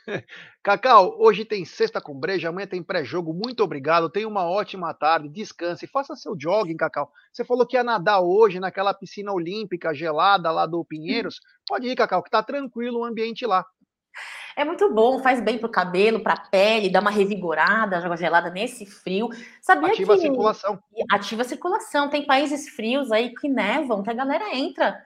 Cacau, 0.63 1.15
hoje 1.19 1.43
tem 1.43 1.65
sexta 1.65 1.99
com 1.99 2.13
breja, 2.13 2.49
amanhã 2.49 2.67
tem 2.67 2.83
pré-jogo. 2.83 3.33
Muito 3.33 3.63
obrigado. 3.63 4.11
Tenha 4.11 4.27
uma 4.27 4.47
ótima 4.47 4.93
tarde. 4.93 5.27
Descanse. 5.27 5.87
Faça 5.87 6.15
seu 6.15 6.35
jogging, 6.39 6.77
Cacau. 6.77 7.11
Você 7.33 7.43
falou 7.43 7.65
que 7.65 7.75
ia 7.75 7.83
nadar 7.83 8.21
hoje 8.21 8.59
naquela 8.59 8.93
piscina 8.93 9.33
olímpica 9.33 9.91
gelada 9.91 10.51
lá 10.51 10.67
do 10.67 10.85
Pinheiros. 10.85 11.39
Pode 11.67 11.87
ir, 11.87 11.95
Cacau, 11.95 12.21
que 12.21 12.29
tá 12.29 12.43
tranquilo 12.43 12.99
o 12.99 13.05
ambiente 13.05 13.43
lá. 13.45 13.65
É 14.55 14.65
muito 14.65 14.93
bom, 14.93 15.19
faz 15.19 15.41
bem 15.41 15.57
pro 15.57 15.69
cabelo, 15.69 16.21
pra 16.21 16.35
pele, 16.35 16.89
dá 16.89 16.99
uma 16.99 17.11
revigorada, 17.11 17.97
água 17.97 18.17
gelada 18.17 18.49
nesse 18.49 18.85
frio. 18.85 19.29
Sabia 19.61 19.89
ativa 19.89 20.13
que... 20.13 20.19
a 20.19 20.21
circulação. 20.21 20.79
Ativa 21.11 21.41
a 21.41 21.45
circulação. 21.45 22.09
Tem 22.09 22.25
países 22.25 22.69
frios 22.69 23.11
aí 23.11 23.33
que 23.33 23.47
nevam, 23.47 24.03
que 24.03 24.09
a 24.09 24.13
galera 24.13 24.55
entra 24.55 25.01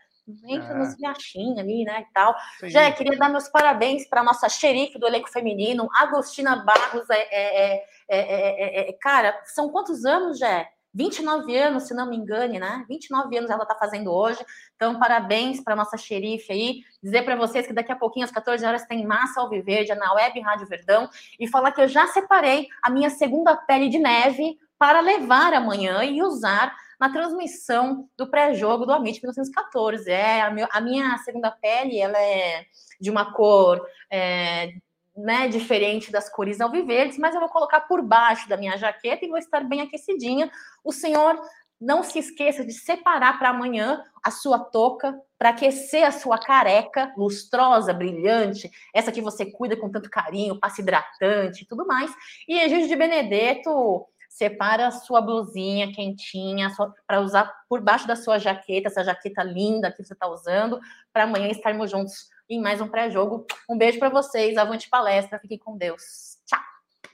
entra 0.48 0.74
é. 0.74 0.78
nos 0.78 0.96
riachinhos 0.96 1.58
ali, 1.58 1.84
né, 1.84 2.02
e 2.02 2.14
tal. 2.14 2.36
Sim. 2.60 2.70
Já 2.70 2.92
queria 2.92 3.18
dar 3.18 3.30
meus 3.30 3.48
parabéns 3.48 4.08
para 4.08 4.24
nossa 4.24 4.50
xerife 4.50 4.98
do 4.98 5.06
elenco 5.06 5.30
feminino, 5.30 5.88
Agostina 5.94 6.56
Barros. 6.56 7.08
É, 7.10 7.76
é, 7.76 7.86
é, 8.08 8.90
é 8.90 8.94
cara, 8.94 9.40
são 9.46 9.70
quantos 9.70 10.04
anos, 10.06 10.40
Jé? 10.40 10.68
29 10.96 11.58
anos, 11.58 11.84
se 11.84 11.94
não 11.94 12.10
me 12.10 12.16
engane, 12.16 12.58
né? 12.58 12.86
29 12.88 13.38
anos 13.38 13.52
ela 13.52 13.64
está 13.64 13.76
fazendo 13.76 14.14
hoje. 14.14 14.40
Então, 14.76 14.98
parabéns 14.98 15.62
para 15.62 15.76
nossa 15.76 15.98
xerife 15.98 16.54
aí. 16.54 16.82
Dizer 17.04 17.24
para 17.24 17.36
vocês 17.36 17.68
que 17.68 17.74
daqui 17.74 17.92
a 17.92 17.98
pouquinho, 17.98 18.24
às 18.24 18.32
14 18.32 18.66
horas, 18.66 18.86
tem 18.86 19.06
Massa 19.06 19.42
Alviverde 19.42 19.94
na 19.94 20.14
Web 20.14 20.40
Rádio 20.40 20.68
Verdão. 20.68 21.10
E 21.38 21.50
falar 21.50 21.74
que 21.74 21.82
eu 21.82 21.88
já 21.90 22.08
separei 22.08 22.70
a 22.82 22.90
minha 22.90 23.10
segunda 23.10 23.58
pele 23.58 23.90
de 23.90 24.00
neve 24.00 24.58
para 24.80 25.02
levar 25.02 25.54
amanhã 25.54 26.02
e 26.06 26.24
usar 26.24 26.74
na 26.98 27.12
transmissão 27.12 28.10
do 28.18 28.30
pré-jogo 28.30 28.86
do 28.86 28.94
Amit 28.94 29.20
1914. 29.22 30.10
É, 30.10 30.42
a, 30.42 30.50
meu, 30.50 30.68
a, 30.72 30.80
minha 30.80 31.18
segunda 31.20 31.52
pele 31.52 32.00
ela 32.00 32.18
é 32.18 32.66
de 33.02 33.12
uma 33.12 33.34
cor 33.34 33.86
é, 34.10 34.76
né, 35.16 35.48
diferente 35.48 36.12
das 36.12 36.30
cores 36.30 36.60
alviverdes, 36.60 37.18
mas 37.18 37.34
eu 37.34 37.40
vou 37.40 37.50
colocar 37.50 37.82
por 37.82 38.02
baixo 38.02 38.50
da 38.50 38.58
minha 38.58 38.78
jaqueta 38.78 39.26
e 39.26 39.30
vou 39.30 39.38
estar 39.38 39.64
bem 39.64 39.82
aquecidinha. 39.82 40.52
O 40.84 40.92
senhor 40.92 41.40
não 41.80 42.04
se 42.04 42.20
esqueça 42.20 42.66
de 42.66 42.74
separar 42.74 43.38
para 43.38 43.50
amanhã 43.50 44.04
a 44.24 44.32
sua 44.32 44.60
touca 44.60 45.20
para 45.38 45.50
aquecer 45.50 46.06
a 46.06 46.12
sua 46.12 46.38
careca 46.38 47.14
lustrosa, 47.18 47.94
brilhante, 47.94 48.72
essa 48.94 49.12
que 49.12 49.22
você 49.22 49.46
cuida 49.46 49.78
com 49.78 49.90
tanto 49.90 50.10
carinho, 50.10 50.60
passa 50.60 50.82
hidratante 50.82 51.64
e 51.64 51.68
tudo 51.68 51.86
mais. 51.86 52.12
E 52.48 52.60
Egídio 52.60 52.88
de 52.88 52.96
Benedetto 52.96 54.06
separa 54.30 54.88
a 54.88 54.92
sua 54.92 55.22
blusinha 55.22 55.94
quentinha 55.94 56.70
para 57.08 57.22
usar 57.22 57.54
por 57.70 57.82
baixo 57.82 58.08
da 58.08 58.16
sua 58.16 58.38
jaqueta, 58.38 58.88
essa 58.88 59.04
jaqueta 59.04 59.44
linda 59.44 59.92
que 59.92 60.04
você 60.04 60.14
está 60.14 60.28
usando, 60.28 60.80
para 61.14 61.24
amanhã 61.24 61.48
estarmos 61.48 61.92
juntos 61.92 62.30
em 62.50 62.62
mais 62.62 62.80
um 62.82 62.88
pré-jogo. 62.88 63.46
Um 63.70 63.78
beijo 63.78 64.00
para 64.00 64.10
vocês, 64.10 64.58
avante 64.58 64.90
palestra, 64.90 65.40
fiquem 65.40 65.58
com 65.58 65.78
Deus. 65.78 66.38
Tchau. 66.46 66.60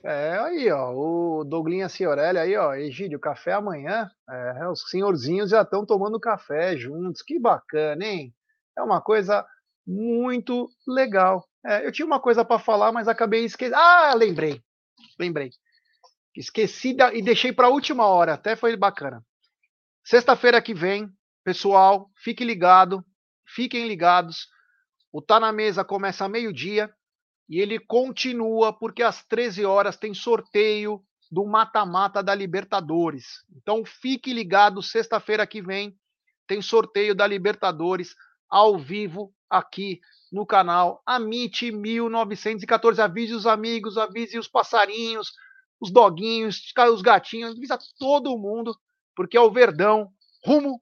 É, 0.04 0.38
aí, 0.38 0.70
ó, 0.70 0.92
o 0.92 1.44
Douglinha 1.44 1.88
Ciorelli 1.88 2.38
aí, 2.38 2.56
ó, 2.56 2.74
Egídio, 2.74 3.20
café 3.20 3.52
amanhã, 3.52 4.10
é, 4.28 4.68
os 4.68 4.90
senhorzinhos 4.90 5.50
já 5.50 5.62
estão 5.62 5.86
tomando 5.86 6.18
café 6.18 6.76
juntos, 6.76 7.22
que 7.22 7.38
bacana, 7.38 8.04
hein? 8.04 8.34
É 8.76 8.82
uma 8.82 9.00
coisa 9.00 9.46
muito 9.86 10.68
legal. 10.86 11.46
É, 11.64 11.86
eu 11.86 11.92
tinha 11.92 12.06
uma 12.06 12.20
coisa 12.20 12.44
para 12.44 12.58
falar, 12.58 12.90
mas 12.90 13.06
acabei 13.06 13.44
esquecendo. 13.44 13.76
Ah, 13.76 14.12
lembrei, 14.14 14.60
lembrei. 15.18 15.50
Esqueci 16.36 16.94
da... 16.94 17.12
e 17.14 17.22
deixei 17.22 17.52
para 17.52 17.68
a 17.68 17.70
última 17.70 18.06
hora, 18.06 18.34
até 18.34 18.56
foi 18.56 18.76
bacana. 18.76 19.24
Sexta-feira 20.04 20.60
que 20.60 20.74
vem, 20.74 21.08
pessoal, 21.44 22.10
fique 22.16 22.44
ligado, 22.44 23.04
fiquem 23.46 23.86
ligados. 23.86 24.48
O 25.12 25.20
Tá 25.20 25.38
na 25.38 25.52
Mesa 25.52 25.84
começa 25.84 26.26
meio-dia 26.26 26.90
e 27.46 27.60
ele 27.60 27.78
continua 27.78 28.72
porque 28.72 29.02
às 29.02 29.22
13 29.24 29.66
horas 29.66 29.96
tem 29.96 30.14
sorteio 30.14 31.04
do 31.30 31.44
mata-mata 31.44 32.22
da 32.22 32.34
Libertadores. 32.34 33.44
Então 33.54 33.84
fique 33.84 34.32
ligado, 34.32 34.82
sexta-feira 34.82 35.46
que 35.46 35.60
vem 35.60 35.94
tem 36.46 36.62
sorteio 36.62 37.14
da 37.14 37.26
Libertadores 37.26 38.14
ao 38.48 38.78
vivo 38.78 39.34
aqui 39.50 40.00
no 40.32 40.46
canal 40.46 41.02
Amit 41.04 41.70
1914. 41.70 43.00
Avise 43.00 43.34
os 43.34 43.46
amigos, 43.46 43.98
avise 43.98 44.38
os 44.38 44.48
passarinhos, 44.48 45.32
os 45.78 45.90
doguinhos, 45.90 46.72
os 46.90 47.02
gatinhos, 47.02 47.56
avisa 47.56 47.78
todo 47.98 48.38
mundo, 48.38 48.74
porque 49.14 49.36
é 49.36 49.40
o 49.40 49.50
Verdão 49.50 50.10
rumo 50.42 50.80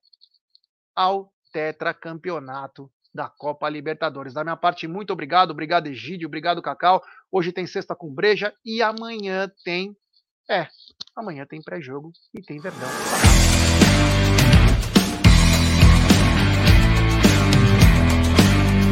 ao 0.94 1.32
tetracampeonato 1.52 2.90
da 3.14 3.28
Copa 3.28 3.68
Libertadores. 3.68 4.32
Da 4.32 4.44
minha 4.44 4.56
parte, 4.56 4.86
muito 4.86 5.12
obrigado. 5.12 5.50
Obrigado, 5.50 5.86
Egídio. 5.86 6.26
Obrigado, 6.26 6.62
Cacau. 6.62 7.02
Hoje 7.30 7.52
tem 7.52 7.66
sexta 7.66 7.94
com 7.94 8.12
breja 8.12 8.54
e 8.64 8.82
amanhã 8.82 9.50
tem. 9.64 9.96
É, 10.48 10.66
amanhã 11.14 11.46
tem 11.46 11.62
pré-jogo 11.62 12.12
e 12.34 12.42
tem 12.42 12.60
Verdão. 12.60 12.88